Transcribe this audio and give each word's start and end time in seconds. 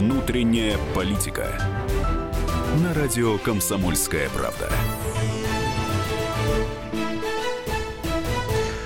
Внутренняя 0.00 0.78
политика. 0.94 1.52
На 2.82 2.94
радио 2.94 3.36
Комсомольская 3.36 4.30
правда. 4.30 4.70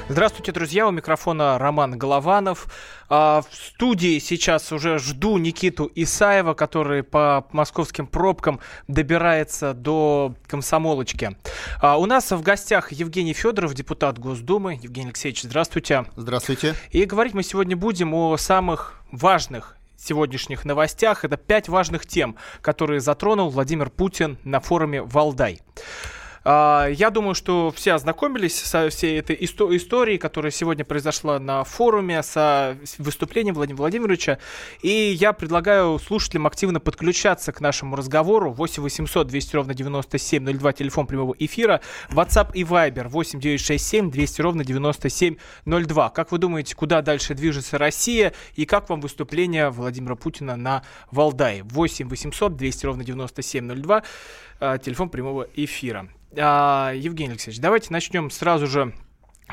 Здравствуйте, 0.08 0.50
друзья. 0.50 0.88
У 0.88 0.90
микрофона 0.90 1.56
Роман 1.56 1.96
Голованов. 1.96 2.66
А, 3.08 3.42
в 3.48 3.54
студии 3.54 4.18
сейчас 4.18 4.72
уже 4.72 4.98
жду 4.98 5.38
Никиту 5.38 5.88
Исаева, 5.94 6.54
который 6.54 7.04
по 7.04 7.46
московским 7.52 8.08
пробкам 8.08 8.58
добирается 8.88 9.72
до 9.72 10.34
комсомолочки. 10.48 11.36
А, 11.80 11.96
у 11.96 12.06
нас 12.06 12.32
в 12.32 12.42
гостях 12.42 12.90
Евгений 12.90 13.34
Федоров, 13.34 13.72
депутат 13.74 14.18
Госдумы. 14.18 14.80
Евгений 14.82 15.10
Алексеевич, 15.10 15.42
здравствуйте. 15.42 16.06
Здравствуйте. 16.16 16.74
И 16.90 17.04
говорить 17.04 17.34
мы 17.34 17.44
сегодня 17.44 17.76
будем 17.76 18.14
о 18.14 18.36
самых 18.36 19.00
важных 19.12 19.76
сегодняшних 20.04 20.64
новостях. 20.64 21.24
Это 21.24 21.36
пять 21.36 21.68
важных 21.68 22.06
тем, 22.06 22.36
которые 22.60 23.00
затронул 23.00 23.50
Владимир 23.50 23.90
Путин 23.90 24.38
на 24.44 24.60
форуме 24.60 25.02
«Валдай». 25.02 25.60
А, 26.44 26.88
я 26.88 27.08
думаю, 27.10 27.34
что 27.34 27.72
все 27.74 27.94
ознакомились 27.94 28.54
со 28.60 28.90
всей 28.90 29.18
этой 29.18 29.34
исто- 29.36 29.74
историей, 29.74 30.18
которая 30.18 30.52
сегодня 30.52 30.84
произошла 30.84 31.38
на 31.38 31.64
форуме, 31.64 32.22
с 32.22 32.76
выступлением 32.98 33.54
Владимира 33.54 33.80
Владимировича. 33.82 34.38
И 34.82 34.90
я 34.90 35.32
предлагаю 35.32 35.98
слушателям 35.98 36.46
активно 36.46 36.80
подключаться 36.80 37.52
к 37.52 37.60
нашему 37.60 37.96
разговору. 37.96 38.52
8 38.52 38.82
800 38.82 39.26
200 39.26 39.56
ровно 39.56 39.74
9702, 39.74 40.72
телефон 40.74 41.06
прямого 41.06 41.34
эфира. 41.38 41.80
WhatsApp 42.10 42.50
и 42.52 42.62
Viber 42.62 43.08
8 43.08 43.40
967 43.40 44.10
200 44.10 44.40
ровно 44.42 44.64
9702. 44.64 46.10
Как 46.10 46.30
вы 46.30 46.38
думаете, 46.38 46.74
куда 46.74 47.00
дальше 47.00 47.34
движется 47.34 47.78
Россия? 47.78 48.34
И 48.54 48.66
как 48.66 48.90
вам 48.90 49.00
выступление 49.00 49.70
Владимира 49.70 50.14
Путина 50.14 50.56
на 50.56 50.82
Валдае? 51.10 51.62
8 51.62 52.08
800 52.08 52.56
200 52.56 52.86
ровно 52.86 53.04
9702, 53.04 54.02
а, 54.60 54.78
телефон 54.78 55.08
прямого 55.08 55.48
эфира. 55.56 56.08
А, 56.38 56.92
Евгений 56.92 57.32
Алексеевич, 57.32 57.60
давайте 57.60 57.92
начнем 57.92 58.30
сразу 58.30 58.66
же 58.66 58.92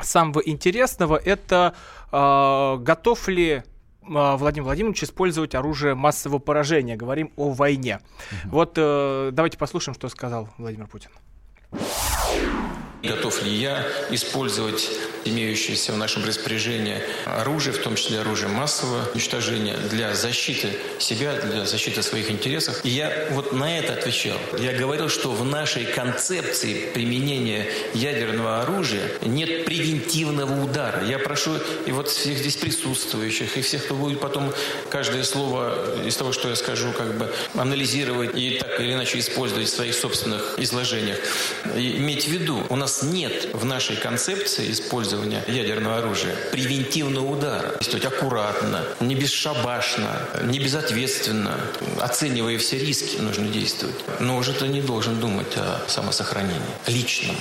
с 0.00 0.08
самого 0.08 0.40
интересного. 0.40 1.16
Это 1.16 1.74
а, 2.10 2.76
готов 2.76 3.28
ли 3.28 3.62
а, 4.02 4.36
Владимир 4.36 4.64
Владимирович 4.64 5.04
использовать 5.04 5.54
оружие 5.54 5.94
массового 5.94 6.38
поражения? 6.38 6.96
Говорим 6.96 7.32
о 7.36 7.50
войне. 7.50 8.00
Угу. 8.44 8.50
Вот 8.50 8.74
э, 8.76 9.30
давайте 9.32 9.58
послушаем, 9.58 9.94
что 9.94 10.08
сказал 10.08 10.48
Владимир 10.58 10.86
Путин. 10.86 11.10
Готов 13.02 13.42
ли 13.42 13.50
я 13.50 13.84
использовать 14.10 14.88
имеющееся 15.24 15.92
в 15.92 15.96
нашем 15.96 16.24
распоряжении 16.24 16.98
оружие, 17.24 17.72
в 17.72 17.78
том 17.78 17.96
числе 17.96 18.20
оружие 18.20 18.48
массового 18.48 19.08
уничтожения, 19.12 19.76
для 19.90 20.14
защиты 20.14 20.70
себя, 20.98 21.34
для 21.34 21.64
защиты 21.64 22.02
своих 22.02 22.30
интересов. 22.30 22.80
И 22.84 22.88
я 22.88 23.28
вот 23.30 23.52
на 23.52 23.78
это 23.78 23.94
отвечал. 23.94 24.38
Я 24.58 24.72
говорил, 24.72 25.08
что 25.08 25.32
в 25.32 25.44
нашей 25.44 25.84
концепции 25.84 26.90
применения 26.92 27.66
ядерного 27.94 28.62
оружия 28.62 29.10
нет 29.22 29.64
превентивного 29.64 30.62
удара. 30.62 31.04
Я 31.04 31.18
прошу 31.18 31.56
и 31.86 31.92
вот 31.92 32.08
всех 32.08 32.38
здесь 32.38 32.56
присутствующих, 32.56 33.56
и 33.56 33.62
всех, 33.62 33.84
кто 33.84 33.94
будет 33.94 34.20
потом 34.20 34.52
каждое 34.90 35.24
слово 35.24 36.06
из 36.06 36.16
того, 36.16 36.32
что 36.32 36.48
я 36.48 36.56
скажу, 36.56 36.92
как 36.92 37.16
бы 37.16 37.32
анализировать 37.54 38.36
и 38.36 38.58
так 38.58 38.80
или 38.80 38.92
иначе 38.92 39.18
использовать 39.18 39.68
в 39.68 39.74
своих 39.74 39.94
собственных 39.94 40.58
изложениях, 40.58 41.18
иметь 41.74 42.24
в 42.24 42.28
виду, 42.28 42.64
у 42.68 42.76
нас 42.76 42.91
нет 43.02 43.48
в 43.54 43.64
нашей 43.64 43.96
концепции 43.96 44.70
использования 44.70 45.42
ядерного 45.48 45.98
оружия, 45.98 46.34
превентивного 46.50 47.26
удара. 47.26 47.76
Действовать 47.80 48.06
аккуратно, 48.06 48.80
не 49.00 49.14
бесшабашно, 49.14 50.10
не 50.42 50.58
безответственно, 50.58 51.56
оценивая 52.00 52.58
все 52.58 52.78
риски, 52.78 53.20
нужно 53.20 53.46
действовать. 53.48 53.96
Но 54.20 54.36
уже 54.36 54.52
ты 54.52 54.68
не 54.68 54.82
должен 54.82 55.20
думать 55.20 55.56
о 55.56 55.88
самосохранении 55.88 56.60
личном. 56.86 57.36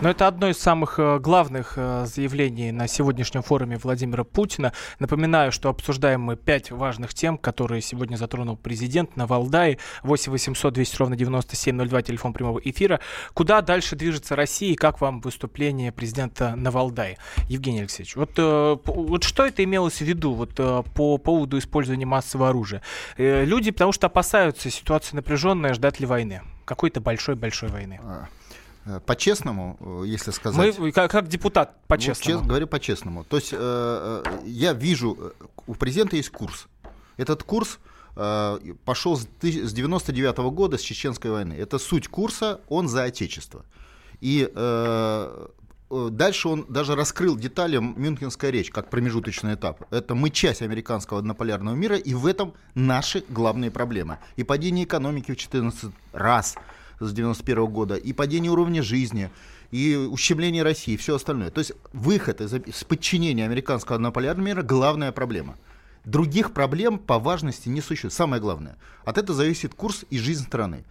Но 0.00 0.10
это 0.10 0.28
одно 0.28 0.48
из 0.48 0.58
самых 0.58 1.00
э, 1.00 1.18
главных 1.18 1.72
э, 1.74 2.06
заявлений 2.06 2.70
на 2.70 2.86
сегодняшнем 2.86 3.42
форуме 3.42 3.78
Владимира 3.82 4.22
Путина. 4.22 4.72
Напоминаю, 5.00 5.50
что 5.50 5.70
обсуждаем 5.70 6.20
мы 6.20 6.36
пять 6.36 6.70
важных 6.70 7.14
тем, 7.14 7.36
которые 7.36 7.82
сегодня 7.82 8.16
затронул 8.16 8.56
президент 8.56 9.16
на 9.16 9.26
Валдае. 9.26 9.78
8 10.04 10.30
800 10.30 10.72
200 10.72 10.96
ровно 10.98 11.16
9702, 11.16 12.02
телефон 12.02 12.32
прямого 12.32 12.60
эфира. 12.60 13.00
Куда 13.34 13.60
дальше 13.60 13.96
движется 13.96 14.27
Россия 14.36 14.72
и 14.72 14.76
как 14.76 15.00
вам 15.00 15.20
выступление 15.20 15.92
президента 15.92 16.54
на 16.56 16.70
Валдае? 16.70 17.18
Евгений 17.48 17.80
Алексеевич, 17.80 18.16
вот, 18.16 18.32
э, 18.36 18.76
вот 18.84 19.24
что 19.24 19.46
это 19.46 19.62
имелось 19.64 19.98
в 19.98 20.02
виду 20.02 20.32
вот, 20.32 20.54
по 20.54 21.18
поводу 21.18 21.58
использования 21.58 22.06
массового 22.06 22.50
оружия? 22.50 22.82
Люди, 23.16 23.70
потому 23.70 23.92
что 23.92 24.06
опасаются, 24.06 24.70
ситуация 24.70 25.16
напряженная, 25.16 25.74
ждать 25.74 26.00
ли 26.00 26.06
войны? 26.06 26.42
Какой-то 26.64 27.00
большой-большой 27.00 27.70
войны. 27.70 28.00
А, 28.02 28.28
Э, 28.88 29.00
по-честному, 29.04 29.76
э, 29.80 30.04
если 30.06 30.30
сказать... 30.30 30.78
Мы, 30.78 30.92
как, 30.92 31.10
как 31.10 31.28
депутат, 31.28 31.76
по-честному. 31.86 32.40
Ну, 32.40 32.48
говорю 32.48 32.66
по-честному. 32.66 33.24
То 33.24 33.36
есть 33.36 33.52
э, 33.52 33.56
э, 33.58 34.22
я 34.46 34.72
вижу, 34.72 35.34
у 35.66 35.74
президента 35.74 36.16
есть 36.16 36.30
курс. 36.30 36.66
Этот 37.18 37.42
курс 37.42 37.78
э, 38.16 38.58
пошел 38.84 39.16
с, 39.16 39.26
с 39.42 39.72
99 39.72 40.38
-го 40.38 40.50
года, 40.50 40.78
с 40.78 40.80
Чеченской 40.80 41.30
войны. 41.30 41.52
Это 41.52 41.78
суть 41.78 42.08
курса, 42.08 42.60
он 42.68 42.88
за 42.88 43.04
Отечество. 43.04 43.64
И 44.20 44.50
э, 44.54 45.46
Дальше 45.90 46.48
он 46.48 46.66
даже 46.68 46.94
раскрыл 46.94 47.34
детали 47.34 47.78
Мюнхенская 47.78 48.50
речь 48.50 48.70
как 48.70 48.90
промежуточный 48.90 49.54
этап. 49.54 49.86
Это 49.90 50.14
мы 50.14 50.28
часть 50.28 50.60
американского 50.60 51.18
однополярного 51.20 51.74
мира, 51.74 51.96
и 51.96 52.12
в 52.12 52.26
этом 52.26 52.52
наши 52.74 53.24
главные 53.30 53.70
проблемы. 53.70 54.18
И 54.36 54.44
падение 54.44 54.84
экономики 54.84 55.32
в 55.32 55.36
14 55.36 55.90
раз– 56.12 56.56
с 57.00 57.12
91 57.12 57.66
года, 57.66 57.94
и 57.94 58.12
падение 58.12 58.50
уровня 58.50 58.82
жизни, 58.82 59.30
и 59.70 59.94
ущемление 59.96 60.62
России, 60.62 60.94
и 60.94 60.96
все 60.96 61.16
остальное. 61.16 61.50
То 61.50 61.60
есть 61.60 61.72
выход 61.92 62.40
из, 62.40 62.54
из 62.54 62.84
подчинения 62.84 63.44
американского 63.44 63.96
однополярного 63.96 64.46
мира– 64.46 64.62
главная 64.64 65.12
проблема. 65.12 65.56
Других 66.04 66.52
проблем 66.52 66.98
по 66.98 67.18
важности 67.18 67.68
не 67.68 67.80
существует. 67.80 68.14
Самое 68.14 68.40
главное. 68.40 68.76
От 69.04 69.18
этого 69.18 69.36
зависит 69.36 69.74
курс 69.74 70.04
и 70.10 70.18
жизнь 70.18 70.46
страны. 70.46 70.84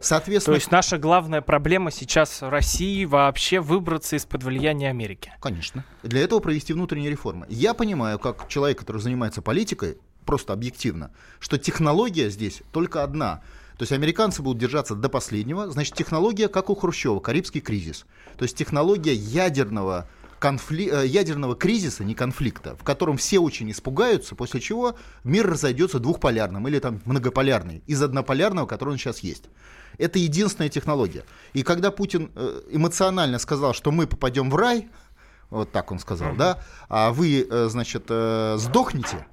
Соответственно... 0.00 0.56
То 0.56 0.60
есть 0.60 0.70
наша 0.70 0.98
главная 0.98 1.40
проблема 1.40 1.90
сейчас 1.90 2.42
в 2.42 2.48
России 2.48 3.04
вообще 3.04 3.60
выбраться 3.60 4.16
из-под 4.16 4.42
влияния 4.42 4.90
Америки. 4.90 5.32
Конечно. 5.40 5.84
Для 6.02 6.20
этого 6.20 6.40
провести 6.40 6.72
внутренние 6.72 7.10
реформы. 7.10 7.46
Я 7.48 7.74
понимаю, 7.74 8.18
как 8.18 8.48
человек, 8.48 8.78
который 8.78 9.00
занимается 9.00 9.40
политикой, 9.42 9.98
просто 10.26 10.52
объективно, 10.52 11.10
что 11.38 11.58
технология 11.58 12.30
здесь 12.30 12.62
только 12.72 13.02
одна– 13.02 13.42
то 13.76 13.82
есть 13.82 13.92
американцы 13.92 14.40
будут 14.40 14.60
держаться 14.60 14.94
до 14.94 15.08
последнего. 15.08 15.68
Значит, 15.70 15.94
технология, 15.94 16.48
как 16.48 16.70
у 16.70 16.76
Хрущева, 16.76 17.18
Карибский 17.18 17.60
кризис. 17.60 18.06
То 18.36 18.44
есть 18.44 18.56
технология 18.56 19.14
ядерного 19.14 20.08
конфли... 20.38 20.88
Э, 20.92 21.06
ядерного 21.06 21.56
кризиса, 21.56 22.04
не 22.04 22.14
конфликта, 22.14 22.76
в 22.76 22.84
котором 22.84 23.16
все 23.16 23.40
очень 23.40 23.70
испугаются, 23.72 24.36
после 24.36 24.60
чего 24.60 24.96
мир 25.24 25.48
разойдется 25.48 25.98
двухполярным 25.98 26.68
или 26.68 26.78
там 26.78 27.00
многополярный, 27.04 27.82
из 27.86 28.00
однополярного, 28.00 28.66
который 28.66 28.90
он 28.90 28.98
сейчас 28.98 29.20
есть. 29.20 29.44
Это 29.98 30.18
единственная 30.18 30.68
технология. 30.68 31.24
И 31.52 31.62
когда 31.62 31.90
Путин 31.90 32.30
э, 32.34 32.62
эмоционально 32.70 33.38
сказал, 33.38 33.74
что 33.74 33.90
мы 33.90 34.06
попадем 34.06 34.50
в 34.50 34.56
рай, 34.56 34.88
вот 35.50 35.72
так 35.72 35.92
он 35.92 35.98
сказал, 35.98 36.34
да, 36.36 36.58
а 36.88 37.12
вы, 37.12 37.46
э, 37.48 37.68
значит, 37.68 38.04
сдохнете, 38.04 39.26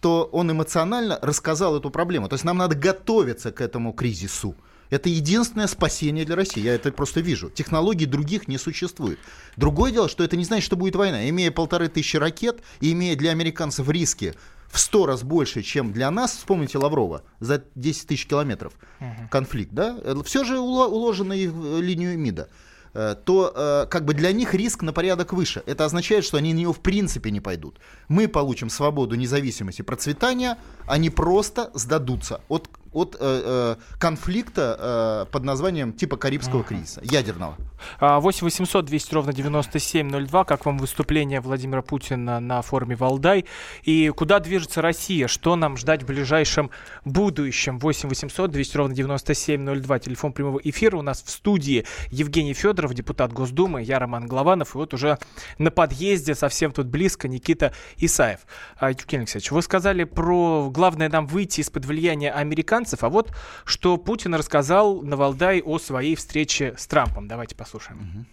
то 0.00 0.24
он 0.32 0.50
эмоционально 0.50 1.18
рассказал 1.22 1.76
эту 1.76 1.90
проблему. 1.90 2.28
То 2.28 2.34
есть 2.34 2.44
нам 2.44 2.56
надо 2.56 2.74
готовиться 2.74 3.52
к 3.52 3.60
этому 3.60 3.92
кризису. 3.92 4.56
Это 4.88 5.08
единственное 5.08 5.68
спасение 5.68 6.24
для 6.24 6.36
России. 6.36 6.60
Я 6.60 6.74
это 6.74 6.90
просто 6.90 7.20
вижу. 7.20 7.48
Технологий 7.48 8.06
других 8.06 8.48
не 8.48 8.58
существует. 8.58 9.18
Другое 9.56 9.92
дело, 9.92 10.08
что 10.08 10.24
это 10.24 10.36
не 10.36 10.44
значит, 10.44 10.64
что 10.64 10.76
будет 10.76 10.96
война. 10.96 11.28
Имея 11.28 11.52
полторы 11.52 11.88
тысячи 11.88 12.16
ракет 12.16 12.60
и 12.80 12.92
имея 12.92 13.14
для 13.14 13.30
американцев 13.30 13.88
риски 13.88 14.34
в 14.70 14.78
сто 14.78 15.06
раз 15.06 15.22
больше, 15.22 15.62
чем 15.62 15.92
для 15.92 16.10
нас, 16.10 16.32
вспомните 16.32 16.78
Лаврова, 16.78 17.22
за 17.40 17.62
10 17.74 18.06
тысяч 18.06 18.26
километров 18.26 18.72
угу. 19.00 19.28
конфликт, 19.30 19.72
да? 19.72 19.96
Все 20.24 20.44
же 20.44 20.58
уложено 20.58 21.34
в 21.34 21.80
линию 21.80 22.18
МИДа. 22.18 22.48
Э, 22.92 23.14
то 23.24 23.52
э, 23.54 23.86
как 23.88 24.04
бы 24.04 24.14
для 24.14 24.32
них 24.32 24.54
риск 24.54 24.82
на 24.82 24.92
порядок 24.92 25.32
выше. 25.32 25.62
Это 25.66 25.84
означает, 25.84 26.24
что 26.24 26.38
они 26.38 26.52
на 26.52 26.58
него 26.58 26.72
в 26.72 26.80
принципе 26.80 27.30
не 27.30 27.40
пойдут. 27.40 27.78
Мы 28.08 28.26
получим 28.26 28.68
свободу, 28.68 29.14
независимость 29.14 29.80
и 29.80 29.82
процветание, 29.82 30.56
они 30.86 31.10
просто 31.10 31.70
сдадутся. 31.74 32.40
Вот 32.48 32.68
от 32.92 33.16
э, 33.18 33.18
э, 33.20 33.76
конфликта 33.98 35.26
э, 35.28 35.32
под 35.32 35.44
названием 35.44 35.92
типа 35.92 36.16
Карибского 36.16 36.64
кризиса, 36.64 37.00
ядерного. 37.04 37.56
8 38.00 38.44
800 38.44 38.84
200 38.84 39.14
ровно 39.14 39.32
9702. 39.32 40.44
Как 40.44 40.66
вам 40.66 40.78
выступление 40.78 41.40
Владимира 41.40 41.82
Путина 41.82 42.40
на 42.40 42.62
форуме 42.62 42.96
Валдай? 42.96 43.46
И 43.82 44.08
куда 44.10 44.40
движется 44.40 44.82
Россия? 44.82 45.28
Что 45.28 45.56
нам 45.56 45.76
ждать 45.76 46.02
в 46.02 46.06
ближайшем 46.06 46.70
будущем? 47.04 47.78
8 47.78 48.08
800 48.08 48.50
200 48.50 48.76
ровно 48.76 48.94
9702. 48.94 49.98
Телефон 49.98 50.32
прямого 50.32 50.60
эфира. 50.62 50.96
У 50.96 51.02
нас 51.02 51.22
в 51.22 51.30
студии 51.30 51.86
Евгений 52.10 52.54
Федоров, 52.54 52.94
депутат 52.94 53.32
Госдумы. 53.32 53.82
Я 53.82 53.98
Роман 53.98 54.26
Главанов. 54.26 54.74
И 54.74 54.78
вот 54.78 54.94
уже 54.94 55.18
на 55.58 55.70
подъезде 55.70 56.34
совсем 56.34 56.72
тут 56.72 56.86
близко 56.86 57.28
Никита 57.28 57.72
Исаев. 57.96 58.40
А, 58.76 58.90
Евгений 58.90 59.22
Алексеевич, 59.22 59.50
вы 59.50 59.62
сказали 59.62 60.04
про 60.04 60.70
главное 60.70 61.08
нам 61.08 61.26
выйти 61.26 61.60
из-под 61.60 61.86
влияния 61.86 62.32
американцев. 62.32 62.79
А 63.02 63.08
вот 63.08 63.32
что 63.64 63.96
Путин 63.96 64.34
рассказал 64.34 65.02
на 65.02 65.16
Валдай 65.16 65.60
о 65.60 65.78
своей 65.78 66.14
встрече 66.14 66.74
с 66.76 66.86
Трампом. 66.86 67.28
Давайте 67.28 67.54
послушаем. 67.54 68.26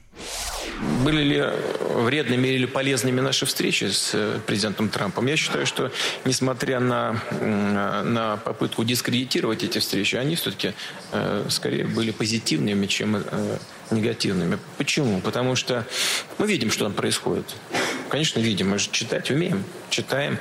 Были 1.04 1.24
ли 1.24 1.44
вредными 1.96 2.48
или 2.50 2.66
полезными 2.66 3.20
наши 3.20 3.46
встречи 3.46 3.86
с 3.86 4.12
э, 4.14 4.40
президентом 4.46 4.90
Трампом? 4.90 5.26
Я 5.26 5.36
считаю, 5.36 5.66
что 5.66 5.92
несмотря 6.24 6.80
на, 6.80 7.20
на 7.42 8.38
попытку 8.38 8.84
дискредитировать 8.84 9.64
эти 9.64 9.80
встречи, 9.80 10.16
они 10.16 10.36
все-таки 10.36 10.74
э, 11.12 11.46
скорее 11.50 11.86
были 11.86 12.12
позитивными, 12.12 12.86
чем 12.86 13.16
э, 13.16 13.58
негативными. 13.90 14.60
Почему? 14.78 15.20
Потому 15.22 15.56
что 15.56 15.84
мы 16.38 16.46
видим, 16.46 16.70
что 16.70 16.86
там 16.86 16.94
происходит. 16.94 17.56
Конечно, 18.10 18.40
видим. 18.40 18.70
Мы 18.70 18.78
же 18.78 18.90
читать 18.92 19.32
умеем. 19.32 19.64
Читаем, 19.90 20.38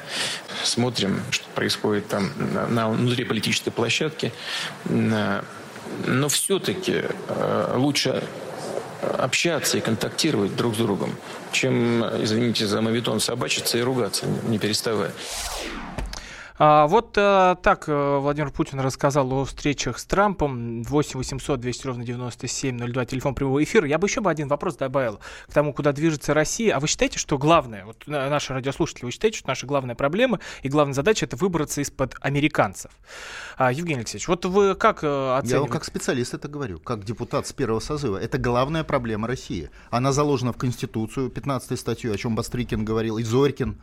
смотрим, 0.64 1.23
что 1.31 1.46
происходит 1.55 2.08
там 2.08 2.31
на, 2.52 2.67
на 2.67 2.90
внутриполитической 2.90 3.70
площадке. 3.70 4.32
Но 4.84 6.28
все-таки 6.28 7.05
лучше 7.75 8.23
общаться 9.03 9.79
и 9.79 9.81
контактировать 9.81 10.57
друг 10.57 10.75
с 10.75 10.79
другом, 10.79 11.15
чем, 11.53 12.05
извините 12.23 12.67
за 12.67 12.81
мавитон, 12.81 13.21
собачиться 13.21 13.79
и 13.79 13.83
ругаться, 13.83 14.27
не 14.49 14.59
переставая. 14.59 15.13
А, 16.58 16.87
вот 16.87 17.14
а, 17.19 17.55
так 17.56 17.85
э, 17.88 18.19
Владимир 18.19 18.50
Путин 18.50 18.81
рассказал 18.81 19.31
о 19.32 19.44
встречах 19.44 19.99
с 19.99 20.06
Трампом. 20.06 20.82
8 20.82 21.19
800 21.19 21.61
200 21.61 21.87
ровно 21.87 22.05
9702, 22.05 23.05
телефон 23.05 23.35
прямого 23.35 23.62
эфира. 23.62 23.87
Я 23.87 23.99
бы 23.99 24.06
еще 24.06 24.20
бы 24.20 24.31
один 24.31 24.49
вопрос 24.49 24.76
добавил 24.76 25.20
к 25.47 25.53
тому, 25.53 25.75
куда 25.75 25.93
движется 25.93 26.32
Россия. 26.32 26.75
А 26.75 26.81
вы 26.81 26.88
считаете, 26.88 27.19
что 27.19 27.37
главное, 27.37 27.85
вот 27.85 28.05
наши 28.06 28.55
радиослушатели, 28.55 29.05
вы 29.05 29.11
считаете, 29.11 29.38
что 29.38 29.49
наша 29.49 29.67
главная 29.67 29.94
проблема 29.94 30.41
и 30.62 30.69
главная 30.69 30.94
задача 30.94 31.26
это 31.26 31.37
выбраться 31.37 31.82
из-под 31.82 32.14
американцев? 32.20 32.91
А, 33.59 33.70
Евгений 33.70 34.00
Алексеевич, 34.00 34.29
вот 34.29 34.44
вы 34.47 34.75
как 34.75 34.99
оцениваете? 34.99 35.52
Я 35.52 35.61
вам 35.61 35.69
как 35.69 35.85
специалист 35.85 36.32
это 36.32 36.49
говорю, 36.49 36.79
как 36.79 37.05
депутат 37.05 37.47
с 37.47 37.52
первого 37.52 37.81
созыва. 37.81 38.17
Это 38.17 38.38
главная 38.38 38.85
проблема 38.85 39.29
России. 39.29 39.70
Она 39.91 40.12
заложена 40.12 40.55
в 40.55 40.56
Конституцию, 40.56 41.29
15 41.29 41.79
статью, 41.79 42.14
о 42.14 42.17
чем 42.17 42.35
Бастрыкин 42.35 42.85
говорил, 42.85 43.19
и 43.19 43.23
Зорькин. 43.23 43.79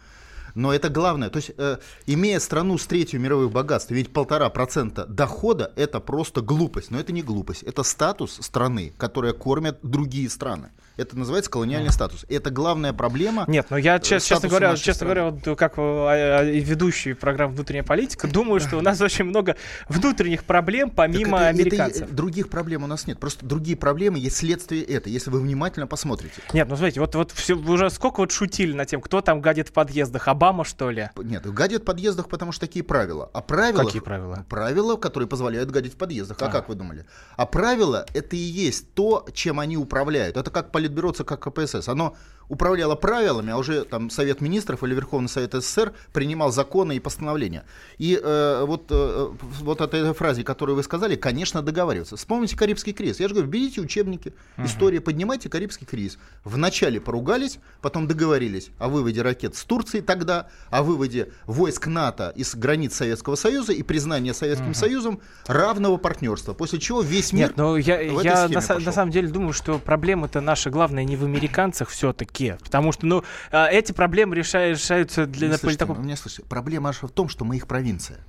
Но 0.55 0.73
это 0.73 0.89
главное. 0.89 1.29
То 1.29 1.38
есть, 1.38 1.51
э, 1.57 1.77
имея 2.05 2.39
страну 2.39 2.77
с 2.77 2.85
третью 2.85 3.19
мировых 3.19 3.51
богатств, 3.51 3.91
ведь 3.91 4.13
полтора 4.13 4.50
процента 4.50 5.05
дохода– 5.05 5.71
это 5.75 6.00
просто 6.00 6.41
глупость. 6.41 6.91
Но 6.91 7.00
это 7.00 7.11
не 7.11 7.23
глупость. 7.23 7.63
Это 7.63 7.83
статус 7.83 8.39
страны, 8.41 8.94
которая 8.97 9.33
кормят 9.33 9.79
другие 9.81 10.29
страны. 10.29 10.71
Это 10.95 11.17
называется 11.17 11.49
колониальный 11.49 11.91
статус. 11.91 12.25
И 12.29 12.35
это 12.35 12.51
главная 12.51 12.93
проблема. 12.93 13.45
Нет, 13.47 13.67
но 13.71 13.77
я, 13.77 13.99
честно, 13.99 14.35
честно 14.35 14.49
говоря, 14.49 14.75
честно 14.75 15.05
говоря, 15.05 15.29
вот, 15.31 15.57
как 15.57 15.73
а, 15.77 16.39
а, 16.39 16.43
ведущий 16.43 17.13
программы 17.13 17.55
«Внутренняя 17.55 17.83
политика», 17.83 18.27
думаю, 18.27 18.59
что 18.59 18.77
у 18.77 18.81
нас 18.81 19.01
очень 19.01 19.25
много 19.25 19.55
внутренних 19.89 20.43
проблем, 20.43 20.91
помимо 20.91 21.39
это, 21.39 21.47
американцев. 21.47 22.03
Это, 22.03 22.13
других 22.13 22.49
проблем 22.49 22.83
у 22.83 22.87
нас 22.87 23.07
нет. 23.07 23.19
Просто 23.19 23.43
другие 23.43 23.75
проблемы 23.75 24.19
есть 24.19 24.37
следствие 24.37 24.83
это, 24.83 25.09
если 25.09 25.31
вы 25.31 25.39
внимательно 25.39 25.87
посмотрите. 25.87 26.35
Нет, 26.53 26.67
ну 26.69 26.75
смотрите, 26.75 26.99
вот, 26.99 27.15
вот 27.15 27.31
все, 27.31 27.55
уже 27.55 27.89
сколько 27.89 28.19
вот 28.19 28.31
шутили 28.31 28.73
на 28.73 28.85
тем, 28.85 29.01
кто 29.01 29.21
там 29.21 29.41
гадит 29.41 29.69
в 29.69 29.71
подъездах? 29.71 30.27
Обама, 30.27 30.63
что 30.63 30.91
ли? 30.91 31.09
Нет, 31.17 31.51
гадит 31.51 31.81
в 31.81 31.85
подъездах, 31.85 32.29
потому 32.29 32.51
что 32.51 32.67
такие 32.67 32.85
правила. 32.85 33.31
А 33.33 33.41
правила... 33.41 33.83
Какие 33.83 34.01
правила? 34.01 34.45
Правила, 34.47 34.95
которые 34.95 35.27
позволяют 35.27 35.71
гадить 35.71 35.93
в 35.93 35.97
подъездах. 35.97 36.39
А, 36.39 36.45
а 36.45 36.49
как 36.49 36.69
вы 36.69 36.75
думали? 36.75 37.05
А 37.35 37.47
правила— 37.47 38.05
это 38.13 38.35
и 38.35 38.39
есть 38.39 38.93
то, 38.93 39.25
чем 39.33 39.59
они 39.59 39.75
управляют. 39.75 40.37
Это 40.37 40.51
как 40.51 40.71
политбюро 40.83 41.12
ЦК 41.12 41.39
КПСС. 41.39 41.88
Оно 41.88 42.15
управляло 42.49 42.95
правилами, 42.95 43.51
а 43.51 43.57
уже 43.57 43.83
там 43.85 44.09
Совет 44.09 44.41
Министров 44.41 44.83
или 44.83 44.93
Верховный 44.93 45.29
Совет 45.29 45.53
СССР 45.53 45.93
принимал 46.11 46.51
законы 46.51 46.95
и 46.95 46.99
постановления. 46.99 47.63
И 47.97 48.19
э, 48.21 48.63
вот, 48.65 48.85
э, 48.89 49.29
вот 49.61 49.81
от 49.81 49.93
этой 49.93 50.13
фразе, 50.13 50.43
которую 50.43 50.75
вы 50.75 50.83
сказали, 50.83 51.15
конечно, 51.15 51.61
договариваться. 51.61 52.15
Вспомните 52.15 52.57
Карибский 52.57 52.93
кризис. 52.93 53.19
Я 53.19 53.27
же 53.27 53.35
говорю, 53.35 53.49
берите 53.49 53.81
учебники, 53.81 54.33
uh-huh. 54.57 54.65
история, 54.65 55.01
поднимайте 55.01 55.49
Карибский 55.49 55.85
кризис. 55.85 56.17
Вначале 56.43 56.99
поругались, 56.99 57.59
потом 57.81 58.07
договорились 58.07 58.69
о 58.79 58.89
выводе 58.89 59.21
ракет 59.21 59.55
с 59.55 59.63
Турции 59.63 60.01
тогда, 60.01 60.47
о 60.69 60.83
выводе 60.83 61.29
войск 61.45 61.87
НАТО 61.87 62.33
из 62.35 62.55
границ 62.55 62.95
Советского 62.95 63.35
Союза 63.35 63.73
и 63.73 63.83
признание 63.83 64.33
Советским 64.33 64.71
uh-huh. 64.71 64.73
Союзом 64.73 65.21
равного 65.47 65.97
партнерства. 65.97 66.53
После 66.53 66.79
чего 66.79 67.01
весь 67.01 67.33
мир 67.33 67.47
Нет, 67.49 67.57
но 67.57 67.77
я, 67.77 68.01
я 68.01 68.47
на, 68.47 68.79
на 68.79 68.91
самом 68.91 69.11
деле 69.11 69.27
думаю, 69.27 69.53
что 69.53 69.79
проблема-то 69.79 70.41
наша 70.41 70.69
главная 70.69 71.03
не 71.03 71.15
в 71.15 71.23
американцах 71.23 71.89
все-таки, 71.89 72.32
языке. 72.33 72.57
Потому 72.63 72.91
что, 72.91 73.06
ну, 73.06 73.24
а, 73.51 73.68
эти 73.68 73.91
проблемы 73.91 74.35
решаются 74.35 75.25
для... 75.25 75.50
Не 75.50 75.57
слышите, 75.57 75.80
такого... 75.80 76.00
меня 76.00 76.15
слышите. 76.15 76.44
Проблема 76.47 76.89
аж 76.89 77.01
в 77.01 77.09
том, 77.09 77.30
что 77.30 77.45
мы 77.45 77.57
их 77.57 77.68
провинция. 77.68 78.19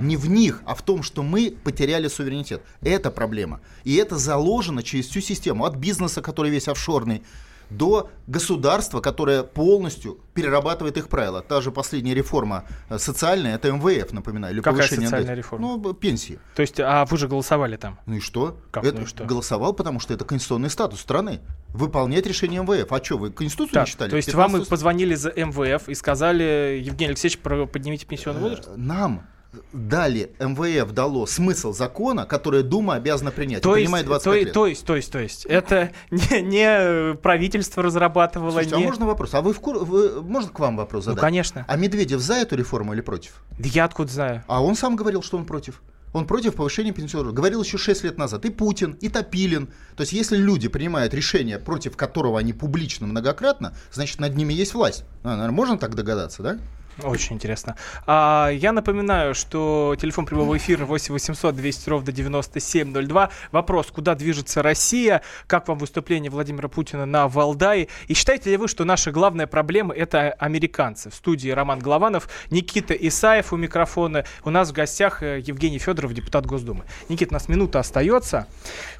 Не 0.00 0.16
в 0.16 0.30
них, 0.30 0.62
а 0.66 0.76
в 0.76 0.82
том, 0.82 1.02
что 1.02 1.24
мы 1.24 1.52
потеряли 1.64 2.06
суверенитет. 2.06 2.62
Это 2.80 3.10
проблема. 3.10 3.60
И 3.82 3.96
это 3.96 4.18
заложено 4.18 4.84
через 4.84 5.08
всю 5.08 5.20
систему. 5.20 5.64
От 5.64 5.74
бизнеса, 5.74 6.22
который 6.22 6.52
весь 6.52 6.68
офшорный, 6.68 7.24
до 7.70 8.10
государства, 8.26 9.00
которое 9.00 9.42
полностью 9.42 10.18
перерабатывает 10.34 10.96
их 10.96 11.08
правила. 11.08 11.42
Та 11.42 11.60
же 11.60 11.70
последняя 11.70 12.14
реформа 12.14 12.64
э, 12.88 12.98
социальная, 12.98 13.54
это 13.54 13.72
МВФ, 13.72 14.12
напоминаю. 14.12 14.54
Или 14.54 14.60
Какая 14.60 14.88
социальная 14.88 15.34
реформа? 15.34 15.78
Ну, 15.78 15.94
пенсии. 15.94 16.38
То 16.54 16.62
есть, 16.62 16.80
а 16.80 17.04
вы 17.04 17.16
же 17.16 17.28
голосовали 17.28 17.76
там? 17.76 17.98
Ну 18.06 18.16
и 18.16 18.20
что? 18.20 18.58
Как, 18.70 18.84
это 18.84 18.98
ну 18.98 19.02
и 19.02 19.06
что? 19.06 19.24
Голосовал, 19.24 19.72
потому 19.72 20.00
что 20.00 20.14
это 20.14 20.24
конституционный 20.24 20.70
статус 20.70 21.00
страны. 21.00 21.40
Выполнять 21.68 22.26
решение 22.26 22.62
МВФ. 22.62 22.92
А 22.92 23.02
что, 23.02 23.18
вы 23.18 23.30
Конституцию 23.30 23.74
так, 23.74 23.86
не 23.86 23.90
читали? 23.90 24.10
То 24.10 24.16
есть 24.16 24.28
15... 24.28 24.58
вам 24.58 24.66
позвонили 24.66 25.14
за 25.14 25.30
МВФ 25.30 25.88
и 25.88 25.94
сказали, 25.94 26.80
Евгений 26.82 27.10
Алексеевич, 27.10 27.38
поднимите 27.38 28.06
пенсионный 28.06 28.40
возраст? 28.40 28.68
Э, 28.68 28.74
нам 28.76 29.26
дали, 29.72 30.32
МВФ 30.38 30.92
дало 30.92 31.26
смысл 31.26 31.72
закона, 31.72 32.26
который 32.26 32.62
Дума 32.62 32.94
обязана 32.94 33.30
принять. 33.30 33.62
То, 33.62 33.76
есть, 33.76 33.90
то, 34.22 34.34
лет. 34.34 34.52
то 34.52 34.66
есть, 34.66 34.84
то 34.84 34.96
есть, 34.96 35.12
то 35.12 35.18
есть, 35.18 35.44
это 35.46 35.90
не, 36.10 36.42
не 36.42 37.14
правительство 37.16 37.82
разрабатывало. 37.82 38.52
Слушайте, 38.52 38.76
не... 38.76 38.84
а 38.84 38.86
можно 38.86 39.06
вопрос? 39.06 39.34
А 39.34 39.42
вы 39.42 39.52
в 39.52 39.60
кур... 39.60 39.78
вы... 39.78 40.22
можно 40.22 40.50
к 40.50 40.58
вам 40.58 40.76
вопрос 40.76 41.06
ну, 41.06 41.12
задать? 41.12 41.22
Ну, 41.22 41.26
конечно. 41.26 41.64
А 41.68 41.76
Медведев 41.76 42.20
за 42.20 42.34
эту 42.34 42.56
реформу 42.56 42.92
или 42.94 43.00
против? 43.00 43.44
Да 43.58 43.68
я 43.68 43.84
откуда 43.84 44.12
знаю? 44.12 44.44
А 44.46 44.62
он 44.62 44.76
сам 44.76 44.96
говорил, 44.96 45.22
что 45.22 45.36
он 45.36 45.44
против. 45.44 45.82
Он 46.12 46.26
против 46.26 46.56
повышения 46.56 46.92
пенсионного 46.92 47.32
Говорил 47.32 47.62
еще 47.62 47.78
6 47.78 48.02
лет 48.04 48.18
назад. 48.18 48.44
И 48.44 48.50
Путин, 48.50 48.92
и 49.00 49.08
Топилин. 49.08 49.68
То 49.96 50.02
есть, 50.02 50.12
если 50.12 50.36
люди 50.36 50.68
принимают 50.68 51.14
решение, 51.14 51.58
против 51.58 51.96
которого 51.96 52.38
они 52.38 52.52
публично 52.52 53.06
многократно, 53.06 53.74
значит, 53.92 54.18
над 54.18 54.36
ними 54.36 54.52
есть 54.52 54.74
власть. 54.74 55.04
Ну, 55.22 55.30
наверное, 55.30 55.52
можно 55.52 55.78
так 55.78 55.94
догадаться, 55.94 56.42
да? 56.42 56.58
Очень 57.02 57.36
интересно. 57.36 57.76
А, 58.06 58.48
я 58.48 58.72
напоминаю, 58.72 59.34
что 59.34 59.96
телефон 59.98 60.26
прямого 60.26 60.56
эфира 60.56 60.84
8 60.84 61.12
800 61.12 61.54
200 61.54 61.88
ровно 61.88 62.12
9702. 62.12 63.30
Вопрос, 63.52 63.86
куда 63.86 64.14
движется 64.14 64.62
Россия? 64.62 65.22
Как 65.46 65.68
вам 65.68 65.78
выступление 65.78 66.30
Владимира 66.30 66.68
Путина 66.68 67.06
на 67.06 67.28
Валдае? 67.28 67.88
И 68.08 68.14
считаете 68.14 68.50
ли 68.50 68.56
вы, 68.56 68.68
что 68.68 68.84
наша 68.84 69.12
главная 69.12 69.46
проблема 69.46 69.94
это 69.94 70.32
американцы? 70.32 71.10
В 71.10 71.14
студии 71.14 71.50
Роман 71.50 71.78
Голованов, 71.78 72.28
Никита 72.50 72.94
Исаев 72.94 73.52
у 73.52 73.56
микрофона. 73.56 74.24
У 74.44 74.50
нас 74.50 74.70
в 74.70 74.72
гостях 74.72 75.22
э, 75.22 75.40
Евгений 75.40 75.78
Федоров, 75.78 76.12
депутат 76.12 76.46
Госдумы. 76.46 76.84
Никита, 77.08 77.32
у 77.32 77.34
нас 77.34 77.48
минута 77.48 77.80
остается. 77.80 78.46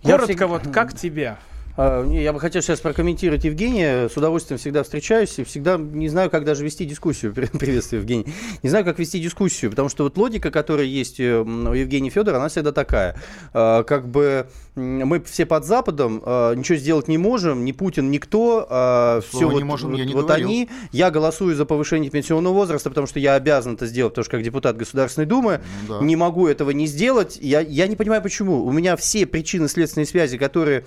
Коротко, 0.03 0.27
всег... 0.27 0.49
вот 0.49 0.69
как 0.69 0.97
тебе? 0.97 1.37
А, 1.77 2.07
я 2.09 2.33
бы 2.33 2.41
хотел 2.41 2.63
сейчас 2.63 2.81
прокомментировать 2.81 3.45
Евгения. 3.45 4.09
С 4.09 4.17
удовольствием 4.17 4.59
всегда 4.59 4.83
встречаюсь 4.83 5.39
и 5.39 5.45
всегда 5.45 5.77
не 5.77 6.09
знаю, 6.09 6.31
как 6.31 6.45
даже 6.45 6.65
вести 6.65 6.85
дискуссию. 6.85 7.33
Приветствую, 7.59 8.01
Евгений. 8.01 8.27
Не 8.63 8.71
знаю, 8.71 8.85
как 8.85 8.99
вести 8.99 9.21
дискуссию, 9.21 9.71
потому 9.71 9.89
что 9.89 10.05
вот 10.05 10.17
логика, 10.17 10.51
которая 10.51 10.87
есть 10.87 11.21
э, 11.21 11.41
у 11.41 11.73
Евгения 11.73 12.11
Федора, 12.11 12.37
она 12.37 12.49
всегда 12.49 12.73
такая. 12.73 13.17
А, 13.53 13.83
как 13.85 14.09
бы 14.09 14.49
мы 14.75 15.21
все 15.23 15.47
под 15.47 15.65
Западом, 15.65 16.23
а, 16.25 16.55
ничего 16.55 16.79
сделать 16.79 17.09
не 17.09 17.19
можем, 17.19 17.65
ни 17.65 17.73
Путин, 17.73 18.11
никто. 18.11 19.21
Все 19.29 19.47
вот, 19.47 19.59
не 19.59 19.65
можем, 19.65 19.95
я 19.95 20.05
не 20.05 20.15
вот 20.15 20.27
говорил. 20.27 20.47
они. 20.47 20.69
Я 20.93 21.11
голосую 21.11 21.55
за 21.55 21.65
повышение 21.65 22.11
пенсионного 22.11 22.55
возраста, 22.55 22.89
потому 22.89 23.07
что 23.07 23.19
я 23.19 23.35
обязан 23.35 23.75
это 23.75 23.87
сделать, 23.87 24.13
потому 24.13 24.25
что 24.25 24.33
как 24.33 24.43
депутат 24.43 24.77
Государственной 24.77 25.27
Думы 25.27 25.61
ну, 25.89 26.01
да. 26.01 26.05
не 26.05 26.17
могу 26.17 26.47
этого 26.47 26.71
не 26.71 26.87
сделать. 26.87 27.39
Я, 27.41 27.61
я 27.61 27.87
не 27.87 27.97
понимаю, 27.97 28.23
почему. 28.23 28.65
У 28.65 28.73
меня 28.73 28.97
все 28.97 29.27
причины 29.27 29.69
следственной 29.69 30.07
связи, 30.07 30.39
которые 30.39 30.85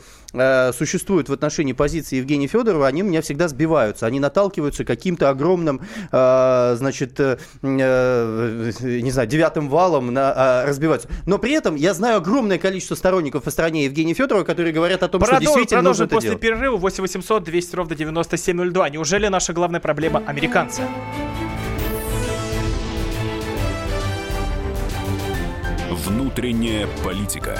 существуют 0.74 1.30
в 1.30 1.34
отношении 1.34 1.74
позиции 1.74 2.18
Евгения 2.18 2.48
Федорова, 2.48 2.88
они 2.88 3.04
у 3.04 3.06
меня 3.06 3.22
всегда 3.22 3.48
сбиваются. 3.48 4.06
Они 4.06 4.20
наталкиваются 4.20 4.84
каким-то 4.84 5.30
огромным, 5.30 5.82
э, 6.12 6.76
значит, 6.78 7.20
э, 7.20 7.38
э, 7.62 8.72
не 8.82 9.12
знаю, 9.12 9.28
девятым 9.28 9.70
валом 9.70 10.14
на, 10.14 10.64
э, 10.66 10.70
разбиваются. 10.70 11.08
Но 11.26 11.38
при 11.38 11.54
этом 11.54 11.76
я 11.76 11.94
знаю 11.94 12.18
огромное 12.18 12.58
количество 12.58 12.96
сторонников 12.96 13.44
по 13.44 13.52
стране 13.52 13.86
Евгения 13.86 14.14
Федорова, 14.14 14.44
которые 14.44 14.74
говорят 14.74 15.04
о 15.04 15.08
том, 15.08 15.20
Продолжим, 15.22 15.44
что 15.44 15.54
действительно 15.54 15.82
нужно 15.82 16.04
это 16.04 16.16
после 16.16 16.30
делать. 16.30 16.42
перерыва 16.42 16.78
8 16.78 17.02
800 17.04 17.44
200 17.44 17.76
ровно 17.76 17.96
9702. 17.96 18.90
Неужели 18.90 19.28
наша 19.28 19.54
главная 19.54 19.80
проблема 19.80 20.24
американцы? 20.26 20.82
Внутренняя 25.92 26.88
политика. 27.04 27.60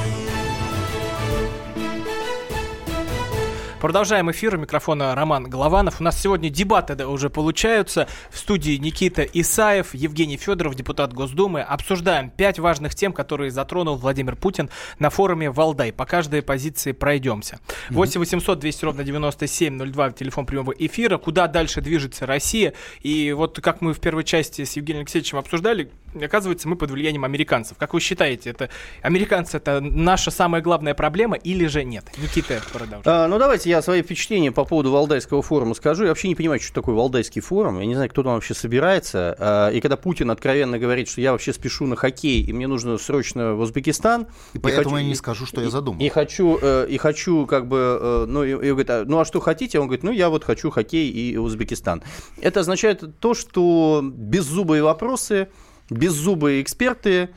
Продолжаем 3.81 4.29
эфир. 4.29 4.53
У 4.53 4.59
микрофона 4.59 5.15
Роман 5.15 5.45
Голованов. 5.45 6.01
У 6.01 6.03
нас 6.03 6.21
сегодня 6.21 6.51
дебаты 6.51 7.03
уже 7.07 7.31
получаются. 7.31 8.07
В 8.29 8.37
студии 8.37 8.77
Никита 8.77 9.23
Исаев, 9.23 9.95
Евгений 9.95 10.37
Федоров, 10.37 10.75
депутат 10.75 11.13
Госдумы. 11.13 11.61
Обсуждаем 11.61 12.29
пять 12.29 12.59
важных 12.59 12.93
тем, 12.93 13.11
которые 13.11 13.49
затронул 13.49 13.95
Владимир 13.95 14.35
Путин 14.35 14.69
на 14.99 15.09
форуме 15.09 15.49
Валдай. 15.49 15.91
По 15.91 16.05
каждой 16.05 16.43
позиции 16.43 16.91
пройдемся. 16.91 17.59
8 17.89 18.19
800 18.19 18.59
200 18.59 18.85
ровно 18.85 19.03
9702, 19.03 20.11
телефон 20.11 20.45
прямого 20.45 20.73
эфира. 20.77 21.17
Куда 21.17 21.47
дальше 21.47 21.81
движется 21.81 22.27
Россия? 22.27 22.73
И 23.01 23.31
вот 23.31 23.59
как 23.61 23.81
мы 23.81 23.95
в 23.95 23.99
первой 23.99 24.23
части 24.23 24.63
с 24.63 24.73
Евгением 24.73 25.01
Алексеевичем 25.01 25.39
обсуждали, 25.39 25.89
оказывается, 26.19 26.67
мы 26.67 26.75
под 26.75 26.91
влиянием 26.91 27.23
американцев. 27.23 27.77
Как 27.77 27.93
вы 27.93 27.99
считаете, 27.99 28.49
это 28.49 28.69
американцы 29.01 29.57
это 29.57 29.79
наша 29.81 30.31
самая 30.31 30.61
главная 30.61 30.93
проблема 30.93 31.37
или 31.37 31.67
же 31.67 31.83
нет? 31.83 32.05
Никита, 32.17 32.61
продолжай. 32.71 33.01
А, 33.05 33.27
ну, 33.27 33.39
давайте 33.39 33.69
я 33.69 33.81
свои 33.81 34.01
впечатления 34.01 34.51
по 34.51 34.65
поводу 34.65 34.91
Валдайского 34.91 35.41
форума 35.41 35.73
скажу. 35.73 36.03
Я 36.03 36.09
вообще 36.09 36.27
не 36.27 36.35
понимаю, 36.35 36.59
что 36.59 36.73
такое 36.73 36.95
Валдайский 36.95 37.41
форум. 37.41 37.79
Я 37.79 37.85
не 37.85 37.95
знаю, 37.95 38.09
кто 38.09 38.23
там 38.23 38.33
вообще 38.33 38.53
собирается. 38.53 39.35
А, 39.39 39.69
и 39.69 39.79
когда 39.81 39.97
Путин 39.97 40.31
откровенно 40.31 40.79
говорит, 40.79 41.09
что 41.09 41.21
я 41.21 41.31
вообще 41.31 41.53
спешу 41.53 41.85
на 41.85 41.95
хоккей, 41.95 42.41
и 42.41 42.53
мне 42.53 42.67
нужно 42.67 42.97
срочно 42.97 43.53
в 43.55 43.59
Узбекистан. 43.59 44.27
И 44.53 44.59
поэтому 44.59 44.97
я 44.97 45.03
не 45.03 45.15
скажу, 45.15 45.45
что 45.45 45.61
я 45.61 45.69
задумал. 45.69 46.01
И 46.01 46.09
хочу, 46.09 46.57
э, 46.61 46.87
и 46.89 46.97
хочу 46.97 47.45
как 47.45 47.67
бы, 47.67 47.99
э, 48.01 48.25
ну, 48.27 48.43
и, 48.43 48.51
и 48.51 48.69
говорит, 48.69 48.89
а, 48.89 49.03
ну, 49.05 49.19
а 49.19 49.25
что 49.25 49.39
хотите? 49.39 49.79
Он 49.79 49.87
говорит, 49.87 50.03
ну, 50.03 50.11
я 50.11 50.29
вот 50.29 50.43
хочу 50.43 50.69
хоккей 50.69 51.09
и 51.09 51.37
Узбекистан. 51.37 52.03
Это 52.41 52.61
означает 52.61 53.19
то, 53.19 53.33
что 53.33 54.01
беззубые 54.03 54.83
вопросы, 54.83 55.49
беззубые 55.91 56.61
эксперты, 56.61 57.29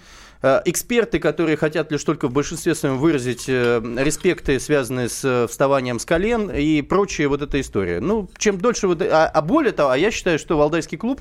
э, 0.43 0.63
Эксперты, 0.65 1.19
которые 1.19 1.57
хотят 1.57 1.91
лишь 1.93 2.05
только 2.05 2.29
в 2.29 2.33
большинстве 2.33 2.75
своем 2.75 2.99
выразить 2.99 3.45
э, 3.49 3.83
респекты, 3.99 4.59
связанные 4.61 5.09
с 5.09 5.25
э, 5.25 5.47
вставанием 5.49 5.99
с 5.99 6.05
колен 6.05 6.51
и 6.51 6.81
прочая 6.83 7.29
вот 7.29 7.43
эта 7.43 7.61
история. 7.61 8.01
Ну, 8.01 8.31
чем 8.39 8.59
дольше... 8.59 8.87
Вот, 8.89 9.03
а, 9.03 9.27
а 9.27 9.43
более 9.43 9.73
того, 9.73 9.91
а 9.91 9.99
я 9.99 10.11
считаю, 10.11 10.39
что 10.39 10.57
Валдайский 10.57 10.97
клуб 10.97 11.21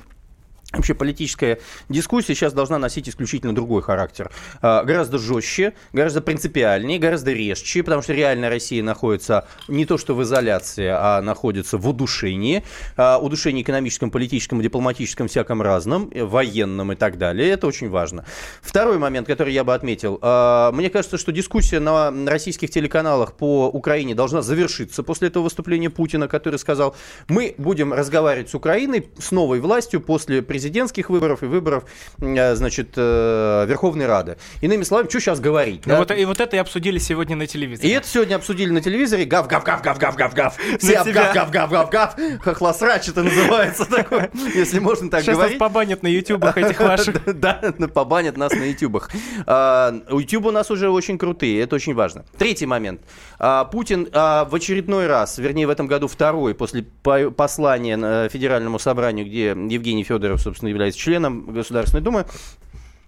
Вообще 0.76 0.94
политическая 0.94 1.60
дискуссия 1.88 2.34
сейчас 2.34 2.52
должна 2.52 2.78
носить 2.78 3.08
исключительно 3.08 3.54
другой 3.54 3.82
характер. 3.82 4.30
А, 4.60 4.82
гораздо 4.84 5.18
жестче, 5.18 5.74
гораздо 5.92 6.20
принципиальнее, 6.20 6.98
гораздо 6.98 7.32
резче, 7.32 7.82
потому 7.82 8.02
что 8.02 8.12
реально 8.12 8.48
Россия 8.48 8.82
находится 8.82 9.46
не 9.68 9.86
то 9.86 9.98
что 9.98 10.14
в 10.14 10.22
изоляции, 10.22 10.86
а 10.86 11.20
находится 11.22 11.78
в 11.78 11.88
удушении. 11.88 12.64
А, 12.96 13.18
удушении 13.18 13.62
экономическом, 13.62 14.10
политическом, 14.10 14.60
дипломатическом, 14.60 15.28
всяком 15.28 15.62
разном, 15.62 16.10
э, 16.12 16.24
военном 16.24 16.92
и 16.92 16.96
так 16.96 17.18
далее. 17.18 17.50
Это 17.50 17.66
очень 17.66 17.88
важно. 17.88 18.24
Второй 18.60 18.98
момент, 18.98 19.26
который 19.26 19.52
я 19.52 19.64
бы 19.64 19.74
отметил. 19.74 20.18
А, 20.22 20.72
мне 20.72 20.90
кажется, 20.90 21.18
что 21.18 21.32
дискуссия 21.32 21.78
на 21.78 22.12
российских 22.26 22.70
телеканалах 22.70 23.34
по 23.34 23.68
Украине 23.68 24.14
должна 24.14 24.42
завершиться 24.42 25.02
после 25.02 25.28
этого 25.28 25.44
выступления 25.44 25.90
Путина, 25.90 26.28
который 26.28 26.58
сказал, 26.58 26.96
мы 27.28 27.54
будем 27.58 27.92
разговаривать 27.92 28.50
с 28.50 28.54
Украиной, 28.54 29.08
с 29.18 29.30
новой 29.30 29.60
властью 29.60 30.00
после 30.00 30.42
президента 30.42 30.63
президентских 30.64 31.10
выборов 31.10 31.42
и 31.42 31.46
выборов, 31.46 31.84
э, 32.20 32.54
значит, 32.54 32.94
э, 32.96 33.66
Верховной 33.68 34.06
Рады. 34.06 34.38
Иными 34.62 34.82
словами, 34.82 35.08
что 35.10 35.20
сейчас 35.20 35.38
говорить? 35.38 35.82
Ну 35.84 35.92
да? 35.92 35.98
вот, 35.98 36.10
и 36.10 36.24
вот 36.24 36.40
это 36.40 36.56
и 36.56 36.58
обсудили 36.58 36.96
сегодня 36.96 37.36
на 37.36 37.46
телевизоре. 37.46 37.90
И 37.90 37.92
это 37.92 38.08
сегодня 38.08 38.36
обсудили 38.36 38.70
на 38.70 38.80
телевизоре. 38.80 39.26
Гав, 39.26 39.46
гав, 39.46 39.62
гав, 39.62 39.82
гав, 39.82 39.98
гав, 39.98 40.16
гав, 40.16 40.34
гав. 40.34 40.56
Все 40.78 41.04
тебя. 41.04 41.32
гав, 41.34 41.50
гав, 41.50 41.50
гав, 41.50 41.70
гав, 41.70 41.90
гав. 41.90 42.16
Хохлосрач 42.42 43.08
это 43.08 43.22
называется 43.22 43.84
такое, 43.84 44.30
если 44.54 44.78
можно 44.78 45.10
так 45.10 45.20
Сейчас 45.20 45.34
нас 45.34 45.36
говорить. 45.36 45.58
побанят 45.58 46.02
на 46.02 46.08
ютубах 46.08 46.56
этих 46.56 46.80
ваших. 46.80 47.20
Да, 47.38 47.60
побанят 47.92 48.38
нас 48.38 48.52
на 48.54 48.64
ютубах. 48.64 49.10
А, 49.46 49.94
У 50.10 50.18
ютуба 50.18 50.48
у 50.48 50.52
нас 50.52 50.70
уже 50.70 50.88
очень 50.88 51.18
крутые, 51.18 51.60
это 51.60 51.74
очень 51.76 51.94
важно. 51.94 52.24
Третий 52.38 52.64
момент. 52.66 53.02
А, 53.38 53.64
Путин 53.64 54.08
а, 54.12 54.46
в 54.46 54.54
очередной 54.54 55.08
раз, 55.08 55.36
вернее 55.36 55.66
в 55.66 55.70
этом 55.70 55.86
году 55.88 56.08
второй, 56.08 56.54
после 56.54 56.84
по- 57.02 57.30
послания 57.30 57.96
на 57.96 58.28
Федеральному 58.30 58.78
собранию, 58.78 59.26
где 59.26 59.48
Евгений 59.48 60.04
Федоров, 60.04 60.40
собственно, 60.44 60.68
является 60.68 61.00
членом 61.00 61.52
Государственной 61.52 62.02
Думы, 62.02 62.26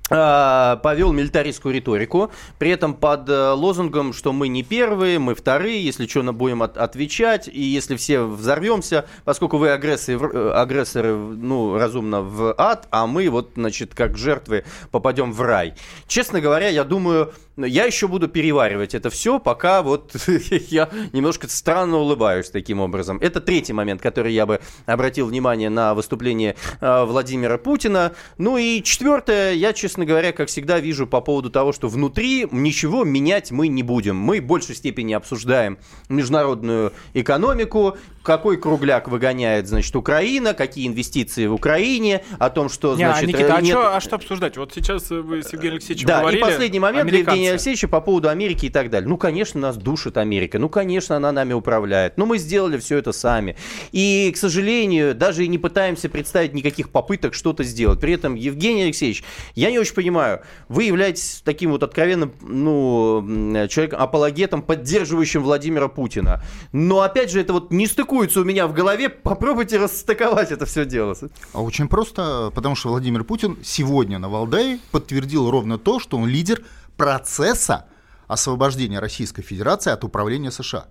а, 0.08 0.76
повел 0.76 1.12
милитаристскую 1.12 1.74
риторику, 1.74 2.30
при 2.60 2.70
этом 2.70 2.94
под 2.94 3.28
э, 3.28 3.50
лозунгом, 3.50 4.12
что 4.12 4.32
мы 4.32 4.46
не 4.46 4.62
первые, 4.62 5.18
мы 5.18 5.34
вторые, 5.34 5.84
если 5.84 6.06
что, 6.06 6.22
будем 6.32 6.62
от- 6.62 6.76
отвечать, 6.76 7.48
и 7.48 7.60
если 7.60 7.96
все 7.96 8.22
взорвемся, 8.22 9.06
поскольку 9.24 9.56
вы 9.58 9.70
агрессоры, 9.70 10.30
э, 10.32 10.52
агрессоры, 10.52 11.16
ну, 11.16 11.76
разумно, 11.76 12.22
в 12.22 12.54
ад, 12.56 12.86
а 12.92 13.08
мы 13.08 13.28
вот, 13.28 13.50
значит, 13.56 13.96
как 13.96 14.16
жертвы 14.16 14.64
попадем 14.92 15.32
в 15.32 15.40
рай. 15.42 15.74
Честно 16.06 16.40
говоря, 16.40 16.68
я 16.68 16.84
думаю, 16.84 17.32
я 17.56 17.84
еще 17.84 18.06
буду 18.06 18.28
переваривать 18.28 18.94
это 18.94 19.08
все, 19.08 19.38
пока 19.38 19.82
вот 19.82 20.14
я 20.68 20.90
немножко 21.12 21.48
странно 21.48 21.98
улыбаюсь 21.98 22.50
таким 22.50 22.80
образом. 22.80 23.18
Это 23.20 23.40
третий 23.40 23.72
момент, 23.72 24.02
который 24.02 24.32
я 24.32 24.44
бы 24.44 24.60
обратил 24.84 25.26
внимание 25.26 25.70
на 25.70 25.94
выступление 25.94 26.56
э, 26.80 27.04
Владимира 27.04 27.56
Путина. 27.56 28.12
Ну 28.36 28.58
и 28.58 28.82
четвертое, 28.82 29.54
я, 29.54 29.72
честно 29.72 30.04
говоря, 30.04 30.32
как 30.32 30.48
всегда 30.48 30.80
вижу 30.80 31.06
по 31.06 31.20
поводу 31.20 31.50
того, 31.50 31.72
что 31.72 31.88
внутри 31.88 32.46
ничего 32.50 33.04
менять 33.04 33.50
мы 33.50 33.68
не 33.68 33.82
будем. 33.82 34.16
Мы 34.16 34.40
в 34.40 34.44
большей 34.44 34.74
степени 34.74 35.14
обсуждаем 35.14 35.78
международную 36.08 36.92
экономику, 37.14 37.96
какой 38.22 38.56
кругляк 38.58 39.08
выгоняет, 39.08 39.68
значит, 39.68 39.94
Украина, 39.96 40.52
какие 40.52 40.88
инвестиции 40.88 41.46
в 41.46 41.54
Украине, 41.54 42.22
о 42.38 42.50
том, 42.50 42.68
что, 42.68 42.96
Не, 42.96 43.04
а, 43.04 43.12
значит, 43.12 43.28
Никита, 43.28 43.54
а, 43.54 43.60
нет- 43.60 43.72
чё- 43.72 43.94
а 43.94 44.00
что 44.00 44.16
обсуждать? 44.16 44.56
Вот 44.56 44.74
сейчас 44.74 45.10
э, 45.10 45.20
вы 45.20 45.42
с 45.42 45.52
Евгением 45.52 45.74
Алексеевичем 45.74 46.08
да, 46.08 46.20
говорили. 46.20 46.40
и 46.40 46.44
последний 46.44 46.80
момент 46.80 47.08
американцы. 47.08 47.45
Евгения 47.46 47.52
Алексеевича 47.52 47.88
по 47.88 48.00
поводу 48.00 48.28
Америки 48.28 48.66
и 48.66 48.70
так 48.70 48.90
далее. 48.90 49.08
Ну, 49.08 49.16
конечно, 49.16 49.60
нас 49.60 49.76
душит 49.76 50.16
Америка. 50.16 50.58
Ну, 50.58 50.68
конечно, 50.68 51.16
она 51.16 51.32
нами 51.32 51.52
управляет. 51.52 52.16
Но 52.18 52.26
мы 52.26 52.38
сделали 52.38 52.78
все 52.78 52.98
это 52.98 53.12
сами. 53.12 53.56
И, 53.92 54.30
к 54.34 54.36
сожалению, 54.36 55.14
даже 55.14 55.44
и 55.44 55.48
не 55.48 55.58
пытаемся 55.58 56.08
представить 56.08 56.54
никаких 56.54 56.90
попыток 56.90 57.34
что-то 57.34 57.64
сделать. 57.64 58.00
При 58.00 58.12
этом, 58.12 58.34
Евгений 58.34 58.82
Алексеевич, 58.84 59.24
я 59.54 59.70
не 59.70 59.78
очень 59.78 59.94
понимаю, 59.94 60.42
вы 60.68 60.84
являетесь 60.84 61.42
таким 61.44 61.70
вот 61.70 61.82
откровенным, 61.82 62.32
ну, 62.40 63.66
человеком, 63.68 64.00
апологетом, 64.00 64.62
поддерживающим 64.62 65.42
Владимира 65.42 65.88
Путина. 65.88 66.42
Но, 66.72 67.00
опять 67.00 67.30
же, 67.30 67.40
это 67.40 67.52
вот 67.52 67.70
не 67.70 67.86
стыкуется 67.86 68.40
у 68.40 68.44
меня 68.44 68.66
в 68.66 68.72
голове. 68.72 69.08
Попробуйте 69.08 69.78
расстыковать 69.78 70.52
это 70.52 70.66
все 70.66 70.84
дело. 70.84 71.16
А 71.52 71.62
очень 71.62 71.88
просто, 71.88 72.50
потому 72.54 72.74
что 72.74 72.88
Владимир 72.88 73.24
Путин 73.24 73.58
сегодня 73.62 74.18
на 74.18 74.28
Валдае 74.28 74.78
подтвердил 74.90 75.50
ровно 75.50 75.78
то, 75.78 76.00
что 76.00 76.16
он 76.16 76.28
лидер 76.28 76.62
процесса 76.96 77.86
освобождения 78.28 78.98
Российской 78.98 79.42
Федерации 79.42 79.92
от 79.92 80.04
управления 80.04 80.50
США. 80.50 80.86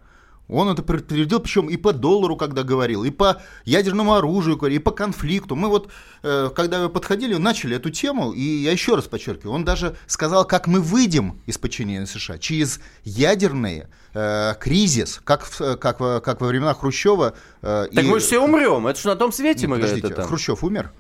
Он 0.48 0.70
это 0.70 0.84
подтвердил, 0.84 1.40
причем 1.40 1.70
и 1.72 1.76
по 1.76 1.92
доллару, 1.92 2.38
когда 2.38 2.62
говорил, 2.62 3.04
и 3.04 3.10
по 3.10 3.42
ядерному 3.66 4.14
оружию, 4.14 4.58
и 4.58 4.78
по 4.78 4.92
конфликту. 4.92 5.56
Мы 5.56 5.70
вот, 5.70 5.90
э, 6.22 6.52
когда 6.56 6.88
подходили, 6.88 7.34
начали 7.36 7.76
эту 7.78 7.90
тему, 7.90 8.32
и 8.32 8.40
я 8.42 8.72
еще 8.72 8.94
раз 8.94 9.06
подчеркиваю, 9.06 9.56
он 9.56 9.66
даже 9.66 9.96
сказал, 10.06 10.46
как 10.46 10.68
мы 10.68 10.82
выйдем 10.82 11.42
из 11.48 11.58
подчинения 11.58 12.06
США 12.06 12.38
через 12.38 12.80
ядерный 13.04 13.86
э, 14.14 14.54
кризис, 14.60 15.20
как, 15.24 15.46
в- 15.46 15.78
как, 15.78 15.98
как 15.98 16.42
во 16.42 16.48
времена 16.48 16.76
Хрущева. 16.76 17.34
э, 17.64 17.88
Так 17.92 18.04
и- 18.04 18.08
мы 18.08 18.20
же 18.20 18.26
все 18.28 18.40
умрем. 18.40 18.86
Это 18.86 19.00
же 19.02 19.08
на 19.08 19.16
том 19.16 19.32
свете 19.32 19.66
мы 19.68 19.80
там. 20.16 20.28
Хрущев 20.28 20.64
умер? 20.64 20.92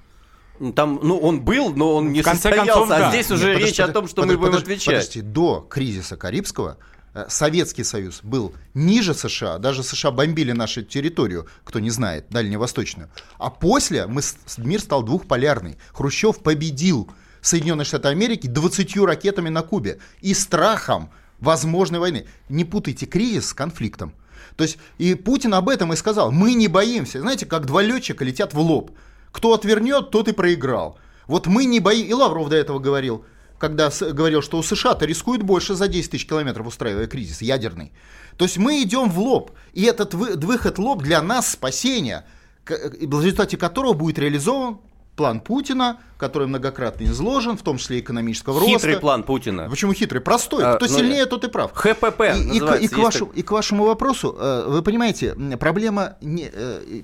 Там, 0.76 1.00
ну, 1.04 1.18
он 1.18 1.42
был, 1.42 1.74
но 1.74 1.96
он 1.96 2.12
не 2.14 2.22
В 2.22 2.24
конце 2.24 2.50
состоялся. 2.50 2.74
концов, 2.74 2.92
а 2.92 3.00
да. 3.00 3.10
здесь 3.10 3.30
Нет, 3.30 3.38
уже 3.38 3.48
подожди, 3.48 3.66
речь 3.66 3.80
о 3.80 3.84
подожди, 3.84 3.94
том, 3.94 4.08
что 4.08 4.22
мы 4.22 4.28
подожди, 4.28 4.40
будем 4.40 4.52
подожди, 4.54 4.74
отвечать. 4.74 4.96
Подождите, 4.96 5.22
до 5.22 5.68
кризиса 5.70 6.18
Карибского 6.18 6.78
э, 7.14 7.26
Советский 7.28 7.84
Союз 7.84 8.22
был 8.24 8.54
ниже 8.74 9.14
США, 9.14 9.58
даже 9.58 9.84
США 9.84 10.12
бомбили 10.12 10.54
нашу 10.54 10.84
территорию, 10.84 11.48
кто 11.64 11.80
не 11.80 11.90
знает, 11.90 12.28
дальневосточную. 12.30 13.10
А 13.38 13.50
после 13.50 14.08
мы, 14.08 14.22
мир 14.58 14.80
стал 14.80 15.04
двухполярный. 15.04 15.78
Хрущев 15.94 16.40
победил 16.40 17.10
Соединенные 17.42 17.86
Штаты 17.86 18.08
Америки 18.08 18.48
20 18.48 18.98
ракетами 18.98 19.50
на 19.50 19.62
Кубе 19.62 20.00
и 20.22 20.34
страхом 20.34 21.12
возможной 21.40 22.00
войны. 22.00 22.26
Не 22.50 22.66
путайте 22.66 23.06
кризис 23.06 23.50
с 23.50 23.54
конфликтом. 23.54 24.14
То 24.56 24.64
есть 24.64 24.78
и 24.98 25.16
Путин 25.16 25.54
об 25.54 25.70
этом 25.70 25.92
и 25.94 25.96
сказал. 25.96 26.32
Мы 26.32 26.54
не 26.54 26.68
боимся. 26.68 27.20
Знаете, 27.20 27.46
как 27.46 27.66
два 27.66 27.82
летчика 27.82 28.24
летят 28.24 28.54
в 28.54 28.60
лоб. 28.60 28.92
Кто 29.36 29.54
отвернет, 29.54 30.12
тот 30.12 30.30
и 30.30 30.32
проиграл. 30.32 30.98
Вот 31.28 31.48
мы 31.48 31.66
не 31.66 31.82
боимся. 31.82 32.10
И 32.10 32.14
Лавров 32.14 32.48
до 32.48 32.56
этого 32.56 32.80
говорил, 32.80 33.26
когда 33.58 33.90
говорил, 34.00 34.42
что 34.42 34.58
у 34.58 34.64
США-то 34.64 35.06
рискуют 35.06 35.44
больше 35.44 35.76
за 35.76 35.90
10 35.90 36.12
тысяч 36.12 36.26
километров, 36.26 36.68
устраивая 36.68 37.08
кризис 37.08 37.42
ядерный. 37.42 37.92
То 38.38 38.46
есть 38.46 38.58
мы 38.58 38.82
идем 38.82 39.10
в 39.10 39.20
лоб. 39.20 39.52
И 39.74 39.84
этот 39.84 40.14
вы- 40.14 40.36
выход 40.38 40.78
лоб 40.78 41.02
для 41.04 41.22
нас 41.22 41.52
спасение, 41.52 42.24
к- 42.64 42.74
и 42.76 43.06
в 43.06 43.22
результате 43.22 43.58
которого 43.58 43.92
будет 43.92 44.20
реализован 44.20 44.78
план 45.18 45.42
Путина, 45.42 46.00
который 46.18 46.48
многократно 46.48 47.04
изложен, 47.06 47.58
в 47.58 47.62
том 47.62 47.78
числе 47.78 48.00
экономического 48.00 48.60
роста. 48.60 48.74
Хитрый 48.78 49.00
план 49.00 49.24
Путина. 49.24 49.70
Почему 49.70 49.92
хитрый? 49.94 50.22
Простой. 50.22 50.64
А, 50.64 50.76
Кто 50.76 50.86
ну, 50.88 50.98
сильнее, 50.98 51.26
тот 51.26 51.44
и 51.44 51.50
прав. 51.50 51.72
ХПП 51.74 52.22
И, 52.22 52.40
и 52.56 52.60
к- 52.60 52.62
называется, 52.62 52.86
и 52.86 52.88
к, 52.88 52.98
вашу- 52.98 53.26
так- 53.26 53.38
и 53.38 53.42
к 53.42 53.52
вашему 53.52 53.84
вопросу, 53.86 54.34
э, 54.40 54.66
вы 54.70 54.82
понимаете, 54.82 55.36
проблема 55.60 56.16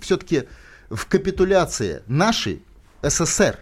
все-таки 0.02 0.44
в 0.92 1.08
капитуляции 1.08 2.04
нашей 2.08 2.64
СССР. 3.02 3.60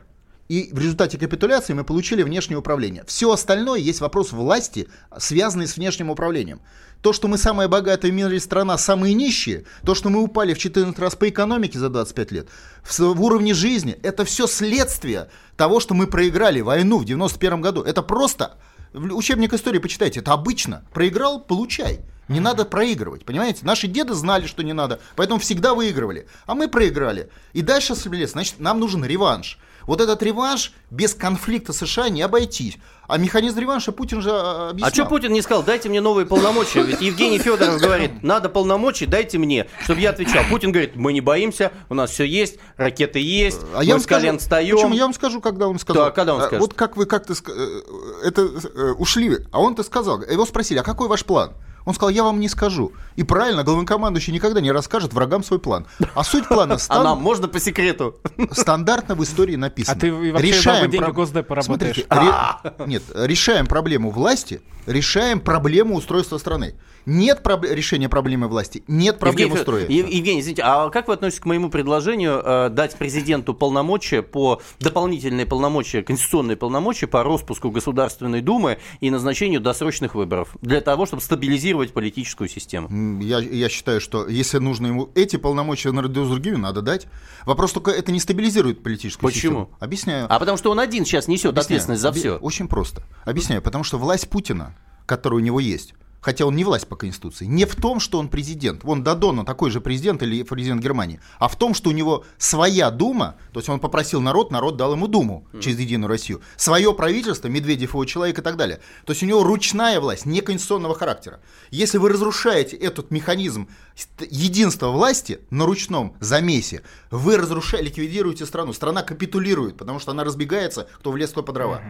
И 0.48 0.70
в 0.74 0.80
результате 0.80 1.20
капитуляции 1.20 1.74
мы 1.74 1.84
получили 1.84 2.24
внешнее 2.24 2.58
управление. 2.58 3.04
Все 3.06 3.32
остальное 3.32 3.80
есть 3.80 4.02
вопрос 4.02 4.32
власти, 4.32 4.88
связанный 5.16 5.68
с 5.68 5.78
внешним 5.78 6.10
управлением. 6.10 6.60
То, 7.04 7.14
что 7.14 7.28
мы 7.28 7.38
самая 7.38 7.68
богатая 7.68 8.10
в 8.12 8.16
мире 8.16 8.40
страна, 8.40 8.78
самые 8.80 9.14
нищие, 9.14 9.66
то, 9.86 9.94
что 9.94 10.10
мы 10.10 10.22
упали 10.22 10.56
в 10.56 10.58
14 10.58 10.98
раз 10.98 11.16
по 11.16 11.30
экономике 11.30 11.78
за 11.78 11.90
25 11.90 12.32
лет, 12.32 12.48
в, 12.82 13.00
в 13.00 13.22
уровне 13.22 13.54
жизни, 13.54 13.98
это 14.02 14.26
все 14.26 14.48
следствие 14.48 15.30
того, 15.56 15.80
что 15.80 15.94
мы 15.94 16.08
проиграли 16.08 16.62
войну 16.62 16.98
в 16.98 17.06
91 17.06 17.62
году. 17.62 17.84
Это 17.84 18.02
просто 18.02 18.58
учебник 18.94 19.54
истории 19.54 19.80
почитайте, 19.80 20.20
это 20.20 20.34
обычно. 20.34 20.84
Проиграл, 20.94 21.40
получай. 21.40 22.02
Не 22.28 22.40
надо 22.40 22.64
проигрывать, 22.64 23.26
понимаете? 23.26 23.66
Наши 23.66 23.88
деды 23.88 24.14
знали, 24.14 24.46
что 24.46 24.62
не 24.64 24.74
надо, 24.74 25.00
поэтому 25.16 25.40
всегда 25.40 25.74
выигрывали. 25.74 26.28
А 26.46 26.54
мы 26.54 26.68
проиграли. 26.68 27.30
И 27.54 27.64
дальше, 27.64 27.96
значит, 27.96 28.60
нам 28.60 28.80
нужен 28.80 29.04
реванш. 29.04 29.58
Вот 29.88 30.02
этот 30.02 30.22
реванш 30.24 30.74
без 30.92 31.14
конфликта 31.14 31.74
США 31.74 32.10
не 32.10 32.22
обойтись. 32.22 32.78
А 33.08 33.18
механизм 33.18 33.58
реванша 33.60 33.92
Путин 33.92 34.22
же 34.22 34.30
а, 34.32 34.70
объяснял. 34.70 34.90
А 34.92 34.94
что 34.94 35.06
Путин 35.06 35.34
не 35.34 35.42
сказал, 35.42 35.64
дайте 35.64 35.90
мне 35.90 36.00
новые 36.00 36.28
полномочия? 36.28 36.84
Ведь 36.84 37.02
Евгений 37.02 37.40
Федоров 37.40 37.80
говорит, 37.80 38.22
надо 38.22 38.50
полномочия, 38.50 39.08
дайте 39.08 39.38
мне, 39.40 39.68
чтобы 39.84 40.00
я 40.02 40.12
отвечал. 40.12 40.44
Путин 40.50 40.72
говорит, 40.72 40.96
мы 40.96 41.12
не 41.12 41.22
боимся, 41.22 41.72
у 41.90 41.96
нас 41.96 42.12
все 42.12 42.24
есть, 42.24 42.60
ракеты 42.78 43.20
есть, 43.20 43.62
А 43.74 43.80
мы 43.80 43.84
я 43.86 44.00
с 44.00 44.06
колен 44.06 44.40
скажу, 44.40 44.62
Почему? 44.66 44.78
встаем. 44.78 44.92
Я 44.92 45.04
вам 45.04 45.14
скажу, 45.14 45.42
когда 45.42 45.68
он 45.68 45.80
сказал. 45.80 46.06
Да, 46.06 46.12
когда 46.12 46.36
он 46.36 46.42
А, 46.42 46.46
скажет? 46.48 46.60
Вот 46.62 46.74
как 46.76 46.98
вы 46.98 47.06
как-то 47.08 47.34
ск- 47.34 47.52
э, 47.52 48.28
это 48.28 48.42
э, 48.44 48.92
ушли, 48.92 49.38
а 49.52 49.60
он-то 49.60 49.82
сказал. 49.84 50.22
Его 50.22 50.46
спросили, 50.46 50.78
а 50.78 50.84
какой 50.84 51.08
ваш 51.08 51.26
план? 51.26 51.54
Он 51.90 51.96
сказал, 51.96 52.12
я 52.12 52.24
вам 52.24 52.40
не 52.40 52.48
скажу. 52.50 52.92
И 53.16 53.24
правильно, 53.24 53.64
главнокомандующий 53.64 54.32
никогда 54.32 54.62
не 54.62 54.72
расскажет 54.72 55.12
врагам 55.12 55.44
свой 55.44 55.58
план. 55.60 55.88
А 56.14 56.24
суть 56.24 56.48
плана 56.48 56.76
А 56.76 56.78
стан- 56.78 57.04
нам 57.04 57.20
можно 57.20 57.48
по 57.48 57.60
секрету? 57.60 58.16
стандартно 58.52 59.16
в 59.16 59.24
истории 59.24 59.56
написано. 59.56 59.98
А 59.98 60.00
ты 60.00 60.14
вообще 60.32 60.62
деньги 60.82 60.98
про- 61.00 61.12
Госдепа 61.12 61.56
работаешь. 61.56 62.06
Смотрите, 62.06 62.08
ре- 62.12 62.86
Нет, 62.86 63.02
решаем 63.16 63.66
проблему 63.66 64.12
власти, 64.12 64.62
решаем 64.86 65.40
проблему 65.40 65.96
устройства 65.96 66.38
страны. 66.38 66.76
Нет 67.10 67.42
проб- 67.44 67.68
решения 67.68 68.08
проблемы 68.08 68.48
власти, 68.48 68.84
нет 68.88 69.18
проблем 69.18 69.50
Евгений. 69.50 69.94
Ев- 69.96 70.10
Евгений, 70.10 70.42
извините, 70.42 70.62
а 70.64 70.90
как 70.92 71.08
вы 71.08 71.16
относитесь 71.16 71.40
к 71.42 71.46
моему 71.46 71.70
предложению 71.72 72.40
э, 72.46 72.70
дать 72.70 72.96
президенту 72.98 73.56
полномочия 73.56 74.22
по 74.22 74.62
дополнительные 74.80 75.48
полномочия, 75.48 76.04
конституционные 76.04 76.56
полномочия 76.56 77.08
по 77.08 77.24
распуску 77.24 77.72
Государственной 77.72 78.42
Думы 78.42 78.78
и 79.00 79.10
назначению 79.10 79.60
досрочных 79.60 80.14
выборов 80.14 80.56
для 80.62 80.82
того, 80.82 81.08
чтобы 81.08 81.24
стабилизировать 81.24 81.94
политическую 81.94 82.48
систему? 82.48 83.20
Я, 83.22 83.40
я 83.40 83.70
считаю, 83.70 84.00
что 84.02 84.28
если 84.28 84.60
нужно 84.60 84.86
ему 84.88 85.10
эти 85.16 85.38
полномочия 85.38 85.92
наряду 85.92 86.26
с 86.26 86.30
другими, 86.30 86.58
надо 86.58 86.84
дать. 86.84 87.08
Вопрос 87.46 87.72
только, 87.74 87.90
это 87.90 88.12
не 88.12 88.20
стабилизирует 88.20 88.84
политическую 88.84 89.32
Почему? 89.32 89.62
систему. 89.62 89.70
Объясняю. 89.80 90.28
А 90.30 90.38
потому 90.38 90.58
что 90.58 90.70
он 90.70 90.80
один 90.80 91.06
сейчас 91.06 91.28
несет 91.28 91.52
Объясняю. 91.54 91.64
ответственность 91.80 92.02
за 92.04 92.12
все. 92.12 92.36
Очень 92.38 92.68
просто. 92.68 93.02
Объясняю. 93.26 93.62
Потому 93.64 93.84
что 93.84 93.98
власть 93.98 94.30
Путина, 94.30 94.76
которая 95.08 95.40
у 95.40 95.44
него 95.44 95.60
есть, 95.60 95.96
хотя 96.22 96.46
он 96.46 96.56
не 96.56 96.64
власть 96.64 96.88
по 96.88 96.96
Конституции, 96.96 97.46
не 97.46 97.66
в 97.66 97.76
том, 97.76 98.00
что 98.00 98.20
он 98.20 98.28
президент. 98.30 98.84
Вон 98.84 99.04
Дадона 99.04 99.46
такой 99.46 99.72
же 99.72 99.82
президент 99.82 100.22
или 100.24 100.44
президент 100.44 100.82
Германии, 100.82 101.20
а 101.40 101.48
в 101.48 101.56
том, 101.56 101.74
что 101.74 101.90
у 101.90 101.94
него 101.94 102.26
своя 102.38 102.92
дума, 102.92 103.36
то 103.54 103.60
есть 103.60 103.70
он 103.70 103.80
попросил 103.80 104.22
народ, 104.22 104.52
народ 104.52 104.78
дал 104.78 104.94
ему 104.94 105.08
думу 105.08 105.48
через 105.62 105.80
Единую 105.80 106.10
Россию, 106.10 106.42
свое 106.58 106.94
правительство, 106.94 107.48
Медведев 107.48 107.94
его 107.94 108.06
человек 108.06 108.40
и 108.40 108.42
так 108.42 108.58
далее. 108.58 108.80
То 109.06 109.12
есть 109.12 109.24
у 109.24 109.26
него 109.26 109.44
ручная 109.44 110.00
власть, 110.00 110.26
не 110.26 110.42
конституционного 110.42 110.96
характера. 110.96 111.40
Если 111.72 111.98
вы 111.98 112.10
разрушаете 112.10 112.76
этот 112.76 113.12
механизм 113.12 113.68
ст- 113.96 114.28
единства 114.30 114.90
власти 114.90 115.40
на 115.50 115.66
ручном 115.66 116.16
замесе, 116.20 116.82
вы 117.12 117.38
разрушаете, 117.38 117.86
ликвидируете 117.86 118.46
страну. 118.46 118.74
Страна 118.74 119.04
капитулирует, 119.04 119.78
потому 119.78 120.00
что 120.00 120.12
она 120.12 120.24
разбегается, 120.24 120.88
кто 121.00 121.12
в 121.12 121.18
лес, 121.18 121.32
кто 121.32 121.44
по 121.44 121.54
дрова. 121.54 121.82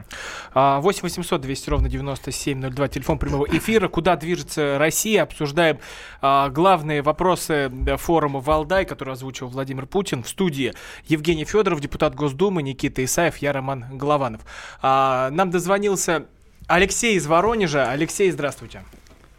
А, 0.53 0.79
8 0.81 1.01
800 1.03 1.41
200 1.41 1.69
ровно 1.69 1.89
9702, 1.89 2.87
телефон 2.89 3.17
прямого 3.17 3.45
эфира. 3.49 3.87
Куда 3.87 4.15
движется 4.19 4.77
Россия? 4.77 5.23
Обсуждаем 5.23 5.79
а, 6.21 6.49
главные 6.49 7.01
вопросы 7.01 7.71
форума 7.97 8.39
«Валдай», 8.39 8.85
который 8.85 9.13
озвучил 9.13 9.47
Владимир 9.47 9.85
Путин. 9.85 10.23
В 10.23 10.29
студии 10.29 10.73
Евгений 11.05 11.45
Федоров, 11.45 11.79
депутат 11.79 12.15
Госдумы, 12.15 12.61
Никита 12.61 13.03
Исаев, 13.03 13.37
я 13.37 13.53
Роман 13.53 13.85
Голованов. 13.97 14.41
А, 14.81 15.29
нам 15.31 15.49
дозвонился 15.49 16.25
Алексей 16.67 17.15
из 17.15 17.25
Воронежа. 17.25 17.89
Алексей, 17.89 18.29
здравствуйте. 18.29 18.83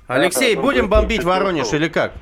Алексей, 0.08 0.56
будем 0.56 0.88
бомбить 0.88 1.22
Воронеж 1.22 1.72
или 1.72 1.88
как? 1.88 2.12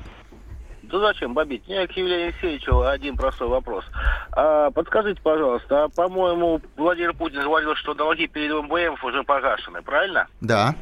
Да 0.83 0.99
зачем 0.99 1.33
бомбить? 1.33 1.63
У 1.67 1.71
меня 1.71 1.85
к 1.85 1.91
Евгению 1.91 2.27
Алексеевичу 2.27 2.81
один 2.81 3.15
простой 3.15 3.47
вопрос. 3.47 3.85
А, 4.31 4.71
подскажите, 4.71 5.21
пожалуйста, 5.21 5.83
а, 5.83 5.89
по-моему, 5.89 6.61
Владимир 6.77 7.13
Путин 7.13 7.43
говорил, 7.43 7.75
что 7.75 7.93
долги 7.93 8.27
перед 8.27 8.51
МВФ 8.51 9.03
уже 9.03 9.23
погашены, 9.23 9.81
правильно? 9.83 10.27
Да. 10.41 10.75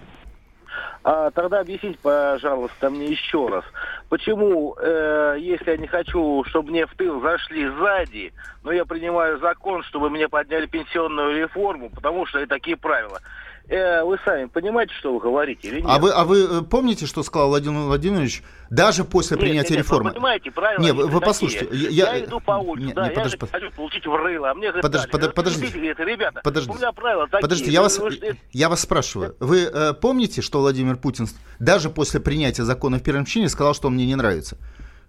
А, 1.04 1.32
тогда 1.32 1.62
объясните, 1.62 1.98
пожалуйста, 2.02 2.90
мне 2.90 3.08
еще 3.08 3.48
раз, 3.48 3.64
почему, 4.10 4.76
э, 4.78 5.38
если 5.40 5.72
я 5.72 5.78
не 5.78 5.88
хочу, 5.88 6.44
чтобы 6.50 6.72
мне 6.72 6.86
в 6.86 6.94
тыл 6.96 7.22
зашли 7.22 7.68
сзади, 7.70 8.34
но 8.64 8.72
я 8.72 8.84
принимаю 8.86 9.40
закон, 9.40 9.84
чтобы 9.84 10.10
мне 10.10 10.28
подняли 10.28 10.66
пенсионную 10.66 11.38
реформу, 11.38 11.90
потому 11.90 12.26
что 12.26 12.40
и 12.40 12.46
такие 12.46 12.76
правила. 12.76 13.22
Э, 13.70 14.02
вы 14.04 14.18
сами 14.24 14.46
понимаете, 14.46 14.94
что 14.94 15.14
вы 15.14 15.20
говорите 15.20 15.68
или 15.68 15.82
нет? 15.82 15.86
А 15.90 16.00
вы, 16.00 16.12
а 16.12 16.24
вы 16.24 16.40
э, 16.44 16.62
помните, 16.62 17.06
что 17.06 17.22
сказал 17.22 17.50
Владимир 17.50 17.82
Владимирович 17.82 18.42
даже 18.70 19.04
после 19.04 19.36
Нет, 19.36 19.42
принятия 19.42 19.70
нет, 19.74 19.78
нет, 19.80 19.80
реформы? 19.80 20.10
Вы 20.12 20.14
понимаете, 20.16 20.52
правила 20.52 20.82
Не, 20.82 20.92
они 20.92 21.02
вы- 21.04 21.20
послушайте, 21.20 21.68
я- 21.74 21.90
Я, 21.90 22.16
я- 22.16 22.26
иду 22.26 22.40
по 22.40 22.52
улице, 22.54 22.88
не, 22.88 22.94
да, 22.94 23.04
не, 23.04 23.10
я 23.10 23.16
подожди, 23.16 23.38
же 23.40 23.48
хочу 23.52 23.72
получить 23.76 24.06
в 24.08 24.16
рыло, 24.16 24.52
а 24.52 24.54
мне 24.54 24.68
говорят, 24.68 24.84
Подожди, 24.84 25.12
дали. 25.12 25.24
подо- 25.26 25.34
подождите. 25.34 25.66
Разрешите, 25.68 25.94
говорит, 25.96 26.14
ребята, 26.16 26.42
Подождите. 26.44 26.74
у 26.74 26.78
меня 26.78 26.92
правила 26.94 27.26
такие. 27.28 27.42
Подождите, 27.42 27.72
я 27.72 27.82
вас, 27.82 27.98
Вы- 28.00 28.38
я 28.54 28.70
вас 28.70 28.80
спрашиваю. 28.82 29.36
Вы 29.42 29.64
э, 29.64 29.94
помните, 29.94 30.42
что 30.42 30.60
Владимир 30.62 30.96
Путин 30.96 31.28
даже 31.60 31.90
после 31.90 32.22
принятия 32.22 32.64
закона 32.64 33.00
в 33.00 33.04
первом 33.04 33.26
чтении 33.26 33.48
сказал, 33.48 33.74
что 33.74 33.90
он 33.90 33.96
мне 33.96 34.06
не 34.06 34.16
нравится? 34.16 34.58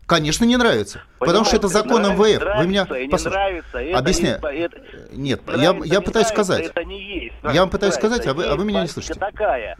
Конечно, 0.08 0.44
не 0.46 0.56
нравится. 0.56 1.02
потому 1.18 1.44
что 1.44 1.56
это 1.56 1.68
закон 1.68 2.02
Понимаете, 2.02 2.36
МВФ. 2.36 2.40
нравится, 2.40 2.62
Вы 2.62 2.66
меня 2.66 2.82
и 2.82 3.06
не 3.06 3.24
нравится, 3.30 3.78
это 3.78 3.98
Объясняю. 3.98 4.40
не- 4.42 4.58
это- 4.58 4.76
Нет, 5.12 5.42
я, 5.46 5.52
нравится, 5.56 5.88
я 5.88 5.98
не 5.98 6.02
пытаюсь 6.02 6.30
нравится, 6.30 6.30
сказать. 6.44 6.64
Это 6.66 6.84
не 6.84 7.02
есть. 7.24 7.34
Я 7.44 7.60
вам 7.60 7.68
пытаюсь 7.70 7.94
Нравится, 7.96 8.22
сказать, 8.22 8.26
а 8.26 8.34
вы- 8.34 8.44
а 8.46 8.56
вы 8.56 8.64
меня 8.64 8.80
не 8.82 8.88
слышите. 8.88 9.14
такая, 9.20 9.76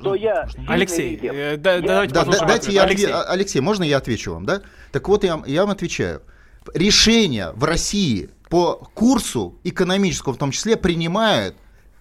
что 0.00 0.14
я... 0.14 0.46
Алексей, 0.68 1.16
э, 1.20 1.56
да- 1.56 1.74
Я- 1.74 1.80
давайте 1.80 2.14
Да, 2.14 2.20
да, 2.20 2.26
послушаем 2.26 2.48
дайте 2.48 2.72
я 2.72 2.82
Алексей. 2.84 3.12
Алексей, 3.12 3.60
можно 3.60 3.82
я 3.82 3.96
отвечу 3.96 4.32
вам, 4.34 4.46
да? 4.46 4.62
Так 4.92 5.08
вот, 5.08 5.24
я, 5.24 5.34
вам- 5.36 5.44
я 5.48 5.62
вам 5.62 5.70
отвечаю. 5.72 6.22
Решения 6.74 7.50
в 7.56 7.64
России 7.64 8.30
по 8.48 8.74
курсу 8.94 9.58
экономическому 9.64 10.36
в 10.36 10.38
том 10.38 10.52
числе 10.52 10.76
принимают 10.76 11.56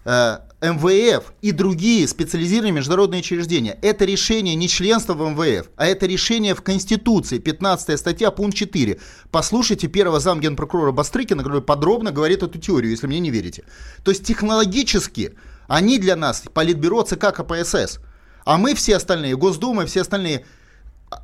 э, 0.06 0.38
МВФ 0.62 1.34
и 1.41 1.52
другие 1.52 2.08
специализированные 2.08 2.71
международные 2.71 3.21
учреждения. 3.21 3.80
Это 3.82 4.06
решение 4.06 4.54
не 4.54 4.69
членства 4.69 5.13
в 5.13 5.30
МВФ, 5.30 5.69
а 5.76 5.88
это 5.88 6.06
решение 6.06 6.54
в 6.54 6.62
Конституции, 6.62 7.39
15 7.39 8.00
статья, 8.00 8.30
пункт 8.30 8.56
4. 8.56 9.00
Послушайте 9.32 9.88
первого 9.88 10.19
замгенпрокурора 10.19 10.91
Бастрыкина, 10.91 11.41
который 11.41 11.63
подробно 11.63 12.12
говорит 12.12 12.43
эту 12.43 12.60
теорию, 12.60 12.91
если 12.91 13.08
мне 13.08 13.19
не 13.19 13.32
верите. 13.32 13.63
То 14.04 14.12
есть 14.12 14.24
технологически 14.24 15.34
они 15.67 15.97
для 15.97 16.15
нас, 16.15 16.43
Политбюро, 16.54 17.02
ЦК, 17.02 17.34
КПСС, 17.34 18.00
а 18.45 18.58
мы 18.58 18.76
все 18.76 18.97
остальные, 18.97 19.38
Госдума 19.38 19.86
все 19.86 20.02
остальные– 20.02 20.45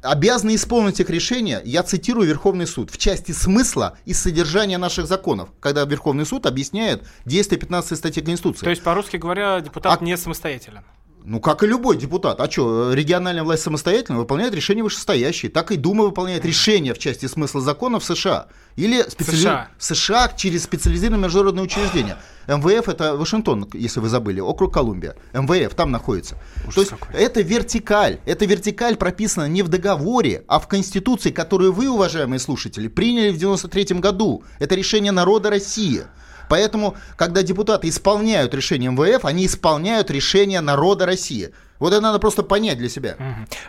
обязаны 0.04 0.56
исполнить 0.56 1.00
их 1.00 1.10
решения, 1.10 1.62
я 1.63 1.84
цитирую 1.84 2.28
Верховный 2.28 2.67
суд, 2.67 2.91
в 2.91 2.97
части 2.97 3.32
смысла 3.32 3.97
и 4.06 4.13
содержания 4.13 4.78
наших 4.78 5.08
законов, 5.08 5.50
когда 5.60 5.86
Верховный 5.86 6.26
суд 6.26 6.45
объясняет 6.45 7.04
действие 7.26 7.60
15 7.60 7.97
статьи 7.97 8.21
Конституции. 8.23 8.63
То 8.63 8.69
есть, 8.69 8.84
по-русски 8.84 9.17
говоря, 9.17 9.60
депутат 9.62 10.02
а... 10.02 10.04
не 10.04 10.17
самостоятелен. 10.17 10.84
Ну, 11.23 11.41
как 11.41 11.62
и 11.62 11.67
любой 11.67 11.97
депутат. 11.97 12.39
А 12.39 12.49
что, 12.49 12.93
региональная 12.93 13.43
власть 13.43 13.63
самостоятельно 13.63 14.17
выполняет 14.17 14.53
решения 14.53 14.82
вышестоящие. 14.82 15.51
Так 15.51 15.71
и 15.71 15.75
Дума 15.75 16.06
выполняет 16.06 16.45
решения 16.45 16.93
в 16.93 16.99
части 16.99 17.25
смысла 17.25 17.60
закона 17.60 17.99
в 17.99 18.06
США. 18.06 18.47
Или 18.77 19.01
специали... 19.01 19.38
США. 19.38 19.67
США 19.77 20.34
через 20.38 20.63
специализированные 20.63 21.25
международные 21.25 21.63
учреждения. 21.65 22.17
МВФ 22.47 22.88
это 22.88 23.17
Вашингтон, 23.17 23.67
если 23.73 23.99
вы 23.99 24.08
забыли, 24.08 24.39
округ 24.39 24.73
Колумбия. 24.73 25.15
МВФ 25.34 25.75
там 25.75 25.91
находится. 25.91 26.38
Ужас 26.63 26.75
То 26.75 26.82
есть 26.82 26.91
какой. 26.91 27.21
это 27.21 27.41
вертикаль. 27.41 28.19
Эта 28.25 28.45
вертикаль 28.45 28.95
прописана 28.95 29.49
не 29.49 29.63
в 29.63 29.67
договоре, 29.67 30.45
а 30.47 30.60
в 30.60 30.69
Конституции, 30.69 31.32
которую 31.32 31.73
вы, 31.73 31.89
уважаемые 31.89 32.39
слушатели, 32.39 32.88
приняли 32.88 33.32
в 33.32 33.38
93 33.38 33.99
году. 33.99 34.43
Это 34.60 34.75
решение 34.75 35.12
народа 35.12 35.49
России. 35.49 36.03
Поэтому, 36.50 36.96
когда 37.16 37.44
депутаты 37.44 37.90
исполняют 37.90 38.54
решение 38.54 38.92
МВФ, 38.92 39.26
они 39.26 39.46
исполняют 39.46 40.10
решение 40.12 40.62
народа 40.62 41.06
России. 41.06 41.52
Вот 41.80 41.94
это 41.94 42.02
надо 42.02 42.20
просто 42.20 42.44
понять 42.44 42.78
для 42.78 42.90
себя. 42.90 43.18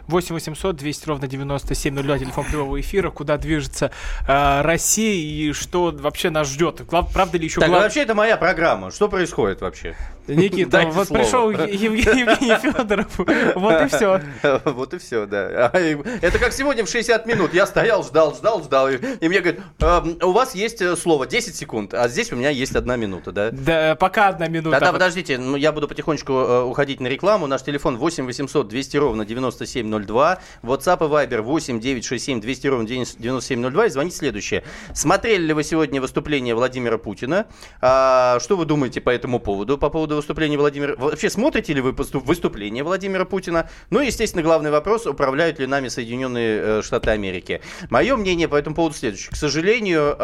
8 0.07 0.35
800 0.35 0.77
200 0.77 1.09
ровно 1.09 1.27
9702, 1.27 2.19
телефон 2.19 2.45
прямого 2.45 2.81
эфира, 2.81 3.11
куда 3.11 3.37
движется 3.37 3.91
э, 4.27 4.61
Россия 4.63 5.15
и 5.15 5.53
что 5.53 5.95
вообще 5.97 6.31
нас 6.31 6.49
ждет. 6.49 6.87
Глав, 6.87 7.13
правда 7.13 7.39
ли 7.39 7.45
еще... 7.45 7.61
Так, 7.61 7.69
глав... 7.69 7.83
вообще 7.83 8.03
это 8.03 8.15
моя 8.15 8.37
программа. 8.37 8.91
Что 8.91 9.09
происходит 9.09 9.61
вообще? 9.61 9.97
Никита, 10.29 10.87
вот 10.93 11.09
пришел 11.09 11.51
Евгений 11.51 12.57
Федоров, 12.61 13.19
вот 13.55 13.83
и 13.83 13.89
все. 13.89 14.21
Вот 14.65 14.95
и 14.95 14.99
все, 14.99 15.27
да. 15.27 15.71
А, 15.73 15.79
это 15.79 16.39
как 16.39 16.53
сегодня 16.53 16.85
в 16.85 16.89
60 16.89 17.27
минут. 17.27 17.55
Я 17.55 17.67
стоял, 17.67 18.03
ждал, 18.03 18.35
ждал, 18.35 18.63
ждал. 18.63 18.89
И 18.89 19.29
мне 19.29 19.41
говорят, 19.41 19.61
«Эм, 19.81 20.19
у 20.23 20.33
вас 20.33 20.55
есть 20.55 20.81
э, 20.83 20.97
слово 20.97 21.27
10 21.27 21.55
секунд, 21.55 21.95
а 21.95 22.09
здесь 22.09 22.33
у 22.33 22.37
меня 22.37 22.51
есть 22.51 22.77
одна 22.77 22.97
минута, 22.97 23.33
да? 23.33 23.51
Да, 23.51 23.97
пока 23.97 24.29
одна 24.29 24.49
минута. 24.49 24.79
Да, 24.79 24.87
да, 24.87 24.93
подождите, 24.93 25.39
ну, 25.39 25.57
я 25.57 25.73
буду 25.73 25.89
потихонечку 25.89 26.33
э, 26.33 26.63
уходить 26.63 27.01
на 27.01 27.07
рекламу. 27.07 27.47
Наш 27.47 27.63
телефон 27.63 27.97
8 27.99 28.27
800 28.27 28.69
200 28.69 28.97
ровно 28.97 29.25
9702. 29.25 30.39
WhatsApp 30.63 31.05
и 31.05 31.11
Viber 31.11 31.43
8 31.43 31.81
967 31.81 32.41
200 32.41 32.67
ровно 32.67 32.87
9702. 32.87 33.87
И 33.87 33.91
звоните 33.91 34.17
следующее. 34.17 34.65
Смотрели 34.95 35.47
ли 35.47 35.53
вы 35.53 35.65
сегодня 35.65 36.01
выступление 36.01 36.55
Владимира 36.55 36.99
Путина? 36.99 37.47
А, 37.81 38.39
что 38.41 38.57
вы 38.57 38.65
думаете 38.65 39.01
по 39.01 39.11
этому 39.11 39.41
поводу? 39.41 39.79
По 39.79 39.91
поводу 39.91 40.17
выступления 40.17 40.57
Владимира... 40.57 40.95
Вообще 40.97 41.31
смотрите 41.31 41.75
ли 41.75 41.81
вы 41.81 41.93
выступление 41.93 42.85
Владимира 42.85 43.25
Путина? 43.25 43.69
Ну 43.91 44.01
и, 44.01 44.07
естественно, 44.07 44.43
главный 44.43 44.71
вопрос, 44.71 45.07
управляют 45.07 45.59
ли 45.59 45.67
нами 45.67 45.89
Соединенные 45.89 46.61
э, 46.61 46.83
Штаты 46.83 47.11
Америки? 47.11 47.61
Мое 47.91 48.17
мнение 48.17 48.49
по 48.49 48.57
этому 48.57 48.77
поводу 48.77 48.95
следующее. 48.95 49.33
К 49.33 49.37
сожалению, 49.37 50.17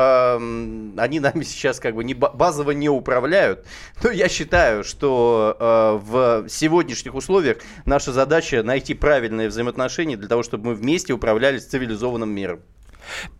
они 0.97 1.21
нами 1.21 1.43
сейчас 1.43 1.81
как 1.81 1.95
бы 1.95 2.05
не 2.05 2.15
базово 2.15 2.71
не 2.73 2.89
управляют. 2.89 3.67
Но 4.03 4.11
я 4.11 4.29
считаю, 4.29 4.85
что 4.85 5.57
э, 5.59 5.99
в 6.03 6.49
сегодняшних 6.49 7.15
условиях 7.15 7.59
наша 7.85 8.13
задача 8.13 8.63
найти 8.63 8.95
правильные 8.95 9.49
взаимоотношения 9.49 10.17
для 10.17 10.29
того, 10.29 10.43
чтобы 10.43 10.71
мы 10.71 10.75
вместе 10.75 11.13
управлялись 11.13 11.67
цивилизованным 11.67 12.31
миром. 12.31 12.61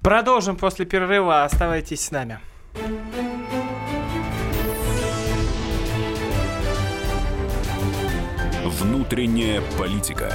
Продолжим 0.01 0.57
после 0.57 0.85
перерыва. 0.85 1.45
Оставайтесь 1.45 2.05
с 2.05 2.11
нами. 2.11 2.39
Внутренняя 8.65 9.63
политика. 9.79 10.35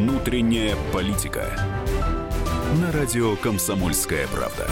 Внутренняя 0.00 0.76
политика. 0.94 1.44
На 2.80 2.90
радио 2.90 3.36
«Комсомольская 3.36 4.26
правда». 4.28 4.66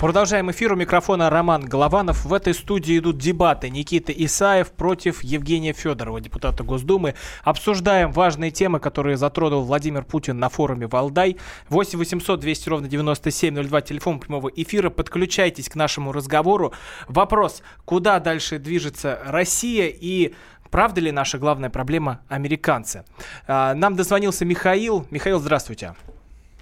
Продолжаем 0.00 0.50
эфир. 0.50 0.72
У 0.72 0.76
микрофона 0.76 1.30
Роман 1.30 1.64
Голованов. 1.64 2.26
В 2.26 2.34
этой 2.34 2.52
студии 2.54 2.98
идут 2.98 3.18
дебаты. 3.18 3.70
Никита 3.70 4.12
Исаев 4.12 4.70
против 4.72 5.22
Евгения 5.22 5.72
Федорова, 5.72 6.20
депутата 6.20 6.62
Госдумы. 6.64 7.14
Обсуждаем 7.44 8.12
важные 8.12 8.50
темы, 8.50 8.78
которые 8.78 9.16
затронул 9.16 9.62
Владимир 9.62 10.04
Путин 10.04 10.38
на 10.38 10.50
форуме 10.50 10.86
«Валдай». 10.86 11.38
8 11.70 11.98
800 11.98 12.40
200 12.40 12.68
ровно 12.68 12.88
9702, 12.88 13.80
телефон 13.80 14.20
прямого 14.20 14.48
эфира. 14.48 14.90
Подключайтесь 14.90 15.70
к 15.70 15.76
нашему 15.76 16.12
разговору. 16.12 16.74
Вопрос, 17.08 17.62
куда 17.86 18.20
дальше 18.20 18.58
движется 18.58 19.20
Россия 19.24 19.86
и 19.88 20.34
Правда 20.70 21.00
ли 21.00 21.12
наша 21.12 21.38
главная 21.38 21.70
проблема 21.70 22.20
американцы? 22.28 23.04
А, 23.46 23.74
нам 23.74 23.96
дозвонился 23.96 24.44
Михаил. 24.44 25.06
Михаил, 25.10 25.38
здравствуйте. 25.38 25.94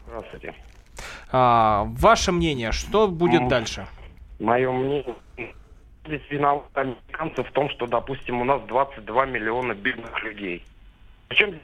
Здравствуйте. 0.07 0.55
А, 1.33 1.85
ваше 1.99 2.33
мнение, 2.33 2.73
что 2.73 3.09
будет 3.09 3.43
ну, 3.43 3.49
дальше? 3.49 3.87
Мое 4.39 4.71
мнение, 4.71 5.15
здесь 6.07 6.23
виноваты 6.31 6.69
американцы 6.75 7.43
в 7.43 7.51
том, 7.53 7.69
что, 7.71 7.87
допустим, 7.87 8.41
у 8.41 8.45
нас 8.45 8.63
22 8.69 9.27
миллиона 9.27 9.75
бедных 9.75 10.23
людей. 10.23 10.65
Причем 11.29 11.59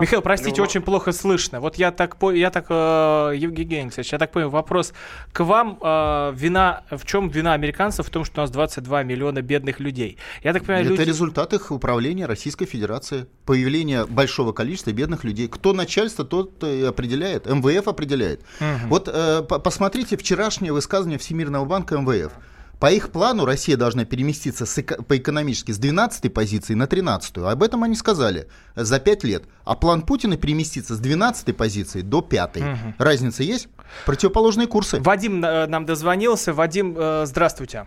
Михаил, 0.00 0.22
простите, 0.22 0.62
очень 0.62 0.82
плохо 0.82 1.10
слышно. 1.10 1.60
Вот 1.60 1.76
я 1.76 1.90
так, 1.90 2.16
я 2.32 2.50
так, 2.50 2.66
э, 2.68 3.32
Евгений 3.36 3.82
Алексеевич, 3.82 4.12
я 4.12 4.18
так 4.18 4.30
понял, 4.30 4.50
вопрос 4.50 4.92
к 5.32 5.40
вам. 5.44 5.78
Э, 5.82 6.32
вина, 6.32 6.84
в 6.90 7.04
чем 7.04 7.28
вина 7.28 7.52
американцев 7.54 8.06
в 8.06 8.10
том, 8.10 8.24
что 8.24 8.40
у 8.40 8.44
нас 8.44 8.50
22 8.50 9.02
миллиона 9.02 9.42
бедных 9.42 9.80
людей? 9.80 10.16
Я 10.44 10.52
так 10.52 10.62
понимаю, 10.64 10.84
Это 10.84 10.94
люди... 10.94 11.08
результат 11.08 11.52
их 11.52 11.72
управления 11.72 12.26
Российской 12.26 12.66
Федерации. 12.66 13.26
Появление 13.44 14.06
большого 14.06 14.52
количества 14.52 14.92
бедных 14.92 15.24
людей. 15.24 15.48
Кто 15.48 15.72
начальство, 15.72 16.24
тот 16.24 16.62
и 16.62 16.84
определяет. 16.84 17.46
МВФ 17.46 17.88
определяет. 17.88 18.42
Угу. 18.60 18.88
Вот 18.88 19.08
э, 19.12 19.42
посмотрите 19.42 20.16
вчерашнее 20.16 20.72
высказывание 20.72 21.18
Всемирного 21.18 21.64
банка 21.64 21.98
МВФ. 21.98 22.32
По 22.78 22.92
их 22.92 23.10
плану 23.10 23.46
Россия 23.46 23.76
должна 23.76 24.04
переместиться 24.04 24.66
с, 24.66 24.82
по 24.82 25.16
экономически 25.16 25.72
с 25.72 25.78
12 25.78 26.32
позиции 26.32 26.74
на 26.74 26.86
13. 26.86 27.38
Об 27.38 27.62
этом 27.62 27.82
они 27.84 27.94
сказали 27.94 28.48
за 28.74 29.00
5 29.00 29.24
лет. 29.24 29.44
А 29.64 29.74
план 29.76 30.02
Путина 30.02 30.36
переместиться 30.36 30.94
с 30.94 30.98
12 30.98 31.56
позиции 31.56 32.02
до 32.02 32.20
5. 32.20 32.56
Угу. 32.56 32.66
Разница 32.98 33.42
есть? 33.42 33.68
Противоположные 34.04 34.66
курсы. 34.66 35.00
Вадим 35.00 35.42
э, 35.42 35.66
нам 35.66 35.86
дозвонился. 35.86 36.52
Вадим, 36.52 36.94
э, 36.98 37.24
здравствуйте. 37.24 37.86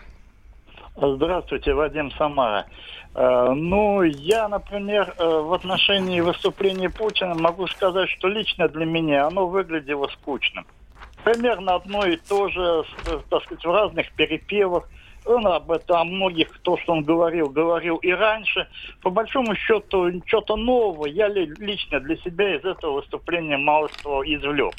Здравствуйте, 0.96 1.74
Вадим 1.74 2.12
Самара. 2.18 2.66
Э, 3.14 3.52
ну, 3.54 4.02
я, 4.02 4.48
например, 4.48 5.14
в 5.20 5.54
отношении 5.54 6.20
выступления 6.20 6.90
Путина 6.90 7.36
могу 7.36 7.68
сказать, 7.68 8.10
что 8.10 8.28
лично 8.28 8.68
для 8.68 8.86
меня 8.86 9.28
оно 9.28 9.48
выглядело 9.48 10.08
скучным 10.08 10.66
примерно 11.34 11.76
одно 11.76 12.06
и 12.06 12.18
то 12.18 12.50
же, 12.50 12.84
так 13.30 13.44
сказать, 13.44 13.64
в 13.64 13.72
разных 13.72 14.12
перепевах. 14.14 14.90
Он 15.26 15.46
об 15.46 15.70
этом, 15.70 15.98
о 15.98 16.04
многих, 16.06 16.60
то, 16.60 16.78
что 16.78 16.94
он 16.94 17.04
говорил, 17.04 17.50
говорил 17.50 17.98
и 17.98 18.10
раньше. 18.12 18.68
По 19.02 19.10
большому 19.10 19.54
счету, 19.56 20.10
что-то 20.26 20.56
нового 20.56 21.06
я 21.06 21.28
лично 21.28 22.00
для 22.00 22.16
себя 22.18 22.56
из 22.56 22.64
этого 22.64 22.94
выступления 22.94 23.58
мало 23.58 23.90
что 23.90 24.24
извлек. 24.24 24.74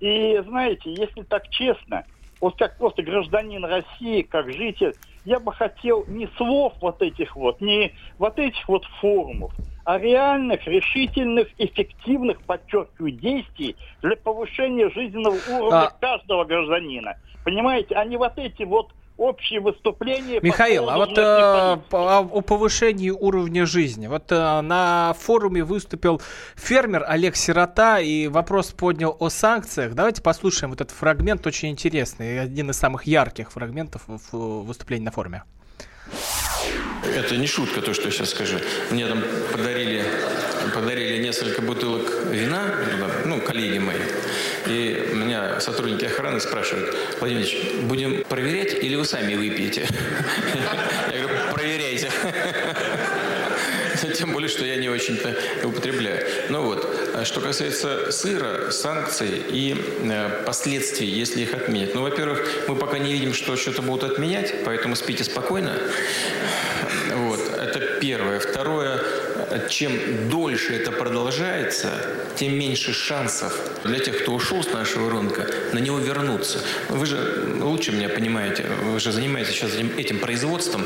И, 0.00 0.40
знаете, 0.46 0.92
если 0.92 1.22
так 1.22 1.48
честно, 1.48 2.04
вот 2.40 2.58
как 2.58 2.76
просто 2.76 3.02
гражданин 3.02 3.64
России, 3.64 4.22
как 4.22 4.52
житель, 4.52 4.94
я 5.24 5.40
бы 5.40 5.52
хотел 5.52 6.04
не 6.08 6.26
слов 6.36 6.74
вот 6.80 7.02
этих 7.02 7.36
вот, 7.36 7.60
не 7.60 7.92
вот 8.18 8.38
этих 8.38 8.68
вот 8.68 8.84
форумов, 9.00 9.52
а 9.84 9.98
реальных, 9.98 10.66
решительных, 10.66 11.48
эффективных, 11.58 12.42
подчеркиваю, 12.44 13.12
действий 13.12 13.78
для 14.02 14.16
повышения 14.16 14.90
жизненного 14.90 15.36
уровня 15.36 15.86
А- 15.86 15.98
каждого 16.00 16.44
гражданина. 16.44 17.16
Понимаете, 17.42 17.94
а 17.94 18.04
не 18.04 18.16
вот 18.16 18.38
эти 18.38 18.64
вот 18.64 18.92
общие 19.18 19.60
выступления. 19.60 20.40
по 20.40 20.46
Михаил, 20.46 20.88
а 20.88 20.96
вот 20.96 21.18
э, 21.18 21.76
по- 21.90 22.18
о 22.20 22.40
повышении 22.40 23.10
уровня 23.10 23.66
жизни. 23.66 24.06
Вот 24.06 24.30
э, 24.30 24.60
на 24.62 25.14
форуме 25.18 25.64
выступил 25.64 26.22
фермер 26.56 27.04
Олег 27.06 27.36
Сирота 27.36 27.98
и 28.00 28.28
вопрос 28.28 28.68
поднял 28.68 29.16
о 29.18 29.28
санкциях. 29.28 29.94
Давайте 29.94 30.22
послушаем 30.22 30.70
вот 30.70 30.80
этот 30.80 30.96
фрагмент, 30.96 31.46
очень 31.46 31.68
интересный, 31.70 32.40
один 32.40 32.70
из 32.70 32.76
самых 32.78 33.06
ярких 33.06 33.52
фрагментов 33.52 34.02
в 34.06 34.18
в 34.32 34.64
выступлении 34.66 35.04
на 35.04 35.10
форуме. 35.10 35.42
Это 37.14 37.36
не 37.36 37.46
шутка, 37.46 37.80
то, 37.80 37.94
что 37.94 38.04
я 38.04 38.10
сейчас 38.10 38.30
скажу. 38.30 38.58
Мне 38.90 39.06
там 39.06 39.22
подарили, 39.52 40.04
подарили 40.74 41.22
несколько 41.22 41.62
бутылок 41.62 42.02
вина, 42.30 42.62
ну, 43.24 43.40
коллеги 43.40 43.78
мои. 43.78 43.96
И 44.66 45.07
меня 45.38 45.60
сотрудники 45.60 46.04
охраны 46.04 46.40
спрашивают, 46.40 46.94
Владимир 47.20 47.46
будем 47.82 48.24
проверять 48.24 48.74
или 48.74 48.94
вы 48.96 49.04
сами 49.04 49.34
выпьете? 49.34 49.86
Я 51.12 51.22
говорю, 51.22 51.38
проверяйте. 51.52 52.10
Тем 54.16 54.32
более, 54.32 54.48
что 54.48 54.64
я 54.64 54.76
не 54.76 54.88
очень-то 54.88 55.34
употребляю. 55.64 56.24
Ну 56.50 56.62
вот, 56.62 56.88
что 57.24 57.40
касается 57.40 58.12
сыра, 58.12 58.70
санкций 58.70 59.42
и 59.48 59.76
э, 60.04 60.44
последствий, 60.44 61.08
если 61.08 61.42
их 61.42 61.52
отменят. 61.52 61.94
Ну, 61.94 62.02
во-первых, 62.02 62.48
мы 62.68 62.76
пока 62.76 62.98
не 62.98 63.12
видим, 63.12 63.34
что 63.34 63.56
что-то 63.56 63.82
будут 63.82 64.12
отменять, 64.12 64.64
поэтому 64.64 64.94
спите 64.94 65.24
спокойно. 65.24 65.78
Вот, 67.12 67.40
это 67.58 67.80
первое. 68.00 68.38
Второе, 68.38 69.02
чем 69.68 70.28
дольше 70.28 70.74
это 70.74 70.92
продолжается, 70.92 71.90
тем 72.38 72.56
меньше 72.56 72.92
шансов 72.92 73.58
для 73.84 73.98
тех, 73.98 74.22
кто 74.22 74.32
ушел 74.32 74.62
с 74.62 74.72
нашего 74.72 75.10
рынка, 75.10 75.50
на 75.72 75.78
него 75.78 75.98
вернуться. 75.98 76.60
Вы 76.88 77.04
же 77.06 77.56
лучше 77.60 77.90
меня 77.90 78.08
понимаете, 78.08 78.64
вы 78.84 79.00
же 79.00 79.10
занимаетесь 79.10 79.54
сейчас 79.54 79.72
этим, 79.74 80.18
производством, 80.20 80.84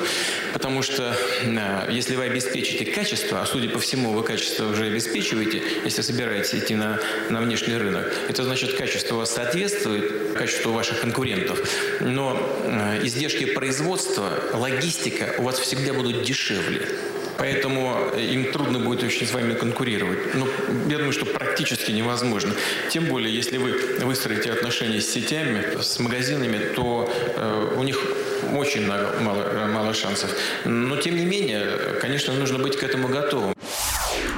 потому 0.52 0.82
что 0.82 1.14
э, 1.42 1.88
если 1.90 2.16
вы 2.16 2.24
обеспечите 2.24 2.84
качество, 2.84 3.40
а 3.40 3.46
судя 3.46 3.68
по 3.68 3.78
всему, 3.78 4.12
вы 4.12 4.22
качество 4.22 4.66
уже 4.66 4.86
обеспечиваете, 4.86 5.62
если 5.84 6.02
собираетесь 6.02 6.54
идти 6.54 6.74
на, 6.74 6.98
на 7.28 7.40
внешний 7.40 7.76
рынок, 7.76 8.12
это 8.28 8.44
значит, 8.44 8.74
качество 8.74 9.16
у 9.16 9.18
вас 9.18 9.34
соответствует 9.34 10.34
качеству 10.34 10.72
ваших 10.72 11.00
конкурентов. 11.00 11.60
Но 12.00 12.38
э, 12.64 13.00
издержки 13.04 13.44
производства, 13.44 14.32
логистика 14.54 15.34
у 15.38 15.42
вас 15.42 15.58
всегда 15.58 15.92
будут 15.92 16.22
дешевле. 16.22 16.88
Поэтому 17.38 17.96
им 18.16 18.52
трудно 18.52 18.78
будет 18.78 19.02
очень 19.02 19.26
с 19.26 19.32
вами 19.32 19.54
конкурировать. 19.54 20.34
Ну, 20.34 20.46
я 20.88 20.98
думаю, 20.98 21.12
что 21.12 21.26
практически 21.26 21.90
невозможно. 21.90 22.52
Тем 22.90 23.06
более, 23.06 23.34
если 23.34 23.56
вы 23.56 23.72
выстроите 24.00 24.52
отношения 24.52 25.00
с 25.00 25.10
сетями, 25.10 25.80
с 25.80 25.98
магазинами, 25.98 26.58
то 26.74 27.10
э, 27.36 27.74
у 27.76 27.82
них 27.82 27.98
очень 28.54 28.86
мало, 28.86 29.14
мало, 29.20 29.66
мало 29.66 29.94
шансов. 29.94 30.30
Но, 30.64 30.96
тем 30.96 31.16
не 31.16 31.24
менее, 31.24 31.96
конечно, 32.00 32.34
нужно 32.34 32.58
быть 32.58 32.76
к 32.76 32.82
этому 32.82 33.08
готовым. 33.08 33.54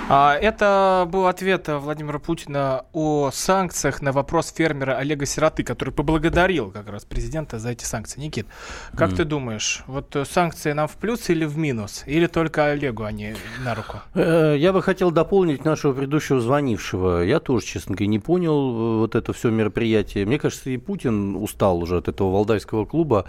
А, 0.07 0.35
Это 0.37 1.09
был 1.11 1.27
ответ 1.27 1.67
э, 1.71 1.79
Владимира 1.79 2.19
Путина 2.19 2.85
о 2.93 3.31
санкциях 3.33 4.03
на 4.03 4.13
вопрос 4.13 4.53
фермера 4.55 4.99
Олега 4.99 5.25
Сироты, 5.25 5.63
который 5.65 5.95
поблагодарил 5.95 6.71
как 6.71 6.91
раз 6.91 7.07
президента 7.07 7.59
за 7.59 7.71
эти 7.71 7.85
санкции. 7.85 8.21
Никит, 8.21 8.47
как 8.95 9.09
Мгм. 9.09 9.17
ты 9.17 9.25
думаешь, 9.25 9.83
вот 9.87 10.15
э, 10.15 10.27
санкции 10.27 10.73
нам 10.73 10.89
в 10.89 10.97
плюс 10.97 11.31
или 11.31 11.47
в 11.47 11.57
минус? 11.57 12.03
Или 12.05 12.27
только 12.27 12.67
Олегу 12.67 13.05
они 13.05 13.35
на 13.65 13.75
руку? 13.75 13.99
Э, 14.15 14.55
Я 14.59 14.75
бы 14.75 14.83
хотел 14.83 15.11
дополнить 15.11 15.65
нашего 15.65 15.95
предыдущего 15.95 16.39
звонившего. 16.39 17.23
Я 17.23 17.41
тоже, 17.41 17.65
честно 17.65 17.95
говоря, 17.95 18.09
не 18.09 18.19
понял 18.19 18.99
вот 18.99 19.15
это 19.15 19.33
все 19.33 19.49
мероприятие. 19.51 20.27
Мне 20.27 20.39
кажется, 20.39 20.69
и 20.69 20.77
Путин 20.77 21.35
устал 21.37 21.79
уже 21.79 21.97
от 21.97 22.09
этого 22.09 22.31
валдайского 22.31 22.85
клуба. 22.85 23.25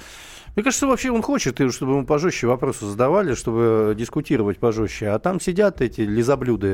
Мне 0.56 0.64
кажется, 0.64 0.88
вообще 0.88 1.12
он 1.12 1.22
хочет, 1.22 1.56
чтобы 1.74 1.94
ему 1.94 2.06
пожестче 2.06 2.48
вопросы 2.48 2.86
задавали, 2.86 3.34
чтобы 3.34 3.94
дискутировать 3.98 4.58
пожестче. 4.58 5.10
А 5.10 5.20
там 5.20 5.42
сидят 5.42 5.82
эти 5.82 6.00
лизоблюды 6.02 6.64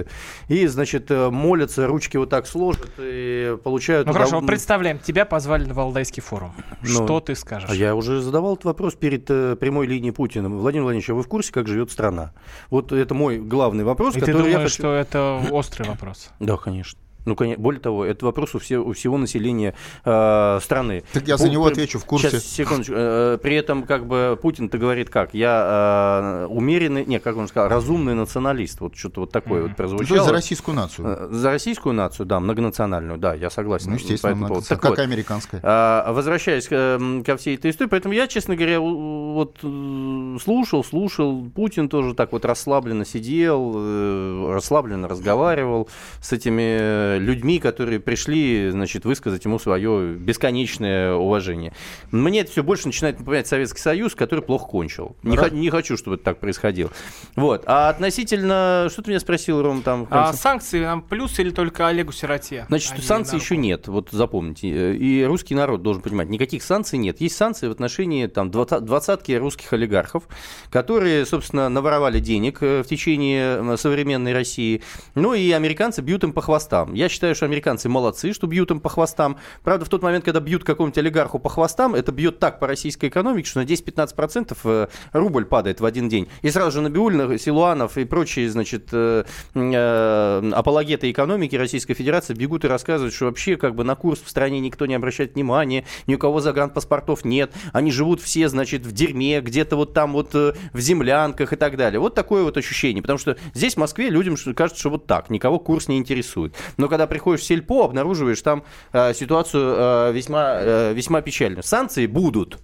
и, 0.48 0.68
значит, 0.68 1.10
э, 1.12 1.30
молятся, 1.30 1.88
ручки 1.88 2.18
вот 2.18 2.30
так 2.30 2.48
сложат 2.48 2.90
и 2.98 3.58
получают... 3.64 4.08
Ну 4.08 4.14
хорошо, 4.14 4.40
удов- 4.40 4.48
представляем, 4.48 5.00
тебя 5.00 5.26
позвали 5.26 5.66
на 5.66 5.74
Валдайский 5.74 6.22
форум. 6.22 6.54
Ну, 6.82 6.88
Что 6.88 7.20
ты 7.20 7.36
скажешь? 7.36 7.70
А 7.70 7.76
я 7.76 7.96
уже 7.96 8.22
задавал 8.22 8.54
этот 8.54 8.66
вопрос 8.66 8.96
перед 8.96 9.30
э, 9.30 9.56
прямой 9.56 9.88
линией 9.88 10.12
Путина. 10.12 10.50
Владимир 10.50 10.84
Владимирович, 10.84 11.10
а 11.10 11.14
вы 11.16 11.24
в 11.24 11.28
курсе, 11.28 11.52
как 11.52 11.68
живет 11.68 11.92
страна? 11.92 12.34
Вот 12.70 12.92
это 12.92 13.14
мой 13.14 13.40
главный 13.40 13.84
вопрос, 13.84 14.16
И 14.16 14.20
ты 14.20 14.26
который 14.28 14.48
я 14.48 14.54
думаешь, 14.54 14.72
хочу... 14.72 14.82
что 14.82 14.94
это 14.94 15.42
острый 15.52 15.88
вопрос? 15.88 16.30
Да, 16.40 16.58
конечно. 16.58 17.00
Ну, 17.26 17.36
конечно. 17.36 17.62
Более 17.62 17.80
того, 17.82 18.06
это 18.06 18.26
вопрос 18.26 18.56
у, 18.56 18.60
все, 18.60 18.78
у 18.80 18.94
всего 18.94 19.18
населения 19.18 19.74
э, 20.06 20.60
страны. 20.62 21.04
Так 21.14 21.28
я 21.28 21.38
за 21.38 21.50
него 21.50 21.66
отвечу, 21.66 22.00
в 22.00 22.06
курсе. 22.06 22.30
Сейчас, 22.30 22.46
секундочку. 22.46 22.94
Э, 22.96 23.38
при 23.42 23.56
этом, 23.56 23.84
как 23.84 24.08
бы, 24.08 24.38
Путин-то 24.42 24.78
говорит 24.78 25.10
как? 25.10 25.34
Я 25.34 26.46
э, 26.46 26.46
умеренный, 26.48 27.06
не, 27.06 27.20
как 27.20 27.38
он 27.38 27.48
сказал, 27.48 27.70
разумный 27.70 28.16
националист. 28.16 28.80
Вот 28.82 28.96
что-то 28.96 29.22
вот 29.22 29.32
такое 29.32 29.62
вот 29.64 29.70
Ну, 29.72 29.76
то 29.76 29.84
есть 29.84 29.98
прозвучало. 29.98 30.28
за 30.28 30.34
российскую 30.34 30.76
нацию. 30.76 31.08
Э, 31.08 31.28
За 31.32 31.52
российскую 31.52 31.94
нацию, 31.94 32.26
да, 32.26 32.40
многонациональную, 32.40 33.20
да, 33.20 33.34
я 33.36 33.50
согласен. 33.50 33.90
Ну, 33.92 33.96
естественно, 33.98 34.36
многонациональная. 34.36 34.68
Так 34.70 34.82
как 34.82 34.90
вот, 34.92 35.00
американская. 35.00 35.62
а, 35.64 36.12
Возвращаясь 36.14 36.68
м, 36.72 37.24
ко 37.24 37.38
всей 37.38 37.56
этой 37.56 37.72
истории, 37.72 37.90
поэтому 37.90 38.14
я, 38.14 38.28
честно 38.28 38.56
говоря, 38.56 38.80
вот 38.80 39.58
э, 39.64 40.38
слушал, 40.44 40.84
слушал, 40.84 41.46
Путин 41.56 41.88
тоже 41.90 42.14
так 42.16 42.32
вот 42.32 42.46
расслабленно 42.46 43.06
сидел, 43.06 43.74
э, 43.76 44.52
расслабленно 44.54 45.08
разговаривал 45.08 45.88
с 46.22 46.32
этими 46.34 46.78
э, 46.80 47.11
людьми, 47.18 47.60
которые 47.60 48.00
пришли, 48.00 48.70
значит, 48.70 49.06
высказать 49.06 49.46
ему 49.46 49.60
свое 49.60 50.14
бесконечное 50.14 51.14
уважение. 51.14 51.74
Мне 52.12 52.42
это 52.42 52.52
все 52.52 52.64
больше 52.64 52.88
начинает 52.88 53.20
напоминать 53.20 53.48
Советский 53.48 53.82
Союз, 53.82 54.16
который 54.16 54.42
плохо 54.42 54.68
кончил. 54.68 55.16
Не, 55.24 55.38
хо- 55.38 55.50
не 55.50 55.70
хочу, 55.70 55.98
чтобы 55.98 56.16
это 56.16 56.26
так 56.26 56.40
происходило. 56.40 56.92
Вот. 57.36 57.64
А 57.66 57.90
относительно... 57.90 58.88
Что 58.92 59.02
ты 59.02 59.12
меня 59.12 59.20
спросил, 59.20 59.62
Ром, 59.62 59.82
там? 59.82 60.08
А 60.10 60.34
санкции 60.34 60.80
нам 60.82 61.02
плюс 61.02 61.40
или 61.40 61.50
только 61.50 61.88
Олегу 61.88 62.12
Сироте? 62.12 62.66
Значит, 62.68 62.94
Они 62.94 63.02
санкций 63.02 63.38
на 63.38 63.42
еще 63.42 63.58
нет, 63.58 63.88
вот 63.88 64.10
запомните. 64.12 64.96
И 64.96 65.24
русский 65.24 65.56
народ 65.56 65.82
должен 65.82 66.02
понимать, 66.02 66.30
никаких 66.30 66.64
санкций 66.64 67.00
нет. 67.00 67.22
Есть 67.22 67.36
санкции 67.36 67.68
в 67.68 67.72
отношении 67.72 68.28
там, 68.28 68.52
двадцатки 68.52 69.32
русских 69.34 69.74
олигархов, 69.74 70.24
которые, 70.70 71.26
собственно, 71.26 71.70
наворовали 71.70 72.20
денег 72.20 72.58
э, 72.62 72.84
в 72.84 72.88
течение 72.88 73.78
современной 73.78 74.34
России. 74.34 74.82
Ну 75.16 75.34
и 75.34 75.52
американцы 75.52 76.02
бьют 76.02 76.24
им 76.24 76.34
по 76.34 76.42
хвостам. 76.42 76.94
Я 77.02 77.10
считаю, 77.10 77.34
что 77.34 77.46
американцы 77.46 77.90
молодцы, 77.90 78.32
что 78.32 78.46
бьют 78.46 78.70
им 78.70 78.80
по 78.80 78.88
хвостам. 78.88 79.38
Правда, 79.64 79.86
в 79.86 79.90
тот 79.90 80.04
момент, 80.04 80.24
когда 80.24 80.40
бьют 80.40 80.64
какому-нибудь 80.64 81.00
олигарху 81.00 81.40
по 81.40 81.50
хвостам, 81.50 81.96
это 81.96 82.12
бьет 82.12 82.38
так 82.38 82.60
по 82.60 82.68
российской 82.68 83.10
экономике, 83.10 83.50
что 83.50 83.60
на 83.60 83.66
10-15% 83.66 84.56
э, 84.66 84.88
рубль 85.12 85.46
падает 85.46 85.82
в 85.82 85.86
один 85.86 86.10
день. 86.10 86.30
И 86.44 86.52
сразу 86.52 86.74
же 86.74 86.82
Набиулина, 86.82 87.40
Силуанов 87.40 87.98
и 87.98 88.06
прочие, 88.06 88.52
значит, 88.52 88.90
э, 88.92 89.24
э, 89.56 90.52
апологеты 90.54 91.10
экономики 91.10 91.56
Российской 91.56 91.96
Федерации 91.96 92.36
бегут 92.36 92.66
и 92.66 92.68
рассказывают, 92.68 93.16
что 93.16 93.26
вообще 93.26 93.58
как 93.58 93.74
бы 93.74 93.84
на 93.84 93.96
курс 93.96 94.22
в 94.22 94.30
стране 94.30 94.60
никто 94.60 94.86
не 94.86 94.94
обращает 94.94 95.34
внимания, 95.34 95.86
ни 96.06 96.14
у 96.14 96.20
кого 96.20 96.40
загранпаспортов 96.40 97.26
нет, 97.26 97.52
они 97.74 97.92
живут 97.92 98.22
все, 98.22 98.48
значит, 98.48 98.86
в 98.86 98.92
дерьме, 98.92 99.42
где-то 99.42 99.76
вот 99.76 99.96
там 99.96 100.14
вот 100.14 100.36
в 100.36 100.56
землянках 100.76 101.52
и 101.52 101.56
так 101.56 101.78
далее. 101.78 102.00
Вот 102.00 102.14
такое 102.14 102.44
вот 102.44 102.58
ощущение, 102.58 103.02
потому 103.02 103.18
что 103.18 103.38
здесь, 103.56 103.74
в 103.74 103.78
Москве, 103.78 104.12
людям 104.12 104.36
кажется, 104.54 104.80
что 104.80 104.92
вот 104.92 105.08
так, 105.08 105.32
никого 105.32 105.58
курс 105.58 105.88
не 105.88 105.98
интересует. 105.98 106.54
Но 106.78 106.91
когда 106.92 107.08
приходишь 107.08 107.42
в 107.42 107.46
сельпо, 107.46 107.86
обнаруживаешь 107.86 108.42
там 108.42 108.64
э, 108.94 109.14
ситуацию 109.16 109.76
э, 109.76 110.12
весьма, 110.14 110.58
э, 110.60 110.94
весьма 110.94 111.22
печальную. 111.22 111.64
Санкции 111.64 112.06
будут. 112.06 112.60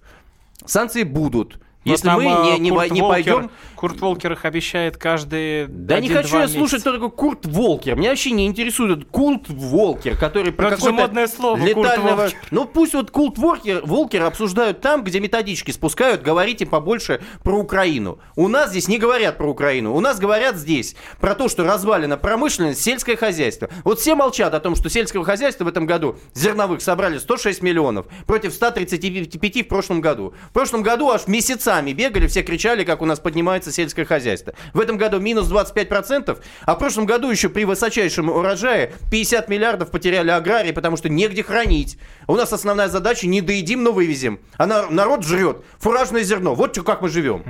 Санкции 0.64 1.02
будут. 1.02 1.58
Если 1.84 2.06
нам, 2.06 2.22
мы 2.22 2.26
а, 2.26 2.44
не, 2.44 2.58
не, 2.58 2.70
Курт 2.70 2.90
не 2.90 3.00
Волкер- 3.00 3.08
пойдем... 3.08 3.50
Курт 3.76 4.00
Волкер 4.00 4.32
их 4.32 4.44
обещает 4.44 4.96
каждые 4.96 5.68
Да 5.68 6.00
не 6.00 6.08
хочу 6.08 6.38
я 6.38 6.48
слушать, 6.48 6.80
кто 6.80 6.92
такой 6.92 7.12
Курт 7.12 7.46
Волкер. 7.46 7.94
Меня 7.94 8.10
вообще 8.10 8.32
не 8.32 8.46
интересует 8.46 8.98
этот 8.98 9.08
Курт 9.08 9.48
Волкер, 9.48 10.16
который 10.16 10.52
про 10.52 10.72
это 10.72 10.84
же 10.84 10.90
модное 10.90 11.28
слово, 11.28 11.58
Курт 11.58 11.68
летального... 11.68 12.16
Волкер. 12.16 12.38
Ну 12.50 12.64
пусть 12.64 12.94
вот 12.94 13.12
Курт 13.12 13.38
Волкер, 13.38 13.82
Волкер 13.84 14.24
обсуждают 14.24 14.80
там, 14.80 15.04
где 15.04 15.20
методички 15.20 15.70
спускают, 15.70 16.22
говорите 16.22 16.66
побольше 16.66 17.20
про 17.44 17.56
Украину. 17.56 18.18
У 18.34 18.48
нас 18.48 18.70
здесь 18.70 18.88
не 18.88 18.98
говорят 18.98 19.38
про 19.38 19.48
Украину. 19.48 19.94
У 19.94 20.00
нас 20.00 20.18
говорят 20.18 20.56
здесь 20.56 20.96
про 21.20 21.36
то, 21.36 21.48
что 21.48 21.62
развалена 21.62 22.16
промышленность, 22.16 22.82
сельское 22.82 23.16
хозяйство. 23.16 23.68
Вот 23.84 24.00
все 24.00 24.16
молчат 24.16 24.54
о 24.54 24.60
том, 24.60 24.74
что 24.74 24.90
сельского 24.90 25.24
хозяйства 25.24 25.64
в 25.64 25.68
этом 25.68 25.86
году 25.86 26.16
зерновых 26.34 26.82
собрали 26.82 27.18
106 27.18 27.62
миллионов 27.62 28.06
против 28.26 28.52
135 28.52 29.66
в 29.66 29.68
прошлом 29.68 30.00
году. 30.00 30.34
В 30.50 30.52
прошлом 30.52 30.82
году 30.82 31.10
аж 31.10 31.28
месяца 31.28 31.67
сами 31.68 31.92
бегали, 31.92 32.26
все 32.28 32.42
кричали, 32.42 32.82
как 32.82 33.02
у 33.02 33.04
нас 33.04 33.20
поднимается 33.20 33.70
сельское 33.70 34.06
хозяйство. 34.06 34.54
В 34.72 34.80
этом 34.80 34.96
году 34.96 35.20
минус 35.20 35.50
25%, 35.52 36.38
а 36.64 36.74
в 36.74 36.78
прошлом 36.78 37.04
году 37.04 37.30
еще 37.30 37.50
при 37.50 37.64
высочайшем 37.64 38.30
урожае 38.30 38.94
50 39.10 39.50
миллиардов 39.50 39.90
потеряли 39.90 40.30
аграрии, 40.30 40.72
потому 40.72 40.96
что 40.96 41.10
негде 41.10 41.42
хранить. 41.42 41.98
У 42.26 42.36
нас 42.36 42.54
основная 42.54 42.88
задача 42.88 43.26
не 43.26 43.42
доедим, 43.42 43.82
но 43.82 43.92
вывезем. 43.92 44.38
А 44.56 44.64
на- 44.66 44.88
народ 44.88 45.26
жрет 45.26 45.58
фуражное 45.78 46.22
зерно. 46.22 46.54
Вот 46.54 46.78
как 46.86 47.02
мы 47.02 47.10
живем. 47.10 47.44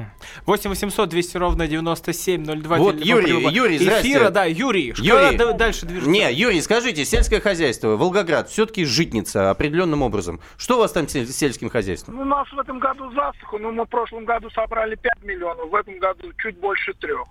8 0.47 0.69
800 0.71 1.09
200 1.09 1.37
ровно 1.37 1.69
9702. 1.69 2.77
Вот, 2.79 2.97
Юрий, 2.99 3.25
прямого 3.27 3.51
Юрий, 3.51 3.79
здрасте. 3.79 4.09
Эфира, 4.11 4.31
да, 4.31 4.47
Юрий. 4.47 4.93
Юрий. 4.97 5.11
Куда 5.37 5.53
д- 5.53 5.53
дальше 5.59 5.87
движется? 5.87 6.11
Не, 6.11 6.33
Юрий, 6.33 6.61
скажите, 6.61 7.05
сельское 7.05 7.41
хозяйство, 7.41 7.91
Волгоград, 7.97 8.49
все-таки 8.51 8.85
житница 8.85 9.51
определенным 9.51 10.03
образом. 10.03 10.41
Что 10.57 10.75
у 10.75 10.79
вас 10.81 10.91
там 10.91 11.07
с 11.09 11.13
сель- 11.13 11.31
сельским 11.31 11.71
хозяйством? 11.71 12.17
Ну, 12.17 12.23
у 12.23 12.25
нас 12.25 12.49
в 12.51 12.59
этом 12.59 12.81
году 12.81 13.13
засуха, 13.13 13.59
но 13.59 13.71
мы 13.71 13.85
в 13.85 13.89
прошлом 13.89 14.08
году 14.11 14.51
собрали 14.51 14.95
5 14.95 15.23
миллионов, 15.23 15.69
в 15.71 15.75
этом 15.75 15.99
году 15.99 16.33
чуть 16.39 16.59
больше 16.59 16.95
трех. 16.95 17.27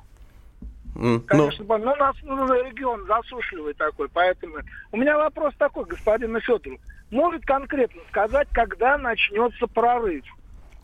Ну, 0.95 1.19
Конечно, 1.21 1.63
ну, 1.67 1.75
у 1.75 1.95
нас 1.95 2.15
ну, 2.23 2.47
регион 2.53 3.05
засушливый 3.05 3.75
такой, 3.75 4.09
поэтому... 4.09 4.55
У 4.91 4.97
меня 4.97 5.15
вопрос 5.17 5.53
такой, 5.57 5.85
господину 5.85 6.39
Федору. 6.39 6.79
Может 7.11 7.45
конкретно 7.45 8.01
сказать, 8.09 8.47
когда 8.51 8.97
начнется 8.97 9.67
прорыв? 9.67 10.25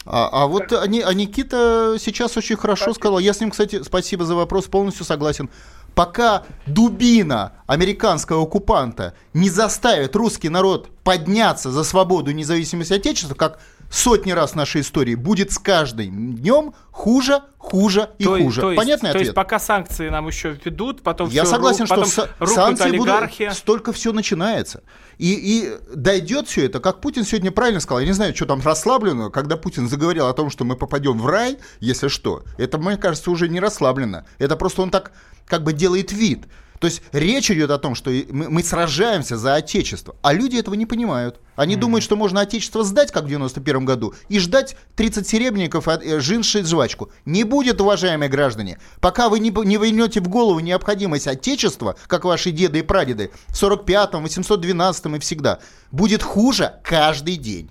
А, 0.06 0.30
а 0.32 0.48
вот 0.48 0.72
а, 0.72 0.86
Ни- 0.88 1.02
а 1.02 1.14
Никита 1.14 1.96
сейчас 2.00 2.38
очень 2.38 2.58
хорошо 2.58 2.94
сказал. 2.94 3.20
Я 3.20 3.34
с 3.34 3.40
ним, 3.40 3.52
кстати, 3.52 3.82
спасибо 3.84 4.26
за 4.26 4.36
вопрос, 4.36 4.66
полностью 4.66 5.06
согласен. 5.06 5.50
Пока 5.96 6.44
дубина 6.66 7.54
американского 7.68 8.44
оккупанта 8.44 9.16
не 9.34 9.50
заставит 9.50 10.16
русский 10.16 10.50
народ 10.50 10.90
подняться 11.04 11.72
за 11.72 11.84
свободу 11.84 12.32
и 12.32 12.34
независимость 12.34 12.92
Отечества, 12.92 13.36
как 13.36 13.60
сотни 13.94 14.32
раз 14.32 14.52
в 14.52 14.56
нашей 14.56 14.82
истории, 14.82 15.16
будет 15.16 15.52
с 15.52 15.60
каждым 15.60 16.36
днем 16.36 16.74
хуже, 16.92 17.42
хуже 17.58 18.10
и 18.18 18.24
То, 18.24 18.38
хуже. 18.38 18.62
то 18.62 18.72
есть, 18.72 18.82
Понятный 18.82 19.08
то 19.12 19.18
ответ? 19.18 19.22
есть 19.24 19.36
пока 19.36 19.60
санкции 19.60 20.10
нам 20.10 20.28
еще 20.28 20.58
ведут, 20.66 21.04
потом 21.04 21.30
Я 21.30 21.46
согласен, 21.46 21.84
ру- 21.84 21.86
что 21.86 21.96
потом 21.96 22.10
са- 22.10 22.48
санкции 22.56 22.86
олигархи. 22.90 23.44
будут, 23.46 23.58
столько 23.58 23.94
все 23.94 24.12
начинается. 24.12 24.84
И, 25.20 25.34
и 25.34 25.96
дойдет 25.96 26.48
все 26.48 26.66
это, 26.66 26.80
как 26.80 27.02
Путин 27.02 27.24
сегодня 27.24 27.52
правильно 27.52 27.80
сказал, 27.80 28.00
я 28.00 28.08
не 28.08 28.14
знаю, 28.14 28.36
что 28.36 28.48
там 28.48 28.62
расслаблено, 28.62 29.30
когда 29.30 29.58
Путин 29.58 29.88
заговорил 29.88 30.26
о 30.28 30.34
том, 30.34 30.50
что 30.50 30.66
мы 30.66 30.76
попадем 30.76 31.20
в 31.20 31.28
рай, 31.28 31.60
если 31.80 32.08
что, 32.08 32.44
это, 32.58 32.80
мне 32.80 32.98
кажется, 32.98 33.30
уже 33.30 33.48
не 33.48 33.60
расслаблено. 33.60 34.24
Это 34.40 34.56
просто 34.56 34.82
он 34.82 34.90
так 34.90 35.12
как 35.46 35.64
бы 35.64 35.72
делает 35.72 36.12
вид. 36.12 36.46
То 36.84 36.88
есть 36.88 37.02
речь 37.14 37.50
идет 37.50 37.72
о 37.72 37.78
том, 37.78 37.96
что 37.96 38.12
мы, 38.30 38.50
мы 38.50 38.62
сражаемся 38.62 39.38
за 39.38 39.56
Отечество, 39.56 40.18
а 40.22 40.34
люди 40.34 40.58
этого 40.58 40.76
не 40.76 40.86
понимают. 40.86 41.40
Они 41.56 41.78
думают, 41.78 42.04
что 42.04 42.18
можно 42.18 42.42
Отечество 42.42 42.84
сдать, 42.84 43.10
как 43.10 43.24
в 43.24 43.30
91 43.30 43.86
году, 43.86 44.14
и 44.28 44.38
ждать 44.38 44.76
30 44.98 45.26
серебряников 45.26 45.88
от 45.88 46.04
э, 46.04 46.20
жинши 46.20 46.60
и 46.60 46.64
жвачку. 46.64 47.10
Не 47.24 47.46
будет, 47.46 47.80
уважаемые 47.80 48.28
граждане. 48.28 48.80
Пока 49.00 49.30
вы 49.30 49.40
не, 49.40 49.50
не 49.66 49.78
войнете 49.78 50.20
в 50.20 50.28
голову 50.28 50.60
необходимость 50.60 51.26
Отечества, 51.26 51.96
как 52.08 52.26
ваши 52.26 52.52
деды 52.52 52.80
и 52.80 52.82
прадеды, 52.82 53.32
в 53.48 53.54
45-м, 53.54 54.26
812-м 54.26 55.16
и 55.16 55.20
всегда, 55.20 55.60
будет 55.90 56.22
хуже 56.22 56.82
каждый 56.84 57.38
день. 57.38 57.70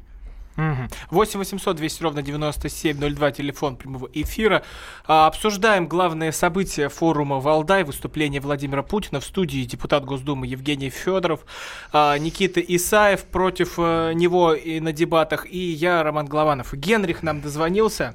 Мгм. 0.56 0.88
8 1.10 1.38
800 1.38 1.76
200 1.76 2.02
ровно 2.02 2.22
9702, 2.22 3.30
телефон 3.32 3.76
прямого 3.76 4.08
эфира. 4.12 4.62
А, 5.06 5.26
обсуждаем 5.26 5.86
главные 5.88 6.30
события 6.32 6.88
форума 6.90 7.40
«Валдай», 7.40 7.84
выступление 7.84 8.40
Владимира 8.40 8.82
Путина 8.82 9.20
в 9.20 9.24
студии 9.24 9.64
депутат 9.64 10.04
Госдумы 10.04 10.46
Евгений 10.46 10.90
Федоров, 10.90 11.46
а, 11.92 12.18
Никита 12.18 12.60
Исаев 12.60 13.24
против 13.24 13.78
э, 13.78 14.12
него 14.14 14.52
и 14.52 14.78
на 14.80 14.92
дебатах, 14.92 15.46
и 15.50 15.58
я, 15.58 16.02
Роман 16.02 16.26
Голованов. 16.26 16.74
Генрих 16.74 17.22
нам 17.22 17.40
дозвонился. 17.40 18.14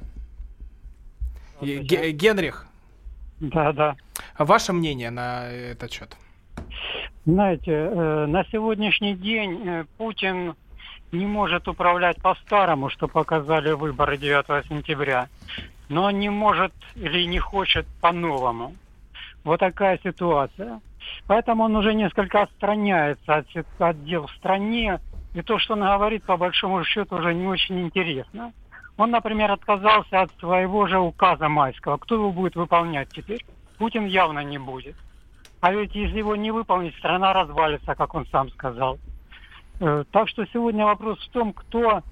Ге- 1.60 2.12
Генрих, 2.12 2.66
Да, 3.40 3.72
да. 3.72 3.96
ваше 4.38 4.72
мнение 4.72 5.10
на 5.10 5.48
этот 5.50 5.92
счет? 5.92 6.16
Знаете, 7.26 7.72
э, 7.72 8.26
на 8.26 8.44
сегодняшний 8.44 9.14
день 9.14 9.60
э, 9.66 9.84
Путин 9.96 10.54
не 11.12 11.26
может 11.26 11.68
управлять 11.68 12.20
по-старому, 12.20 12.90
что 12.90 13.08
показали 13.08 13.72
выборы 13.72 14.16
9 14.16 14.66
сентября, 14.66 15.28
но 15.88 16.10
не 16.10 16.28
может 16.28 16.72
или 16.96 17.24
не 17.24 17.38
хочет 17.38 17.86
по-новому. 18.00 18.74
Вот 19.44 19.60
такая 19.60 19.98
ситуация. 20.02 20.80
Поэтому 21.26 21.64
он 21.64 21.76
уже 21.76 21.94
несколько 21.94 22.42
отстраняется 22.42 23.36
от, 23.36 23.46
от 23.78 24.04
дел 24.04 24.26
в 24.26 24.32
стране, 24.32 25.00
и 25.34 25.42
то, 25.42 25.58
что 25.58 25.74
он 25.74 25.80
говорит, 25.80 26.24
по 26.24 26.36
большому 26.36 26.84
счету, 26.84 27.16
уже 27.16 27.34
не 27.34 27.46
очень 27.46 27.80
интересно. 27.80 28.52
Он, 28.96 29.10
например, 29.10 29.52
отказался 29.52 30.22
от 30.22 30.32
своего 30.40 30.86
же 30.86 30.98
указа 30.98 31.48
майского. 31.48 31.98
Кто 31.98 32.16
его 32.16 32.32
будет 32.32 32.56
выполнять 32.56 33.08
теперь? 33.10 33.44
Путин 33.78 34.06
явно 34.06 34.40
не 34.40 34.58
будет. 34.58 34.96
А 35.60 35.72
ведь 35.72 35.94
если 35.94 36.18
его 36.18 36.36
не 36.36 36.50
выполнить, 36.50 36.96
страна 36.96 37.32
развалится, 37.32 37.94
как 37.94 38.14
он 38.14 38.26
сам 38.26 38.50
сказал. 38.50 38.98
Э, 39.80 40.04
Так 40.10 40.28
что 40.28 40.44
сегодня 40.52 40.84
вопрос 40.84 41.18
в 41.18 41.30
том, 41.30 41.52
кто 41.52 42.02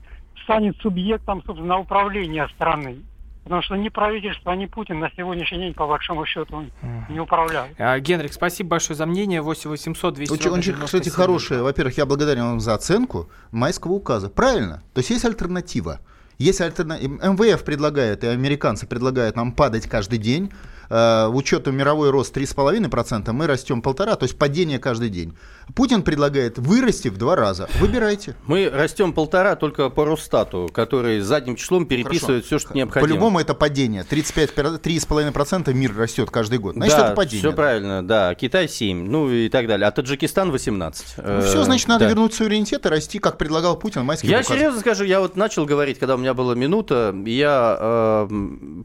станет 0.44 0.76
субъектом, 0.78 1.42
собственно, 1.44 1.78
управления 1.78 2.48
страны. 2.54 3.02
Потому 3.44 3.62
что 3.62 3.76
ни 3.76 3.88
правительство, 3.90 4.50
ни 4.52 4.66
Путин 4.66 4.98
на 4.98 5.08
сегодняшний 5.16 5.58
день, 5.58 5.74
по 5.74 5.86
большому 5.86 6.26
счету, 6.26 6.64
не 7.08 7.20
управляют. 7.20 7.78
А, 7.78 7.96
Генрих, 8.00 8.32
спасибо 8.32 8.70
большое 8.70 8.96
за 8.96 9.06
мнение. 9.06 9.40
8 9.40 9.70
800 9.70 10.14
200 10.14 10.32
Очень, 10.32 10.50
кстати, 10.50 11.04
9702. 11.04 11.12
хорошее. 11.14 11.62
Во-первых, 11.62 11.96
я 11.96 12.06
благодарен 12.06 12.42
вам 12.42 12.60
за 12.60 12.74
оценку 12.74 13.30
майского 13.52 13.92
указа. 13.92 14.30
Правильно. 14.30 14.82
То 14.94 14.98
есть 14.98 15.10
есть 15.10 15.24
альтернатива. 15.24 16.00
Есть 16.38 16.60
альтерна... 16.60 16.98
МВФ 16.98 17.64
предлагает, 17.64 18.24
и 18.24 18.26
американцы 18.26 18.86
предлагают 18.86 19.36
нам 19.36 19.52
падать 19.52 19.86
каждый 19.88 20.18
день. 20.18 20.50
Э, 20.90 21.28
учетом 21.28 21.76
мировой 21.76 22.10
рост 22.10 22.36
3,5%, 22.36 23.32
мы 23.32 23.46
растем 23.46 23.80
полтора, 23.80 24.16
то 24.16 24.24
есть 24.24 24.38
падение 24.38 24.78
каждый 24.78 25.08
день. 25.08 25.36
Путин 25.74 26.02
предлагает 26.02 26.58
вырасти 26.58 27.08
в 27.08 27.18
два 27.18 27.36
раза. 27.36 27.68
Выбирайте. 27.80 28.36
Мы 28.46 28.70
растем 28.70 29.12
полтора 29.12 29.56
только 29.56 29.90
по 29.90 30.04
Росстату, 30.04 30.70
который 30.72 31.20
задним 31.20 31.56
числом 31.56 31.86
переписывает 31.86 32.44
все, 32.44 32.58
что 32.58 32.72
необходимо. 32.74 33.08
По-любому 33.08 33.40
это 33.40 33.54
падение. 33.54 34.04
35, 34.04 34.54
3,5% 34.54 35.74
мир 35.74 35.96
растет 35.96 36.30
каждый 36.30 36.58
год. 36.58 36.74
Значит, 36.74 36.96
да, 36.96 37.06
это 37.06 37.16
падение. 37.16 37.40
все 37.40 37.52
правильно, 37.52 38.06
да. 38.06 38.34
Китай 38.34 38.68
7, 38.68 39.08
ну 39.08 39.30
и 39.30 39.48
так 39.48 39.66
далее. 39.66 39.86
А 39.86 39.90
Таджикистан 39.90 40.50
18. 40.50 41.06
Ну, 41.18 41.40
все, 41.42 41.64
значит, 41.64 41.88
надо 41.88 42.04
да. 42.04 42.10
вернуть 42.10 42.34
суверенитет 42.34 42.86
и 42.86 42.88
расти, 42.88 43.18
как 43.18 43.36
предлагал 43.36 43.78
Путин 43.78 44.04
майский 44.04 44.28
Я 44.28 44.38
указ. 44.38 44.48
серьезно 44.48 44.80
скажу, 44.80 45.04
я 45.04 45.20
вот 45.20 45.36
начал 45.36 45.66
говорить, 45.66 45.98
когда 45.98 46.14
у 46.14 46.18
меня 46.18 46.32
была 46.32 46.54
минута, 46.54 47.14
я, 47.26 47.76
э, 47.78 48.28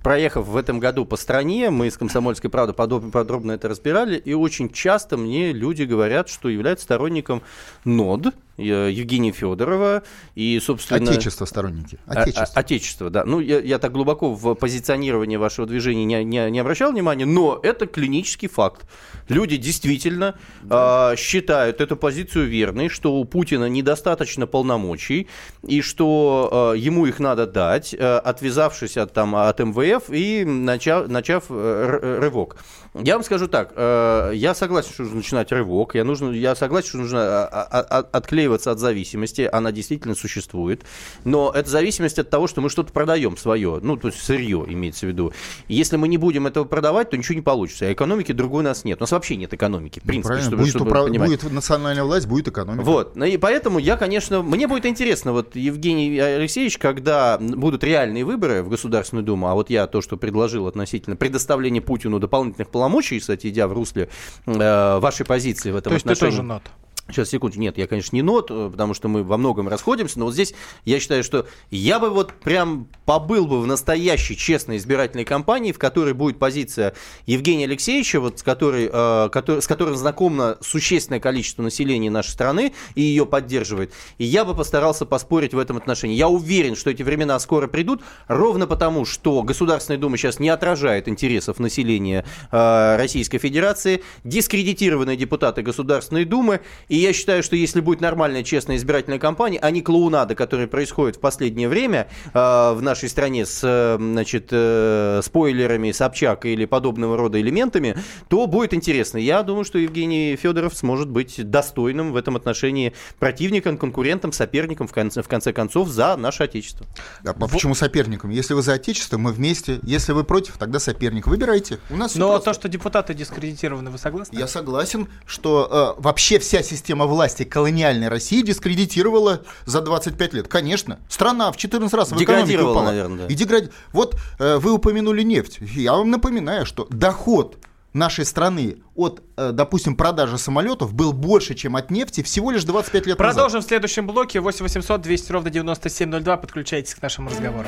проехав 0.03 0.47
в 0.47 0.57
этом 0.57 0.79
году 0.79 1.05
по 1.05 1.15
стране, 1.15 1.69
мы 1.69 1.89
с 1.91 1.97
«Комсомольской 1.97 2.49
правдой» 2.49 2.73
подробно 2.73 3.51
это 3.53 3.69
разбирали, 3.69 4.17
и 4.17 4.33
очень 4.33 4.69
часто 4.69 5.15
мне 5.15 5.53
люди 5.53 5.83
говорят, 5.83 6.27
что 6.27 6.49
являются 6.49 6.70
сторонником 6.79 7.41
НОД, 7.85 8.33
Евгения 8.65 9.31
Федорова, 9.31 10.03
и, 10.35 10.59
собственно... 10.63 11.09
Отечество 11.11 11.45
сторонники. 11.45 11.99
А- 12.07 12.21
Отечество. 12.21 12.47
а- 12.55 12.59
Отечество, 12.59 13.09
да. 13.09 13.23
Ну, 13.25 13.39
я, 13.39 13.59
я 13.59 13.79
так 13.79 13.91
глубоко 13.91 14.33
в 14.33 14.53
позиционирование 14.55 15.37
вашего 15.37 15.67
движения 15.67 16.05
не, 16.05 16.23
не- 16.23 16.51
не 16.51 16.59
обращал 16.59 16.91
внимания, 16.91 17.25
но 17.25 17.59
это 17.61 17.85
клинический 17.87 18.47
факт. 18.47 18.85
Люди 19.27 19.57
действительно 19.57 20.35
а, 20.69 21.15
считают 21.15 21.81
эту 21.81 21.95
позицию 21.95 22.47
верной, 22.47 22.89
что 22.89 23.13
у 23.15 23.25
Путина 23.25 23.69
недостаточно 23.69 24.47
полномочий, 24.47 25.27
и 25.65 25.81
что 25.81 26.49
а, 26.51 26.73
ему 26.73 27.05
их 27.05 27.19
надо 27.19 27.47
дать, 27.47 27.95
а, 27.97 28.19
отвязавшись 28.19 28.97
от, 28.97 29.13
там, 29.13 29.35
от 29.35 29.59
МВФ 29.59 30.09
и 30.09 30.43
начав, 30.45 31.07
начав 31.07 31.45
э, 31.49 32.17
рывок. 32.19 32.57
Я 32.93 33.15
вам 33.15 33.23
скажу 33.23 33.47
так, 33.47 33.71
э, 33.75 34.31
я 34.35 34.53
согласен, 34.53 34.91
что 34.93 35.03
нужно 35.03 35.17
начинать 35.17 35.51
рывок, 35.51 35.95
я, 35.95 36.03
нужно, 36.03 36.31
я 36.31 36.55
согласен, 36.55 36.89
что 36.89 36.97
нужно 36.97 37.19
а, 37.21 37.67
а, 37.71 37.99
а, 37.99 38.03
отклеиваться 38.51 38.71
от 38.71 38.79
зависимости, 38.79 39.49
она 39.51 39.71
действительно 39.71 40.15
существует, 40.15 40.81
но 41.23 41.51
это 41.53 41.69
зависимость 41.69 42.19
от 42.19 42.29
того, 42.29 42.47
что 42.47 42.61
мы 42.61 42.69
что-то 42.69 42.91
продаем 42.91 43.37
свое, 43.37 43.79
ну, 43.81 43.97
то 43.97 44.09
есть 44.09 44.21
сырье 44.21 44.65
имеется 44.67 45.05
в 45.05 45.09
виду. 45.09 45.33
Если 45.67 45.97
мы 45.97 46.07
не 46.07 46.17
будем 46.17 46.47
этого 46.47 46.65
продавать, 46.65 47.09
то 47.09 47.17
ничего 47.17 47.35
не 47.35 47.41
получится, 47.41 47.85
а 47.85 47.93
экономики 47.93 48.31
другой 48.31 48.61
у 48.61 48.63
нас 48.63 48.83
нет. 48.83 48.99
У 48.99 49.03
нас 49.03 49.11
вообще 49.11 49.35
нет 49.35 49.53
экономики, 49.53 49.99
в 49.99 50.03
принципе, 50.03 50.27
Правильно, 50.27 50.47
чтобы, 50.47 50.63
будет, 50.63 50.75
чтобы 50.75 50.91
управ- 50.91 51.27
будет 51.27 51.51
национальная 51.51 52.03
власть, 52.03 52.27
будет 52.27 52.47
экономика. 52.47 52.83
Вот, 52.83 53.15
ну 53.15 53.25
и 53.25 53.37
поэтому 53.37 53.79
я, 53.79 53.97
конечно, 53.97 54.41
мне 54.41 54.67
будет 54.67 54.85
интересно, 54.85 55.31
вот 55.31 55.55
Евгений 55.55 56.19
Алексеевич, 56.19 56.77
когда 56.77 57.37
будут 57.39 57.83
реальные 57.83 58.25
выборы 58.25 58.63
в 58.63 58.69
Государственную 58.69 59.25
Думу, 59.25 59.47
а 59.47 59.53
вот 59.53 59.69
я 59.69 59.87
то, 59.87 60.01
что 60.01 60.17
предложил 60.17 60.67
относительно 60.67 61.15
предоставления 61.15 61.81
Путину 61.81 62.19
дополнительных 62.19 62.69
полномочий, 62.69 63.19
кстати, 63.19 63.47
идя 63.47 63.67
в 63.67 63.73
русле 63.73 64.09
э, 64.45 64.99
вашей 64.99 65.25
позиции 65.25 65.71
в 65.71 65.75
этом 65.75 65.91
То 65.91 65.93
есть 65.95 66.05
ты 66.05 66.11
отношении. 66.11 66.37
тоже 66.37 66.43
нот? 66.43 66.63
Сейчас, 67.11 67.29
секунду. 67.29 67.59
Нет, 67.59 67.77
я, 67.77 67.87
конечно, 67.87 68.15
не 68.15 68.21
нот, 68.21 68.49
э, 68.49 68.69
потому 68.71 68.93
что 68.93 69.07
мы 69.07 69.23
во 69.23 69.37
многом 69.37 69.67
расходимся, 69.67 70.19
но 70.19 70.25
вот 70.25 70.33
здесь 70.33 70.53
я 70.85 70.99
считаю, 70.99 71.23
что 71.23 71.45
я 71.69 71.99
бы 71.99 72.09
вот 72.09 72.33
прям 72.33 72.87
побыл 73.05 73.47
бы 73.47 73.61
в 73.61 73.67
настоящей 73.67 74.37
честной 74.37 74.77
избирательной 74.77 75.25
кампании, 75.25 75.71
в 75.71 75.79
которой 75.79 76.13
будет 76.13 76.39
позиция 76.39 76.93
Евгения 77.25 77.65
Алексеевича, 77.65 78.19
вот 78.21 78.39
с 78.39 78.43
которой, 78.43 78.89
э, 78.91 79.29
который, 79.31 79.61
с 79.61 79.67
которым 79.67 79.95
знакомо 79.95 80.57
существенное 80.61 81.19
количество 81.19 81.63
населения 81.63 82.09
нашей 82.09 82.29
страны 82.29 82.73
и 82.95 83.01
ее 83.01 83.25
поддерживает. 83.25 83.91
И 84.17 84.23
я 84.23 84.45
бы 84.45 84.55
постарался 84.55 85.05
поспорить 85.05 85.53
в 85.53 85.59
этом 85.59 85.77
отношении. 85.77 86.15
Я 86.15 86.29
уверен, 86.29 86.75
что 86.75 86.89
эти 86.89 87.03
времена 87.03 87.37
скоро 87.39 87.67
придут, 87.67 88.01
ровно 88.27 88.67
потому, 88.67 89.05
что 89.05 89.43
Государственная 89.43 89.99
Дума 89.99 90.17
сейчас 90.17 90.39
не 90.39 90.49
отражает 90.49 91.07
интересов 91.07 91.59
населения 91.59 92.25
э, 92.51 92.95
Российской 92.95 93.37
Федерации, 93.37 94.03
дискредитированные 94.23 95.17
депутаты 95.17 95.61
Государственной 95.61 96.23
Думы, 96.23 96.61
и 96.87 97.00
я 97.01 97.13
считаю, 97.13 97.43
что 97.43 97.55
если 97.55 97.81
будет 97.81 98.01
нормальная, 98.01 98.43
честная 98.43 98.77
избирательная 98.77 99.19
кампания, 99.19 99.59
а 99.59 99.71
не 99.71 99.81
клоунада, 99.81 100.35
которая 100.35 100.67
происходит 100.67 101.17
в 101.17 101.19
последнее 101.19 101.67
время 101.67 102.07
э, 102.33 102.73
в 102.73 102.79
нашей 102.81 103.09
стране 103.09 103.45
с 103.45 103.61
э, 103.63 103.97
значит, 103.99 104.49
э, 104.51 105.21
спойлерами 105.23 105.91
Собчак 105.91 106.45
или 106.45 106.65
подобного 106.65 107.17
рода 107.17 107.39
элементами, 107.39 107.97
то 108.27 108.47
будет 108.47 108.73
интересно. 108.73 109.17
Я 109.17 109.43
думаю, 109.43 109.65
что 109.65 109.77
Евгений 109.77 110.35
Федоров 110.35 110.75
сможет 110.75 111.09
быть 111.09 111.49
достойным 111.49 112.11
в 112.11 112.15
этом 112.15 112.35
отношении 112.35 112.93
противником, 113.19 113.77
конкурентом, 113.77 114.31
соперником, 114.31 114.87
в 114.87 114.93
конце, 114.93 115.21
в 115.21 115.27
конце 115.27 115.53
концов, 115.53 115.89
за 115.89 116.15
наше 116.17 116.43
Отечество. 116.43 116.85
А 117.25 117.33
почему 117.33 117.75
соперником? 117.75 118.29
Если 118.29 118.53
вы 118.53 118.61
за 118.61 118.73
Отечество, 118.73 119.17
мы 119.17 119.31
вместе. 119.31 119.79
Если 119.83 120.13
вы 120.13 120.23
против, 120.23 120.57
тогда 120.57 120.79
соперник. 120.79 121.27
Выбирайте. 121.27 121.79
У 121.89 121.97
нас 121.97 122.15
Но 122.15 122.39
то, 122.39 122.53
что 122.53 122.69
депутаты 122.69 123.13
дискредитированы, 123.13 123.89
вы 123.89 123.97
согласны? 123.97 124.37
Я 124.37 124.47
согласен, 124.47 125.07
что 125.25 125.95
э, 125.97 126.01
вообще 126.01 126.39
вся 126.39 126.61
система 126.63 126.80
власти 126.89 127.43
колониальной 127.43 128.07
России 128.07 128.41
дискредитировала 128.41 129.41
за 129.65 129.81
25 129.81 130.33
лет. 130.33 130.47
Конечно. 130.47 130.99
Страна 131.09 131.51
в 131.51 131.57
14 131.57 131.93
раз 131.93 132.11
в 132.11 132.17
Деградировала, 132.17 132.71
упала. 132.71 132.85
наверное, 132.85 133.27
да. 133.27 133.33
И 133.33 133.35
дегради... 133.35 133.69
Вот 133.93 134.15
э, 134.39 134.57
вы 134.57 134.71
упомянули 134.73 135.23
нефть. 135.23 135.59
Я 135.61 135.93
вам 135.93 136.09
напоминаю, 136.11 136.65
что 136.65 136.87
доход 136.89 137.57
нашей 137.93 138.25
страны 138.25 138.77
от, 138.95 139.21
э, 139.37 139.51
допустим, 139.51 139.95
продажи 139.95 140.37
самолетов 140.37 140.93
был 140.93 141.13
больше, 141.13 141.55
чем 141.55 141.75
от 141.75 141.91
нефти 141.91 142.23
всего 142.23 142.51
лишь 142.51 142.63
25 142.63 143.05
лет 143.05 143.17
Продолжим 143.17 143.57
назад. 143.57 143.65
в 143.65 143.67
следующем 143.67 144.07
блоке. 144.07 144.39
8 144.39 144.63
800 144.63 145.01
200 145.01 145.31
ровно 145.31 145.49
9702. 145.49 146.37
Подключайтесь 146.37 146.95
к 146.95 147.01
нашему 147.01 147.29
разговору. 147.29 147.67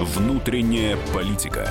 Внутренняя 0.00 0.96
политика. 1.12 1.70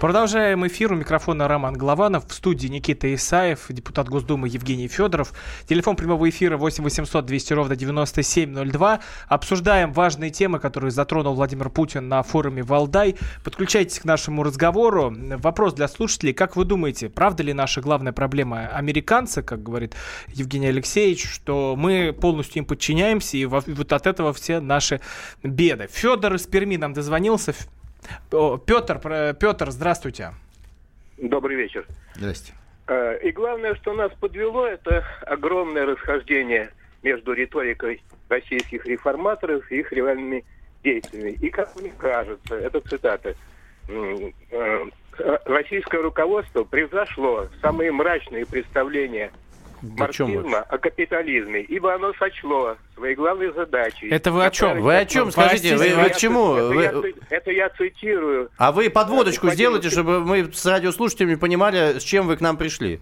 Продолжаем 0.00 0.66
эфир. 0.66 0.94
У 0.94 0.96
микрофона 0.96 1.46
Роман 1.46 1.74
Голованов. 1.74 2.26
В 2.26 2.32
студии 2.32 2.68
Никита 2.68 3.12
Исаев, 3.14 3.66
депутат 3.68 4.08
Госдумы 4.08 4.48
Евгений 4.48 4.88
Федоров. 4.88 5.34
Телефон 5.68 5.94
прямого 5.94 6.26
эфира 6.30 6.56
8 6.56 6.82
800 6.82 7.26
200 7.26 7.52
ровно 7.52 7.76
9702. 7.76 9.00
Обсуждаем 9.28 9.92
важные 9.92 10.30
темы, 10.30 10.58
которые 10.58 10.90
затронул 10.90 11.34
Владимир 11.34 11.68
Путин 11.68 12.08
на 12.08 12.22
форуме 12.22 12.62
«Валдай». 12.62 13.16
Подключайтесь 13.44 13.98
к 14.00 14.06
нашему 14.06 14.42
разговору. 14.42 15.14
Вопрос 15.36 15.74
для 15.74 15.86
слушателей. 15.86 16.32
Как 16.32 16.56
вы 16.56 16.64
думаете, 16.64 17.10
правда 17.10 17.42
ли 17.42 17.52
наша 17.52 17.82
главная 17.82 18.12
проблема 18.12 18.68
американцы, 18.68 19.42
как 19.42 19.62
говорит 19.62 19.94
Евгений 20.28 20.68
Алексеевич, 20.68 21.28
что 21.28 21.74
мы 21.76 22.16
полностью 22.18 22.60
им 22.60 22.64
подчиняемся, 22.64 23.36
и 23.36 23.44
во- 23.44 23.62
вот 23.66 23.92
от 23.92 24.06
этого 24.06 24.32
все 24.32 24.60
наши 24.60 25.02
беды? 25.42 25.88
Федор 25.92 26.36
из 26.36 26.46
Перми 26.46 26.76
нам 26.76 26.94
дозвонился. 26.94 27.54
Петр, 28.30 29.34
Петр, 29.34 29.70
здравствуйте. 29.70 30.32
Добрый 31.18 31.56
вечер. 31.56 31.86
Здрасте. 32.14 32.52
Э, 32.86 33.18
И 33.22 33.30
главное, 33.30 33.74
что 33.76 33.92
нас 33.92 34.10
подвело, 34.20 34.66
это 34.66 35.04
огромное 35.26 35.86
расхождение 35.86 36.70
между 37.02 37.32
риторикой 37.32 38.02
российских 38.28 38.86
реформаторов 38.86 39.70
и 39.70 39.80
их 39.80 39.92
реальными 39.92 40.44
действиями. 40.82 41.32
И, 41.40 41.50
как 41.50 41.74
мне 41.80 41.92
кажется, 41.98 42.56
это 42.56 42.80
цитата, 42.80 43.34
э, 43.88 44.30
российское 45.44 46.00
руководство 46.00 46.64
превзошло 46.64 47.48
самые 47.60 47.92
мрачные 47.92 48.46
представления 48.46 49.30
марксизма 49.82 50.58
о 50.68 50.78
капитализме, 50.78 51.60
ибо 51.62 51.94
оно 51.94 52.12
сочло 52.14 52.76
своей 52.94 53.14
главной 53.14 53.52
задачей. 53.52 54.08
Это 54.08 54.30
вы 54.32 54.44
о 54.44 54.50
чем? 54.50 54.80
Вы 54.80 54.96
о 54.96 55.04
чем? 55.06 55.30
Скажите, 55.30 55.76
вы, 55.76 56.08
к 56.10 56.16
чему? 56.16 56.52
Вы- 56.52 56.84
Это, 56.84 56.96
я, 56.96 57.02
ци- 57.02 57.14
это 57.30 57.50
я 57.52 57.68
цитирую. 57.70 58.50
А 58.56 58.72
вы 58.72 58.90
подводочку 58.90 59.46
Господин 59.46 59.54
сделайте, 59.54 59.90
чтобы 59.90 60.20
мы 60.20 60.52
с 60.52 60.64
радиослушателями 60.66 61.34
понимали, 61.36 61.98
с 61.98 62.02
чем 62.02 62.26
вы 62.26 62.36
к 62.36 62.40
нам 62.40 62.56
пришли. 62.56 63.00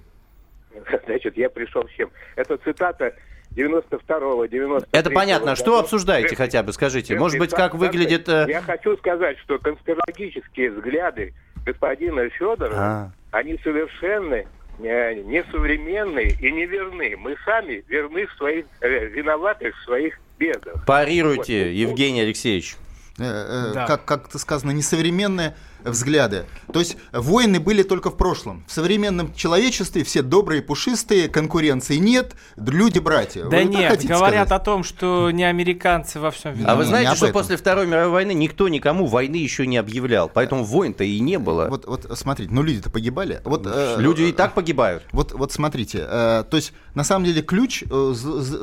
Значит, 1.07 1.37
я 1.37 1.49
пришел 1.51 1.87
с 1.89 1.91
чем? 1.93 2.11
Это 2.37 2.57
цитата 2.59 3.15
92-го, 3.57 4.47
93 4.47 4.89
Это 4.93 5.11
понятно. 5.11 5.57
Что 5.57 5.79
обсуждаете 5.81 6.37
хотя 6.37 6.63
бы, 6.63 6.73
скажите? 6.73 7.17
Может 7.19 7.39
быть, 7.39 7.51
как 7.51 7.75
выглядит... 7.75 8.29
э, 8.29 8.47
Я 8.49 8.61
хочу 8.63 8.97
сказать, 8.99 9.39
что 9.39 9.59
конспирологические 9.59 10.71
взгляды 10.73 11.35
господина 11.65 12.29
Федорова, 12.31 12.77
А. 12.77 13.11
они 13.33 13.59
совершенно 13.63 14.43
не- 14.79 15.23
несовременные 15.25 16.37
и 16.41 16.51
неверны. 16.51 17.17
Мы 17.19 17.37
сами 17.45 17.85
верны 17.89 18.27
в 18.27 18.33
своих, 18.35 18.65
э, 18.81 19.07
виноваты 19.07 19.73
в 19.73 19.77
своих 19.85 20.19
бедах. 20.39 20.85
Парируйте, 20.87 21.73
Евгений 21.75 22.21
Алексеевич. 22.23 22.77
Э, 23.19 23.71
э, 23.71 23.75
Да. 23.75 23.87
как, 23.87 24.05
как 24.05 24.29
это 24.29 24.39
сказано, 24.39 24.71
несовременные 24.71 25.57
взгляды. 25.85 26.45
То 26.73 26.81
есть 26.81 26.97
войны 27.13 27.61
были 27.61 27.83
только 27.83 28.11
в 28.11 28.17
прошлом. 28.17 28.65
В 28.67 28.73
современном 28.73 29.33
человечестве 29.35 30.05
все 30.05 30.23
добрые, 30.23 30.63
пушистые, 30.63 31.29
конкуренции 31.29 31.97
нет, 31.97 32.35
люди 32.57 32.99
братья. 32.99 33.45
Да 33.45 33.59
Вы 33.59 33.65
нет, 33.65 34.05
говорят 34.05 34.49
сказать? 34.49 34.51
о 34.53 34.65
том, 34.65 34.83
что 34.85 35.31
не 35.31 35.45
американцы 35.45 36.21
во 36.21 36.31
всем 36.31 36.53
А 36.53 36.55
виноваты. 36.55 36.79
вы 36.79 36.85
не 36.85 36.89
знаете, 36.89 37.11
об 37.11 37.17
что 37.17 37.27
этом. 37.27 37.41
после 37.41 37.57
Второй 37.57 37.87
мировой 37.87 38.11
войны 38.11 38.35
никто 38.35 38.69
никому 38.69 39.07
войны 39.07 39.37
еще 39.37 39.67
не 39.67 39.77
объявлял, 39.79 40.29
поэтому 40.29 40.65
войн-то 40.65 41.05
и 41.05 41.19
не 41.21 41.39
было. 41.39 41.69
Вот, 41.69 41.87
вот 41.87 42.07
смотрите, 42.19 42.53
ну 42.53 42.63
люди-то 42.63 42.91
погибали. 42.91 43.41
Вот, 43.45 43.67
э, 43.67 43.97
Люди 43.99 44.23
и 44.23 44.33
так 44.33 44.55
погибают. 44.55 45.05
Вот, 45.13 45.33
вот 45.33 45.53
смотрите, 45.53 46.05
э, 46.09 46.45
то 46.49 46.57
есть 46.57 46.73
на 46.95 47.05
самом 47.05 47.25
деле 47.25 47.43
ключ, 47.43 47.83
э, 47.89 48.15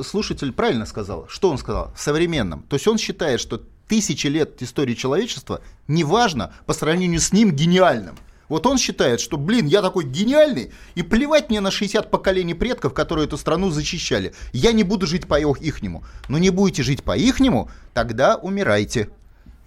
слушатель 0.02 0.52
правильно 0.52 0.86
сказал, 0.86 1.26
что 1.28 1.50
он 1.50 1.58
сказал, 1.58 1.92
в 1.94 2.00
современном. 2.00 2.62
То 2.64 2.76
есть 2.76 2.86
он 2.86 2.98
считает, 2.98 3.40
что 3.40 3.60
тысячи 3.88 4.26
лет 4.26 4.60
истории 4.62 4.94
человечества 4.94 5.60
неважно 5.88 6.52
по 6.66 6.72
сравнению 6.72 7.20
с 7.20 7.32
ним 7.32 7.52
гениальным. 7.52 8.16
Вот 8.48 8.64
он 8.66 8.78
считает, 8.78 9.18
что, 9.20 9.36
блин, 9.36 9.66
я 9.66 9.82
такой 9.82 10.04
гениальный, 10.04 10.72
и 10.94 11.02
плевать 11.02 11.50
мне 11.50 11.60
на 11.60 11.72
60 11.72 12.10
поколений 12.10 12.54
предков, 12.54 12.94
которые 12.94 13.26
эту 13.26 13.36
страну 13.36 13.70
защищали. 13.70 14.34
Я 14.52 14.70
не 14.72 14.84
буду 14.84 15.06
жить 15.06 15.26
по 15.26 15.40
их- 15.40 15.60
ихнему. 15.60 16.04
Но 16.28 16.38
не 16.38 16.50
будете 16.50 16.84
жить 16.84 17.02
по 17.02 17.16
ихнему, 17.16 17.70
тогда 17.92 18.36
умирайте. 18.36 19.10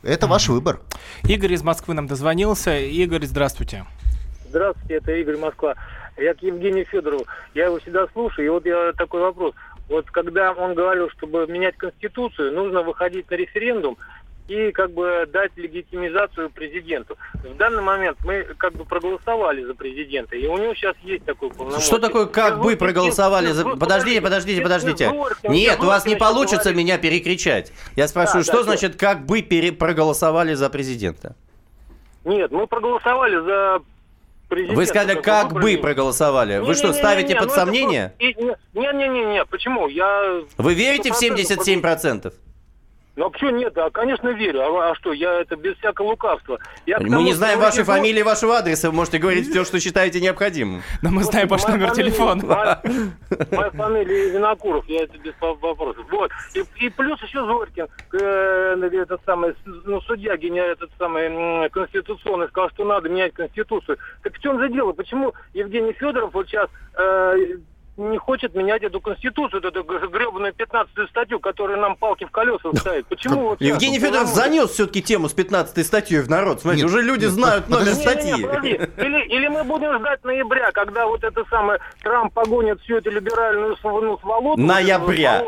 Это 0.02 0.28
ваш 0.28 0.48
выбор. 0.48 0.80
Игорь 1.24 1.54
из 1.54 1.62
Москвы 1.64 1.94
нам 1.94 2.08
дозвонился. 2.08 2.78
Игорь, 2.80 3.26
здравствуйте. 3.26 3.86
Здравствуйте, 4.48 4.96
это 4.96 5.12
Игорь 5.12 5.38
Москва. 5.38 5.76
Я 6.18 6.34
к 6.34 6.42
Евгению 6.42 6.86
Федорову. 6.86 7.26
Я 7.54 7.66
его 7.66 7.80
всегда 7.80 8.08
слушаю, 8.14 8.46
и 8.46 8.50
вот 8.50 8.66
я 8.66 8.94
такой 8.98 9.22
вопрос. 9.22 9.54
Вот 9.90 10.06
когда 10.12 10.52
он 10.54 10.76
говорил, 10.76 11.10
чтобы 11.10 11.48
менять 11.48 11.76
Конституцию, 11.78 12.54
нужно 12.54 12.84
выходить 12.84 13.30
на 13.30 13.36
референдум 13.36 13.98
и 14.48 14.72
как 14.72 14.92
бы 14.92 15.28
дать 15.32 15.52
легитимизацию 15.58 16.50
президенту. 16.50 17.18
В 17.34 17.56
данный 17.58 17.84
момент 17.84 18.18
мы 18.24 18.44
как 18.58 18.74
бы 18.74 18.84
проголосовали 18.86 19.64
за 19.64 19.76
президента, 19.76 20.36
и 20.36 20.48
у 20.48 20.58
него 20.58 20.74
сейчас 20.74 20.96
есть 21.04 21.24
такой 21.26 21.50
полномочий. 21.52 21.86
Что 21.86 22.00
такое, 22.00 22.26
как 22.26 22.60
бы 22.60 22.76
проголосовали 22.76 23.48
за... 23.52 23.64
Подождите, 23.76 24.22
подождите, 24.22 24.62
подождите. 24.62 25.12
Нет, 25.44 25.80
у 25.80 25.86
вас 25.86 26.06
не 26.06 26.16
получится 26.16 26.74
меня 26.74 26.98
перекричать. 26.98 27.72
Я 27.96 28.08
спрашиваю, 28.08 28.44
Да, 28.44 28.52
что 28.52 28.58
да, 28.58 28.64
значит, 28.64 28.96
как 28.96 29.26
бы 29.26 29.42
пере- 29.42 29.72
проголосовали 29.72 30.54
за 30.56 30.70
президента? 30.70 31.36
Нет, 32.26 32.52
мы 32.52 32.68
проголосовали 32.68 33.38
за 33.38 33.82
президент. 34.50 34.78
Вы 34.78 34.86
сказали, 34.86 35.20
как 35.22 35.54
бы 35.54 35.78
проголосовали. 35.78 36.58
Вы 36.58 36.74
что, 36.74 36.88
Не-не-не-не, 36.88 37.00
ставите 37.00 37.36
ну 37.36 37.42
под 37.42 37.52
сомнение? 37.52 38.14
Не-не-не, 38.20 39.46
почему? 39.46 39.88
Я... 39.88 40.42
Вы 40.58 40.74
верите 40.74 41.12
в 41.12 41.22
100% 41.22 41.82
77%? 41.82 42.34
Ну 43.20 43.26
а 43.26 43.30
почему 43.32 43.50
нет? 43.50 43.78
А, 43.78 43.90
конечно, 43.90 44.30
верю. 44.30 44.62
А, 44.62 44.92
а 44.92 44.96
что, 44.96 45.12
я 45.12 45.42
это 45.42 45.58
без 45.58 45.76
всякого 45.80 46.12
лукавства. 46.12 46.58
Я 46.86 47.00
Мы 47.00 47.10
тому, 47.10 47.22
не 47.22 47.34
знаем 47.34 47.60
вашей 47.60 47.80
бы- 47.80 47.92
фамилии 47.92 48.22
вашего 48.22 48.58
адреса. 48.60 48.90
Вы 48.90 48.96
можете 48.96 49.18
говорить 49.18 49.50
все, 49.50 49.66
что 49.66 49.78
считаете 49.82 50.22
необходимым. 50.22 50.84
Но 51.02 51.10
мы 51.10 51.26
знаем 51.26 51.50
ваш 51.50 51.68
номер 51.68 51.92
телефона. 51.92 52.42
Моя, 53.52 53.72
фамилия 53.72 54.30
Винокуров, 54.30 54.88
я 54.88 55.04
это 55.04 55.18
без 55.18 55.34
вопросов. 55.42 56.06
Вот. 56.10 56.32
И, 56.54 56.64
и 56.86 56.90
плюс 56.90 57.22
еще 57.22 57.46
Зорькин, 57.46 57.88
э, 58.14 58.90
этот 59.02 59.20
самый, 59.26 59.54
ну, 59.66 60.00
судья, 60.00 60.38
гене- 60.38 60.62
этот 60.72 60.90
самый 60.98 61.70
конституционный, 61.72 62.48
сказал, 62.48 62.70
что 62.70 62.86
надо 62.86 63.10
менять 63.10 63.34
конституцию. 63.34 63.98
Так 64.24 64.34
в 64.38 64.40
чем 64.42 64.60
же 64.62 64.70
дело? 64.70 64.94
Почему 64.94 65.34
Евгений 65.54 65.92
Федоров 65.92 66.34
вот 66.34 66.48
сейчас 66.48 66.70
э, 66.98 67.36
не 68.00 68.18
хочет 68.18 68.56
менять 68.56 68.82
эту 68.84 69.02
конституцию, 69.02 69.62
эту 69.62 69.84
гребаную 69.84 70.54
15 70.54 71.10
статью, 71.10 71.40
которая 71.40 71.78
нам 71.78 71.96
палки 71.96 72.26
в 72.26 72.32
колеса 72.32 72.70
ставит? 72.76 73.06
Почему 73.08 73.50
вот 73.50 73.60
сейчас? 73.60 73.74
Евгений 73.74 74.00
Федоров 74.00 74.30
потому- 74.32 74.36
занес 74.36 74.70
все-таки 74.72 75.02
тему 75.02 75.30
с 75.30 75.34
15 75.34 75.86
статьей 75.86 76.22
в 76.22 76.30
народ. 76.30 76.62
Смотрите, 76.62 76.86
Нет, 76.86 76.94
уже 76.94 77.04
люди 77.04 77.26
нет, 77.26 77.34
знают 77.34 77.70
номер 77.70 77.86
подожди. 77.86 78.02
статьи. 78.02 78.32
Не-не-не, 78.32 78.48
подожди. 78.48 78.70
Или, 78.98 79.26
или 79.28 79.48
мы 79.48 79.64
будем 79.64 80.00
ждать 80.00 80.24
ноября, 80.24 80.72
когда 80.72 81.06
вот 81.06 81.24
это 81.24 81.44
самое 81.50 81.80
Трамп 82.02 82.34
погонит 82.34 82.80
всю 82.82 82.98
эту 82.98 83.12
либеральную 83.12 83.78
ну, 83.84 84.18
сволоту. 84.20 84.62
Ноября. 84.62 85.44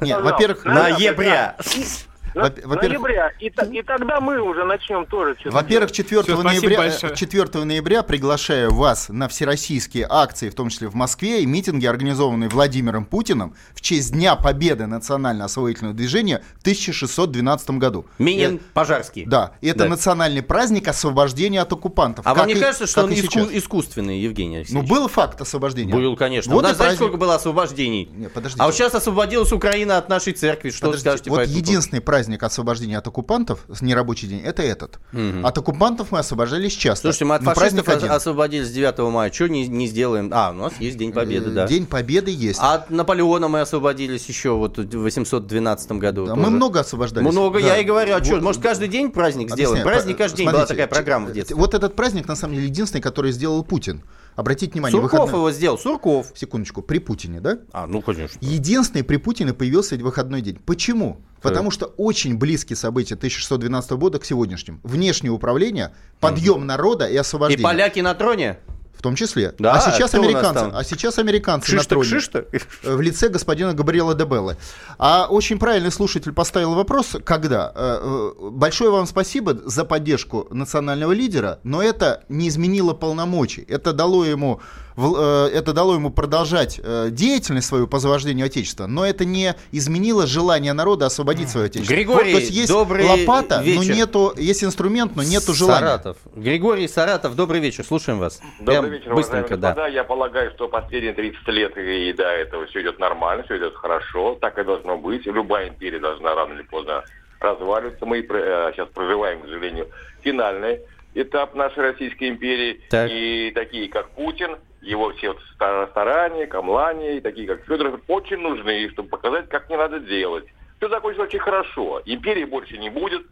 Нет, 0.00 0.20
во-первых, 0.20 0.64
Ноября. 0.64 1.56
На- 1.58 2.13
Во- 2.34 2.42
во-первых- 2.42 2.82
Ноября. 2.82 3.32
И, 3.40 3.46
и 3.46 3.82
тогда 3.82 4.20
мы 4.20 4.40
уже 4.40 4.64
начнем 4.64 5.06
тоже 5.06 5.36
Во-первых, 5.44 5.68
делать. 5.68 5.92
4 5.92 6.22
Всё, 6.22 6.32
спасибо 6.40 6.42
ноября, 6.48 6.76
большое. 6.78 7.12
э, 7.12 7.16
4 7.16 7.64
ноября 7.64 8.02
приглашаю 8.02 8.74
вас 8.74 9.08
на 9.08 9.28
всероссийские 9.28 10.06
акции, 10.08 10.50
в 10.50 10.54
том 10.54 10.68
числе 10.68 10.88
в 10.88 10.94
Москве, 10.94 11.42
и 11.42 11.46
митинги, 11.46 11.86
организованные 11.86 12.48
Владимиром 12.50 13.04
Путиным 13.04 13.54
в 13.74 13.80
честь 13.80 14.12
Дня 14.12 14.36
Победы 14.36 14.86
национально-освоительного 14.86 15.94
движения 15.94 16.42
в 16.58 16.62
1612 16.62 17.78
году. 17.78 18.06
Минин 18.18 18.56
Э, 18.56 18.58
Пожарский. 18.74 19.24
Да, 19.26 19.52
и 19.60 19.68
это 19.68 19.80
Да. 19.84 19.88
национальный 19.90 20.42
праздник 20.42 20.88
освобождения 20.88 21.60
от 21.60 21.72
оккупантов. 21.72 22.26
А 22.26 22.30
как 22.30 22.38
вам 22.38 22.48
не 22.48 22.54
и- 22.54 22.60
кажется, 22.60 22.86
что 22.86 23.04
он 23.04 23.12
иску- 23.12 23.48
искусственный, 23.52 24.18
Евгений 24.18 24.54
Ну, 24.54 24.56
Алексеевич? 24.58 24.88
был 24.90 25.08
факт 25.08 25.40
освобождения. 25.40 25.92
Был, 25.94 26.16
конечно. 26.16 26.52
Вот 26.54 26.64
У 26.64 26.66
нас, 26.66 26.76
знаете, 26.76 26.96
сколько 26.96 27.16
было 27.16 27.34
освобождений? 27.36 28.08
Не, 28.14 28.28
подождите. 28.28 28.62
А 28.62 28.66
вот 28.66 28.74
сейчас 28.74 28.94
освободилась 28.94 29.52
Украина 29.52 29.98
от 29.98 30.08
нашей 30.08 30.32
церкви. 30.32 30.70
Что 30.70 30.86
вы 30.86 30.92
Подождите, 30.92 31.10
скажете 31.10 31.30
по 31.30 31.36
вот 31.36 31.42
этому 31.42 31.56
единственный 31.58 32.00
праздник 32.00 32.23
освобождения 32.42 32.98
от 32.98 33.06
оккупантов, 33.06 33.60
нерабочий 33.80 34.28
день, 34.28 34.40
это 34.40 34.62
этот. 34.62 34.98
Мгм. 35.12 35.44
От 35.46 35.56
оккупантов 35.58 36.12
мы 36.12 36.18
освобождались 36.18 36.72
часто. 36.72 37.08
Слушайте, 37.08 37.24
мы 37.26 37.34
от 37.36 37.42
фашистов 37.42 37.84
праздник 37.84 37.88
один. 38.04 38.10
ос- 38.10 38.16
освободились 38.16 38.70
9 38.70 39.10
мая. 39.10 39.30
Что 39.32 39.48
не, 39.48 39.66
не 39.68 39.86
сделаем? 39.86 40.30
А, 40.32 40.50
у 40.50 40.54
нас 40.54 40.72
есть 40.80 40.96
День 40.96 41.12
Победы, 41.12 41.50
Э, 41.50 41.52
да. 41.52 41.66
День 41.66 41.86
Победы 41.86 42.30
есть. 42.30 42.58
А 42.62 42.74
от 42.74 42.90
Наполеона 42.90 43.48
мы 43.48 43.60
освободились 43.60 44.26
еще 44.26 44.50
вот 44.50 44.78
в 44.78 44.96
812 45.02 45.92
году. 45.92 46.26
Да, 46.26 46.34
мы 46.34 46.50
много 46.50 46.80
освобождались. 46.80 47.30
Много, 47.30 47.60
Да. 47.60 47.66
я 47.68 47.78
и 47.78 47.84
говорю. 47.84 48.14
А 48.14 48.22
что, 48.24 48.34
Вот- 48.34 48.42
может, 48.42 48.62
каждый 48.62 48.88
день 48.88 49.10
праздник 49.10 49.50
сделаем? 49.50 49.82
Праздник 49.84 50.18
каждый 50.18 50.38
день. 50.38 50.46
Была 50.46 50.60
Смотрите, 50.66 50.74
такая 50.82 50.86
программа 50.88 51.26
в 51.28 51.32
детстве. 51.32 51.56
Вот 51.56 51.74
этот 51.74 51.94
праздник, 51.96 52.26
на 52.28 52.36
самом 52.36 52.54
деле, 52.54 52.66
единственный, 52.66 53.00
который 53.00 53.32
сделал 53.32 53.62
Путин. 53.64 54.02
Обратите 54.36 54.72
внимание, 54.72 55.00
Сурков 55.00 55.12
выходной- 55.20 55.38
его 55.38 55.50
сделал, 55.52 55.78
Сурков. 55.78 56.32
Секундочку, 56.34 56.82
при 56.82 56.98
Путине, 56.98 57.40
да? 57.40 57.58
А, 57.72 57.86
ну, 57.86 58.02
конечно. 58.02 58.38
Единственный 58.40 59.04
при 59.04 59.16
Путине 59.16 59.52
появился 59.54 59.96
выходной 59.96 60.40
день. 60.40 60.58
Почему? 60.64 61.20
Потому 61.40 61.70
что 61.70 61.86
очень 61.98 62.36
близкие 62.38 62.76
события 62.76 63.16
1612 63.16 63.98
года 63.98 64.18
к 64.18 64.24
сегодняшним. 64.24 64.80
Внешнее 64.82 65.30
управление, 65.30 65.92
подъем 66.18 66.66
народа 66.66 67.06
и 67.06 67.14
И 67.14 67.16
освобождение. 67.16 67.62
поляки 67.62 68.00
на 68.00 68.14
троне? 68.14 68.58
В 69.04 69.06
том 69.06 69.16
числе. 69.16 69.54
Да, 69.58 69.74
а 69.74 69.80
сейчас 69.80 70.14
у 70.14 70.16
нас 70.16 70.24
американцы, 70.24 70.70
а 70.72 70.82
сейчас 70.82 71.18
американцы 71.18 71.66
Кшиш 71.66 71.82
на 71.82 71.84
троне. 71.84 72.04
кшиш-то? 72.08 72.46
Э, 72.84 72.96
В 72.96 73.02
лице 73.02 73.28
господина 73.28 73.74
Габриэла 73.74 74.14
Дебеллы. 74.14 74.56
А 74.96 75.26
очень 75.28 75.58
правильный 75.58 75.92
слушатель 75.92 76.32
поставил 76.32 76.72
вопрос, 76.72 77.14
когда. 77.22 77.70
Э, 77.74 77.98
э, 78.00 78.48
Большое 78.48 78.90
вам 78.90 79.04
спасибо 79.06 79.60
за 79.66 79.84
поддержку 79.84 80.46
национального 80.50 81.12
лидера, 81.12 81.58
но 81.64 81.82
это 81.82 82.24
не 82.30 82.48
изменило 82.48 82.94
полномочий. 82.94 83.66
Это 83.68 83.92
дало 83.92 84.24
ему, 84.24 84.62
это 84.96 85.72
дало 85.72 85.94
ему 85.94 86.10
продолжать 86.10 86.80
э, 86.82 87.08
деятельность 87.10 87.66
свою 87.66 87.86
по 87.86 87.98
освобождению 87.98 88.46
Отечества, 88.46 88.86
но 88.86 89.04
это 89.04 89.24
не 89.24 89.54
изменило 89.72 90.26
желание 90.26 90.72
народа 90.72 91.06
освободить 91.06 91.48
свое 91.48 91.66
Отечество. 91.66 91.94
Григорий, 91.94 92.32
То 92.32 92.38
есть 92.38 92.50
есть 92.50 92.68
добрый 92.68 93.04
лопата, 93.04 93.56
но 93.58 93.62
вечер. 93.62 93.94
нету, 93.94 94.32
есть 94.36 94.62
инструмент, 94.62 95.16
но 95.16 95.22
нету 95.22 95.52
желания. 95.52 95.80
Саратов. 95.86 96.16
Григорий 96.34 96.86
Саратов, 96.86 97.34
добрый 97.34 97.60
вечер, 97.60 97.84
слушаем 97.84 98.18
вас. 98.18 98.40
Добрый 98.60 98.80
Прям 98.80 98.90
вечер, 98.92 99.14
быстренько, 99.14 99.56
да. 99.56 99.70
господа. 99.70 99.88
Я 99.88 100.04
полагаю, 100.04 100.50
что 100.52 100.68
последние 100.68 101.12
30 101.12 101.48
лет 101.48 101.76
и 101.76 102.12
до 102.12 102.24
этого 102.24 102.66
все 102.66 102.82
идет 102.82 102.98
нормально, 102.98 103.44
все 103.44 103.58
идет 103.58 103.74
хорошо, 103.74 104.36
так 104.40 104.58
и 104.58 104.64
должно 104.64 104.96
быть. 104.96 105.26
Любая 105.26 105.68
империя 105.68 105.98
должна 105.98 106.34
рано 106.34 106.54
или 106.54 106.62
поздно 106.62 107.04
разваливаться. 107.40 108.06
Мы 108.06 108.20
э, 108.20 108.72
сейчас 108.74 108.88
проживаем, 108.94 109.40
к 109.40 109.44
сожалению, 109.44 109.88
финальный 110.22 110.80
этап 111.14 111.54
нашей 111.54 111.82
Российской 111.92 112.28
империи. 112.28 112.80
Так. 112.90 113.10
И 113.10 113.52
такие, 113.54 113.88
как 113.88 114.10
Путин, 114.10 114.56
его 114.84 115.12
все 115.14 115.28
вот 115.28 115.38
ста- 115.54 115.86
старания, 115.88 116.46
камлания, 116.46 117.18
и 117.18 117.20
такие, 117.20 117.46
как 117.46 117.64
Федоров, 117.64 118.00
очень 118.08 118.38
нужны, 118.38 118.88
чтобы 118.90 119.08
показать, 119.08 119.48
как 119.48 119.68
не 119.68 119.76
надо 119.76 120.00
делать. 120.00 120.44
Все 120.78 120.88
закончится 120.88 121.24
очень 121.24 121.38
хорошо. 121.38 122.02
Империи 122.04 122.44
больше 122.44 122.78
не 122.78 122.90
будет. 122.90 123.22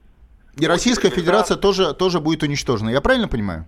И 0.58 0.66
Российская 0.66 1.10
Федерация 1.10 1.56
тоже, 1.56 1.94
тоже 1.94 2.20
будет 2.20 2.42
уничтожена. 2.42 2.90
Я 2.90 3.00
правильно 3.00 3.28
понимаю? 3.28 3.66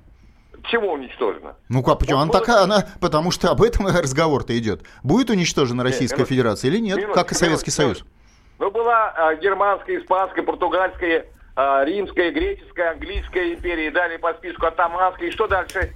Всего 0.65 0.93
уничтожено. 0.93 1.57
Ну 1.69 1.83
как, 1.83 1.99
почему? 1.99 2.21
Она 2.21 2.33
такая, 2.33 2.63
она, 2.63 2.87
потому 3.01 3.31
что 3.31 3.51
об 3.51 3.63
этом 3.63 3.87
разговор-то 4.03 4.57
идет. 4.59 4.83
Будет 5.03 5.31
уничтожена 5.31 5.83
Российская 5.83 6.17
минуточку. 6.19 6.35
Федерация 6.35 6.71
или 6.71 6.79
нет, 6.79 6.97
Минуточку, 6.97 7.15
как 7.15 7.33
и 7.33 7.35
Советский 7.35 7.71
минуточку, 7.71 8.01
Союз? 8.01 8.13
Ну, 8.59 8.71
была 8.71 9.13
а, 9.17 9.35
германская, 9.35 9.99
испанская, 10.01 10.45
португальская, 10.45 11.27
а, 11.57 11.85
римская, 11.85 12.31
греческая, 12.31 12.93
английская 12.93 13.55
империя, 13.55 13.89
и 13.89 13.91
далее 13.91 14.19
по 14.19 14.33
списку 14.35 14.67
атаманская, 14.67 15.29
и 15.29 15.33
что 15.33 15.47
дальше? 15.47 15.93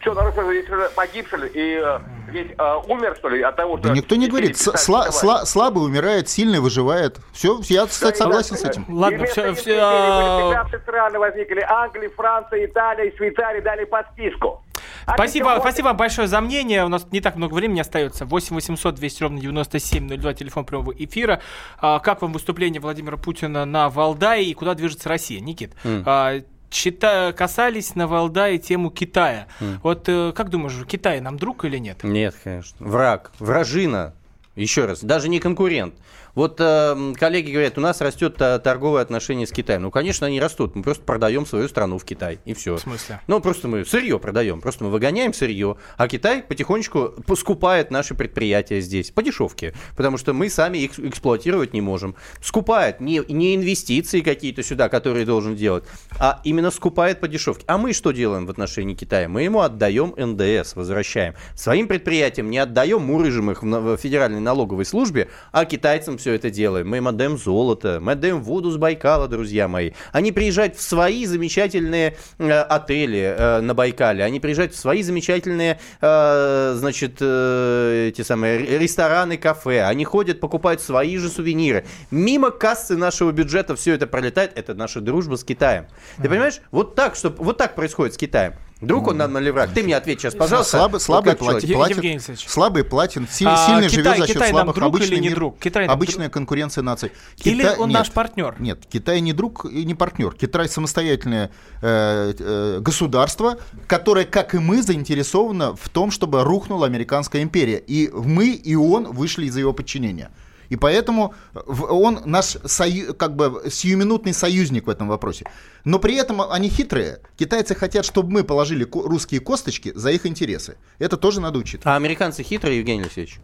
Все 0.00 0.14
нарушило, 0.14 0.50
ведь 0.50 0.66
погиб, 0.94 1.26
что 1.28 1.36
ли, 1.36 1.48
и 1.48 1.76
а, 1.76 2.02
ведь 2.28 2.54
а, 2.58 2.78
умер, 2.78 3.16
что 3.18 3.28
ли, 3.28 3.42
от 3.42 3.56
того, 3.56 3.78
что... 3.78 3.88
Да 3.88 3.94
никто 3.94 4.16
не 4.16 4.28
говорит, 4.28 4.56
сла- 4.56 5.10
сла- 5.10 5.44
слабый 5.44 5.84
умирает, 5.84 6.28
сильный 6.28 6.60
выживает. 6.60 7.18
Все, 7.32 7.58
я, 7.64 7.86
кстати, 7.86 8.18
согласен 8.18 8.56
с 8.56 8.64
этим. 8.64 8.84
Ладно, 8.88 9.18
были 9.18 9.28
15 9.34 10.82
страны 10.82 11.18
возникли, 11.18 11.60
Англия, 11.60 12.10
Франция, 12.10 12.66
Италия, 12.66 13.12
Швейцария, 13.16 13.60
далее 13.60 13.86
по 13.86 14.04
списку. 14.12 14.62
А 15.06 15.14
Спасибо, 15.14 15.56
спасибо 15.60 15.86
вам 15.86 15.96
большое 15.96 16.28
за 16.28 16.40
мнение. 16.40 16.84
У 16.84 16.88
нас 16.88 17.06
не 17.10 17.20
так 17.20 17.36
много 17.36 17.54
времени 17.54 17.80
остается. 17.80 18.26
8 18.26 18.54
800 18.54 18.94
200 18.94 19.22
ровно 19.22 19.40
9702, 19.40 20.34
телефон 20.34 20.64
прямого 20.64 20.92
эфира. 20.92 21.40
А, 21.80 21.98
как 21.98 22.22
вам 22.22 22.32
выступление 22.32 22.80
Владимира 22.80 23.16
Путина 23.16 23.64
на 23.64 23.88
Валдае 23.88 24.44
и 24.44 24.54
куда 24.54 24.74
движется 24.74 25.08
Россия? 25.08 25.40
Никит, 25.40 25.72
М. 25.84 26.02
а, 26.06 26.40
чита- 26.70 27.32
касались 27.32 27.94
на 27.94 28.06
Валдае 28.06 28.58
тему 28.58 28.90
Китая. 28.90 29.46
М. 29.60 29.80
Вот 29.82 30.08
э, 30.08 30.32
как 30.34 30.50
думаешь, 30.50 30.74
Китай 30.86 31.20
нам 31.20 31.38
друг 31.38 31.64
или 31.64 31.78
нет? 31.78 32.02
Нет, 32.04 32.34
конечно. 32.42 32.76
Враг, 32.86 33.32
вражина. 33.38 34.14
Еще 34.54 34.86
раз, 34.86 35.02
даже 35.04 35.28
не 35.28 35.38
конкурент. 35.38 35.94
Вот 36.38 36.60
э, 36.60 37.14
коллеги 37.18 37.50
говорят, 37.50 37.78
у 37.78 37.80
нас 37.80 38.00
растет 38.00 38.36
э, 38.38 38.60
торговые 38.60 39.02
отношения 39.02 39.44
с 39.44 39.50
Китаем. 39.50 39.82
Ну, 39.82 39.90
конечно, 39.90 40.28
они 40.28 40.40
растут. 40.40 40.76
Мы 40.76 40.84
просто 40.84 41.02
продаем 41.02 41.44
свою 41.44 41.66
страну 41.66 41.98
в 41.98 42.04
Китай. 42.04 42.38
И 42.44 42.54
все. 42.54 42.76
В 42.76 42.80
смысле? 42.80 43.20
Ну, 43.26 43.40
просто 43.40 43.66
мы 43.66 43.84
сырье 43.84 44.20
продаем. 44.20 44.60
Просто 44.60 44.84
мы 44.84 44.90
выгоняем 44.90 45.34
сырье, 45.34 45.78
а 45.96 46.06
Китай 46.06 46.44
потихонечку 46.44 47.14
скупает 47.34 47.90
наши 47.90 48.14
предприятия 48.14 48.80
здесь 48.80 49.10
по 49.10 49.20
дешевке. 49.20 49.74
Потому 49.96 50.16
что 50.16 50.32
мы 50.32 50.48
сами 50.48 50.78
их 50.78 50.96
эксплуатировать 51.00 51.74
не 51.74 51.80
можем. 51.80 52.14
Скупает 52.40 53.00
не, 53.00 53.20
не 53.28 53.56
инвестиции 53.56 54.20
какие-то 54.20 54.62
сюда, 54.62 54.88
которые 54.88 55.26
должен 55.26 55.56
делать, 55.56 55.82
а 56.20 56.40
именно 56.44 56.70
скупает 56.70 57.18
по 57.18 57.26
дешевке. 57.26 57.64
А 57.66 57.78
мы 57.78 57.92
что 57.92 58.12
делаем 58.12 58.46
в 58.46 58.50
отношении 58.50 58.94
Китая? 58.94 59.28
Мы 59.28 59.42
ему 59.42 59.62
отдаем 59.62 60.14
НДС, 60.16 60.76
возвращаем. 60.76 61.34
Своим 61.56 61.88
предприятиям 61.88 62.48
не 62.48 62.58
отдаем, 62.58 63.02
мурыжим 63.02 63.50
их 63.50 63.64
в 63.64 63.96
Федеральной 63.96 64.38
налоговой 64.38 64.84
службе, 64.84 65.30
а 65.50 65.64
китайцам 65.64 66.16
все 66.16 66.27
это 66.32 66.50
делаем. 66.50 66.88
Мы 66.88 66.98
им 66.98 67.08
отдаем 67.08 67.38
золото, 67.38 67.98
мы 68.00 68.12
отдаем 68.12 68.42
воду 68.42 68.70
с 68.70 68.76
Байкала, 68.76 69.28
друзья 69.28 69.68
мои. 69.68 69.92
Они 70.12 70.32
приезжают 70.32 70.76
в 70.76 70.82
свои 70.82 71.26
замечательные 71.26 72.16
э, 72.38 72.50
отели 72.50 73.34
э, 73.36 73.60
на 73.60 73.74
Байкале, 73.74 74.24
они 74.24 74.40
приезжают 74.40 74.74
в 74.74 74.78
свои 74.78 75.02
замечательные, 75.02 75.80
э, 76.00 76.74
значит, 76.76 77.18
э, 77.20 78.08
эти 78.08 78.22
самые 78.22 78.78
рестораны, 78.78 79.36
кафе, 79.36 79.84
они 79.84 80.04
ходят, 80.04 80.40
покупают 80.40 80.80
свои 80.80 81.16
же 81.18 81.28
сувениры. 81.28 81.84
Мимо 82.10 82.50
кассы 82.50 82.96
нашего 82.96 83.32
бюджета 83.32 83.76
все 83.76 83.94
это 83.94 84.06
пролетает, 84.06 84.52
это 84.56 84.74
наша 84.74 85.00
дружба 85.00 85.36
с 85.36 85.44
Китаем. 85.44 85.86
Ты 86.22 86.28
понимаешь, 86.28 86.60
вот 86.70 86.94
так, 86.94 87.14
что, 87.14 87.30
вот 87.30 87.56
так 87.58 87.74
происходит 87.74 88.14
с 88.14 88.16
Китаем. 88.16 88.54
Друг 88.80 89.08
он 89.08 89.16
нам 89.16 89.36
или 89.38 89.50
враг? 89.50 89.70
Ты 89.74 89.82
мне 89.82 89.96
ответь 89.96 90.20
сейчас, 90.20 90.34
пожалуйста. 90.34 90.78
Слабый, 90.78 90.92
Вот 90.92 91.02
слабый 91.02 91.30
как 91.32 91.38
платит, 91.40 92.38
слабый 92.46 92.84
платит, 92.84 93.30
си- 93.30 93.44
А, 93.44 93.66
сильный 93.66 93.88
Китай- 93.88 93.94
живет 94.04 94.18
за 94.18 94.26
счет 94.26 94.36
Китай 94.36 94.48
нам 94.52 94.56
слабых. 94.66 94.74
друг 94.76 94.88
обычный 94.88 95.06
или 95.16 95.20
не 95.20 95.28
мир, 95.28 95.34
друг? 95.36 95.58
Китай 95.58 95.86
обычная 95.86 96.28
конкуренция 96.28 96.82
наций. 96.82 97.10
Или 97.42 97.62
Китай- 97.62 97.76
он 97.76 97.88
нет, 97.88 97.98
наш 97.98 98.10
партнер? 98.12 98.54
Нет, 98.60 98.78
Китай 98.88 99.20
не 99.20 99.32
друг 99.32 99.64
и 99.64 99.84
не 99.84 99.94
партнер. 99.94 100.32
Китай 100.32 100.68
самостоятельное 100.68 101.50
э, 101.82 102.34
э, 102.38 102.78
государство, 102.80 103.58
которое, 103.88 104.24
как 104.24 104.54
и 104.54 104.58
мы, 104.58 104.80
заинтересовано 104.82 105.74
в 105.74 105.88
том, 105.88 106.10
чтобы 106.12 106.44
рухнула 106.44 106.86
американская 106.86 107.42
империя. 107.42 107.78
И 107.78 108.08
мы, 108.12 108.50
и 108.50 108.76
он 108.76 109.10
вышли 109.12 109.46
из 109.46 109.56
его 109.56 109.72
подчинения. 109.72 110.30
И 110.68 110.76
поэтому 110.76 111.34
в- 111.54 111.84
он 111.92 112.20
наш 112.24 112.56
сою- 112.64 113.14
как 113.14 113.36
бы 113.36 113.62
сиюминутный 113.70 114.32
союзник 114.34 114.86
в 114.86 114.90
этом 114.90 115.08
вопросе. 115.08 115.44
Но 115.84 115.98
при 115.98 116.16
этом 116.16 116.42
они 116.42 116.68
хитрые. 116.68 117.20
Китайцы 117.38 117.74
хотят, 117.74 118.04
чтобы 118.04 118.30
мы 118.30 118.44
положили 118.44 118.86
русские 118.92 119.40
косточки 119.40 119.92
за 119.94 120.10
их 120.10 120.26
интересы. 120.26 120.76
Это 120.98 121.16
тоже 121.16 121.40
надо 121.40 121.58
учитывать. 121.58 121.86
А 121.86 121.96
американцы 121.96 122.42
хитрые, 122.42 122.78
Евгений 122.78 123.02
Алексеевич? 123.02 123.40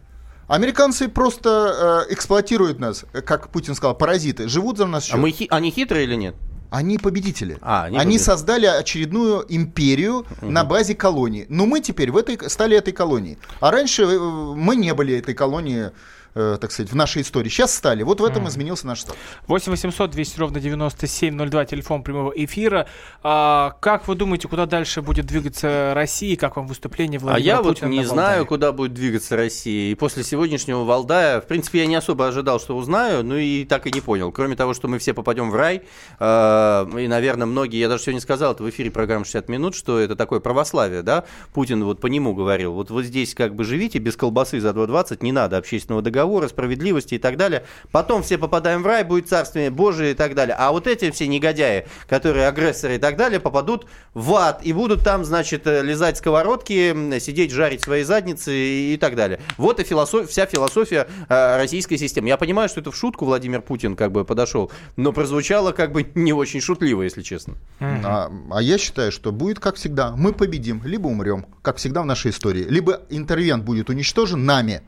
Американцы 0.48 1.08
просто 1.08 2.04
э, 2.08 2.12
эксплуатируют 2.12 2.78
нас, 2.78 3.04
э, 3.14 3.22
как 3.22 3.48
Путин 3.48 3.74
сказал, 3.74 3.96
паразиты, 3.96 4.46
живут 4.48 4.76
за 4.76 4.86
нас 4.86 5.04
счет. 5.04 5.14
А 5.14 5.16
мы 5.16 5.30
хи- 5.30 5.48
они 5.50 5.70
хитрые 5.70 6.04
или 6.04 6.16
нет? 6.16 6.34
Они 6.70 6.98
победители. 6.98 7.56
А, 7.62 7.84
они 7.84 7.96
они 7.96 8.04
победители. 8.06 8.24
создали 8.26 8.66
очередную 8.66 9.46
империю 9.48 10.26
на 10.42 10.64
базе 10.64 10.94
колонии. 10.94 11.46
Но 11.48 11.64
мы 11.66 11.80
теперь 11.80 12.10
в 12.10 12.16
этой, 12.18 12.38
стали 12.50 12.76
этой 12.76 12.92
колонией. 12.92 13.38
А 13.60 13.70
раньше 13.70 14.02
э, 14.02 14.18
мы 14.18 14.76
не 14.76 14.92
были 14.92 15.16
этой 15.16 15.32
колонией, 15.34 15.92
э, 16.34 16.58
так 16.60 16.72
сказать, 16.72 16.90
в 16.90 16.96
нашей 16.96 17.22
истории. 17.22 17.48
Сейчас 17.48 17.74
стали. 17.74 18.02
Вот 18.02 18.20
в 18.20 18.24
этом 18.24 18.48
изменился 18.48 18.86
наш 18.86 19.00
статус. 19.00 19.18
8 19.46 19.70
800 19.70 20.10
200 20.10 20.38
ровно 20.38 20.60
9702, 20.60 21.64
телефон 21.64 22.02
прямого 22.02 22.32
эфира. 22.34 22.86
А, 23.22 23.76
как 23.80 24.08
вы 24.08 24.14
думаете, 24.14 24.48
куда 24.48 24.66
дальше 24.66 25.02
будет 25.02 25.26
двигаться 25.26 25.92
Россия? 25.94 26.36
Как 26.36 26.56
вам 26.56 26.66
выступление 26.66 27.18
А 27.18 27.22
Владимира 27.22 27.56
я 27.56 27.62
вот 27.62 27.74
Путина 27.74 27.88
не 27.88 28.00
на 28.00 28.06
знаю, 28.06 28.46
куда 28.46 28.72
будет 28.72 28.94
двигаться 28.94 29.36
Россия. 29.36 29.92
И 29.92 29.94
после 29.94 30.24
сегодняшнего 30.24 30.84
Валдая, 30.84 31.40
в 31.40 31.46
принципе, 31.46 31.80
я 31.80 31.86
не 31.86 31.94
особо 31.94 32.26
ожидал, 32.26 32.60
что 32.60 32.76
узнаю, 32.76 33.24
ну 33.24 33.36
и 33.36 33.64
так 33.64 33.86
и 33.86 33.92
не 33.92 34.00
понял. 34.00 34.32
Кроме 34.32 34.56
того, 34.56 34.74
что 34.74 34.88
мы 34.88 34.98
все 34.98 35.14
попадем 35.14 35.50
в 35.50 35.54
рай, 35.54 35.82
э, 36.18 36.86
и, 36.98 37.08
наверное, 37.08 37.46
многие, 37.46 37.78
я 37.78 37.88
даже 37.88 38.04
сегодня 38.04 38.20
сказал 38.20 38.52
это 38.52 38.62
в 38.62 38.70
эфире 38.70 38.90
программы 38.90 39.24
60 39.24 39.48
минут, 39.48 39.74
что 39.74 39.98
это 39.98 40.16
такое 40.16 40.40
православие, 40.40 41.02
да? 41.02 41.24
Путин 41.52 41.84
вот 41.84 42.00
по 42.00 42.06
нему 42.06 42.34
говорил. 42.34 42.72
Вот 42.72 42.90
вот 42.90 43.04
здесь 43.04 43.34
как 43.34 43.54
бы 43.54 43.64
живите 43.64 43.98
без 43.98 44.16
колбасы 44.16 44.60
за 44.60 44.70
2,20, 44.70 45.18
не 45.20 45.32
надо 45.32 45.56
общественного 45.56 46.02
договора, 46.02 46.23
справедливости 46.48 47.14
и 47.14 47.18
так 47.18 47.36
далее. 47.36 47.64
Потом 47.90 48.22
все 48.22 48.38
попадаем 48.38 48.82
в 48.82 48.86
рай, 48.86 49.04
будет 49.04 49.28
царствие 49.28 49.70
Божие 49.70 50.12
и 50.12 50.14
так 50.14 50.34
далее. 50.34 50.56
А 50.58 50.72
вот 50.72 50.86
эти 50.86 51.10
все 51.10 51.26
негодяи, 51.26 51.86
которые 52.08 52.48
агрессоры 52.48 52.96
и 52.96 52.98
так 52.98 53.16
далее, 53.16 53.40
попадут 53.40 53.86
в 54.14 54.34
ад 54.34 54.60
и 54.62 54.72
будут 54.72 55.02
там, 55.04 55.24
значит, 55.24 55.66
э, 55.66 55.82
лизать 55.82 56.18
сковородки, 56.18 57.18
сидеть, 57.20 57.50
жарить 57.50 57.82
свои 57.82 58.02
задницы 58.02 58.52
и, 58.54 58.94
и 58.94 58.96
так 58.96 59.16
далее. 59.16 59.40
Вот 59.56 59.80
и 59.80 59.84
философ- 59.84 60.28
вся 60.28 60.46
философия 60.46 61.06
э, 61.28 61.56
российской 61.56 61.96
системы. 61.96 62.28
Я 62.28 62.36
понимаю, 62.36 62.68
что 62.68 62.80
это 62.80 62.90
в 62.90 62.96
шутку 62.96 63.24
Владимир 63.24 63.60
Путин 63.62 63.96
как 63.96 64.12
бы 64.12 64.24
подошел, 64.24 64.70
но 64.96 65.12
прозвучало 65.12 65.72
как 65.72 65.92
бы 65.92 66.06
не 66.14 66.32
очень 66.32 66.60
шутливо, 66.60 67.02
если 67.02 67.22
честно. 67.22 67.54
А, 67.80 68.30
а 68.50 68.62
я 68.62 68.78
считаю, 68.78 69.12
что 69.12 69.32
будет 69.32 69.60
как 69.60 69.76
всегда. 69.76 70.14
Мы 70.16 70.32
победим, 70.32 70.82
либо 70.84 71.08
умрем, 71.08 71.46
как 71.62 71.76
всегда 71.76 72.02
в 72.02 72.06
нашей 72.06 72.30
истории. 72.30 72.64
Либо 72.64 73.02
интервент 73.10 73.64
будет 73.64 73.90
уничтожен 73.90 74.44
нами. 74.44 74.82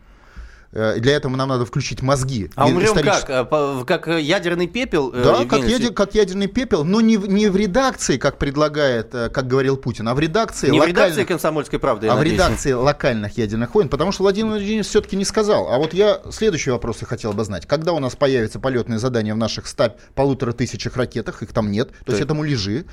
Э, 0.73 0.99
Для 0.99 1.13
этого 1.17 1.35
нам 1.37 1.49
надо 1.49 1.65
включить 1.65 2.03
мозги. 2.03 2.51
А 2.57 2.67
умрем 2.67 2.95
как? 2.95 3.31
Э, 3.31 3.85
Как 3.87 4.09
э, 4.09 4.21
ядерный 4.21 4.67
пепел? 4.67 5.11
Да, 5.13 5.41
Евгений 5.41 5.47
как, 5.49 5.61
ядер- 5.65 5.93
как 5.95 6.15
ядерный 6.15 6.47
пепел, 6.49 6.85
но 6.85 7.01
не, 7.01 7.17
в- 7.17 7.29
не 7.29 7.49
в 7.49 7.57
редакции, 7.57 8.17
как 8.17 8.39
предлагает, 8.39 9.11
как 9.13 9.47
говорил 9.47 9.77
Путин, 9.77 10.09
а 10.09 10.15
в 10.15 10.21
редакции 10.21 10.69
Не 10.71 10.79
в 10.79 10.83
локальных- 10.83 10.89
редакции 10.89 11.25
комсомольской 11.25 11.79
правды, 11.79 12.09
а 12.09 12.15
в 12.15 12.19
надеюсь. 12.19 12.35
редакции 12.35 12.73
локальных 12.73 13.39
ядерных 13.39 13.75
войн, 13.75 13.89
потому 13.89 14.13
что 14.13 14.23
Владимир 14.23 14.51
Владимирович 14.53 14.87
все-таки 14.87 15.17
не 15.17 15.25
сказал. 15.25 15.69
А 15.73 15.79
вот 15.79 15.95
я 15.95 16.21
следующие 16.31 16.73
вопросы 16.73 17.07
хотел 17.07 17.33
бы 17.33 17.45
знать. 17.45 17.67
Когда 17.67 17.93
у 17.93 17.99
нас 17.99 18.17
появятся 18.17 18.59
полетные 18.59 18.99
задания 18.99 19.35
в 19.35 19.39
наших 19.39 19.67
ста 19.67 19.95
полутора 20.15 20.53
тысячах 20.53 20.97
ракетах, 20.97 21.43
их 21.43 21.53
там 21.53 21.71
нет, 21.71 21.89
то 22.05 22.13
есть 22.13 22.19
Так. 22.19 22.23
это 22.27 22.35
муляжи. 22.35 22.85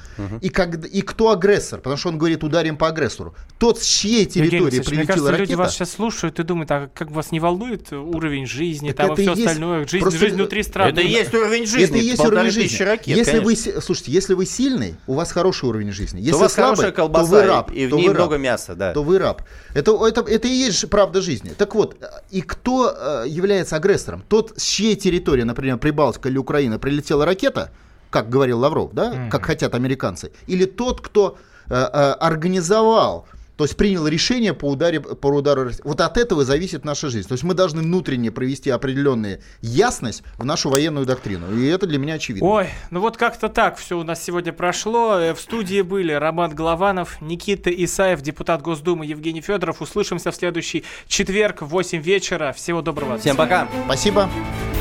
И, 0.41 0.49
как, 0.49 0.85
и 0.85 1.01
кто 1.01 1.31
агрессор? 1.31 1.79
Потому 1.79 1.97
что 1.97 2.09
он 2.09 2.17
говорит, 2.17 2.43
ударим 2.43 2.77
по 2.77 2.87
агрессору. 2.87 3.35
Тот, 3.57 3.79
с 3.79 3.85
чьей 3.85 4.25
Евгений 4.25 4.49
территории 4.49 4.75
мне 4.75 4.83
прилетела 4.83 5.05
кажется, 5.07 5.31
ракета... 5.31 5.41
люди 5.43 5.53
вас 5.55 5.73
сейчас 5.73 5.91
слушают 5.91 6.39
и 6.39 6.43
думают, 6.43 6.71
а 6.71 6.89
как 6.93 7.11
вас 7.11 7.31
не 7.31 7.39
волнует 7.39 7.62
уровень 7.91 8.45
жизни, 8.45 8.91
Так 8.91 9.07
там 9.07 9.09
и 9.09 9.13
это 9.13 9.21
и 9.21 9.25
все 9.25 9.33
есть 9.33 9.45
остальное, 9.47 9.87
жизнь, 9.87 9.99
просто- 10.01 10.19
жизнь 10.19 10.35
внутри 10.35 10.63
страны. 10.63 10.89
Это 10.91 11.01
и 11.01 11.07
есть 11.07 11.33
уровень 11.33 11.65
жизни, 11.65 11.83
Это 11.83 11.97
и 11.97 12.01
есть 12.05 12.19
уровень 12.25 12.51
жизни. 12.51 12.83
ракет, 12.83 13.17
если 13.17 13.39
вы, 13.39 13.55
конечно. 13.55 13.81
слушайте, 13.81 14.11
если 14.11 14.33
вы 14.33 14.45
сильный, 14.45 14.95
у 15.07 15.13
вас 15.13 15.31
хороший 15.31 15.65
уровень 15.69 15.91
жизни. 15.91 16.19
Если 16.19 16.33
у 16.33 16.37
вас 16.39 16.53
слабый, 16.53 16.75
хорошая 16.75 16.91
колбаса, 16.91 17.29
то 17.29 17.35
вы 17.35 17.41
раб. 17.47 17.71
и 17.71 17.87
в 17.87 17.89
то 17.89 17.95
ней 17.97 18.07
вы 18.07 18.13
много 18.13 18.33
раб. 18.35 18.41
мяса, 18.41 18.75
да. 18.75 18.93
То 18.93 19.03
вы 19.03 19.17
раб. 19.19 19.41
Это, 19.73 19.91
это, 20.07 20.21
это 20.21 20.47
и 20.47 20.51
есть 20.51 20.79
же 20.79 20.87
правда 20.87 21.21
жизни. 21.21 21.53
Так 21.57 21.75
вот, 21.75 21.97
и 22.31 22.41
кто 22.41 22.93
э, 22.95 23.25
является 23.27 23.75
агрессором? 23.75 24.23
Тот, 24.27 24.53
с 24.57 24.63
чьей 24.63 24.95
территории, 24.95 25.43
например, 25.43 25.77
Прибалтика 25.77 26.29
или 26.29 26.37
Украина, 26.37 26.79
прилетела 26.79 27.25
ракета, 27.25 27.71
как 28.09 28.29
говорил 28.29 28.59
Лавров, 28.59 28.93
да, 28.93 29.27
как 29.31 29.45
хотят 29.45 29.73
американцы, 29.75 30.31
или 30.47 30.65
тот, 30.65 31.01
кто 31.01 31.37
э, 31.69 31.73
э, 31.73 32.11
организовал 32.47 33.27
то 33.57 33.65
есть 33.65 33.77
принял 33.77 34.07
решение 34.07 34.53
по, 34.53 34.65
ударе, 34.71 34.99
по 34.99 35.27
удару. 35.27 35.65
России. 35.65 35.81
Вот 35.83 36.01
от 36.01 36.17
этого 36.17 36.43
зависит 36.43 36.85
наша 36.85 37.09
жизнь. 37.09 37.27
То 37.27 37.33
есть 37.33 37.43
мы 37.43 37.53
должны 37.53 37.81
внутренне 37.81 38.31
провести 38.31 38.69
определенную 38.69 39.41
ясность 39.61 40.23
в 40.37 40.45
нашу 40.45 40.69
военную 40.69 41.05
доктрину. 41.05 41.55
И 41.55 41.67
это 41.67 41.85
для 41.85 41.99
меня 41.99 42.15
очевидно. 42.15 42.47
Ой, 42.49 42.69
ну 42.89 42.99
вот 42.99 43.17
как-то 43.17 43.49
так 43.49 43.77
все 43.77 43.97
у 43.99 44.03
нас 44.03 44.23
сегодня 44.23 44.53
прошло. 44.53 45.19
Э, 45.19 45.33
В 45.33 45.39
студии 45.39 45.81
были 45.81 46.13
Роман 46.13 46.55
Голованов, 46.55 47.21
Никита 47.21 47.69
Исаев, 47.69 48.21
депутат 48.21 48.61
Госдумы 48.61 49.05
Евгений 49.05 49.41
Федоров. 49.41 49.81
Услышимся 49.81 50.31
в 50.31 50.35
следующий 50.35 50.83
четверг 51.07 51.61
в 51.61 51.67
8 51.67 52.01
вечера. 52.01 52.53
Всего 52.53 52.81
доброго. 52.81 53.17
Всем 53.17 53.35
пока. 53.35 53.67
Спасибо. 53.85 54.29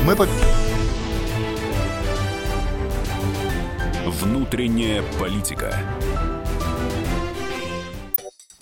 Мы 0.05 0.15
по... 0.15 0.27
Внутренняя 4.05 5.03
политика. 5.19 5.79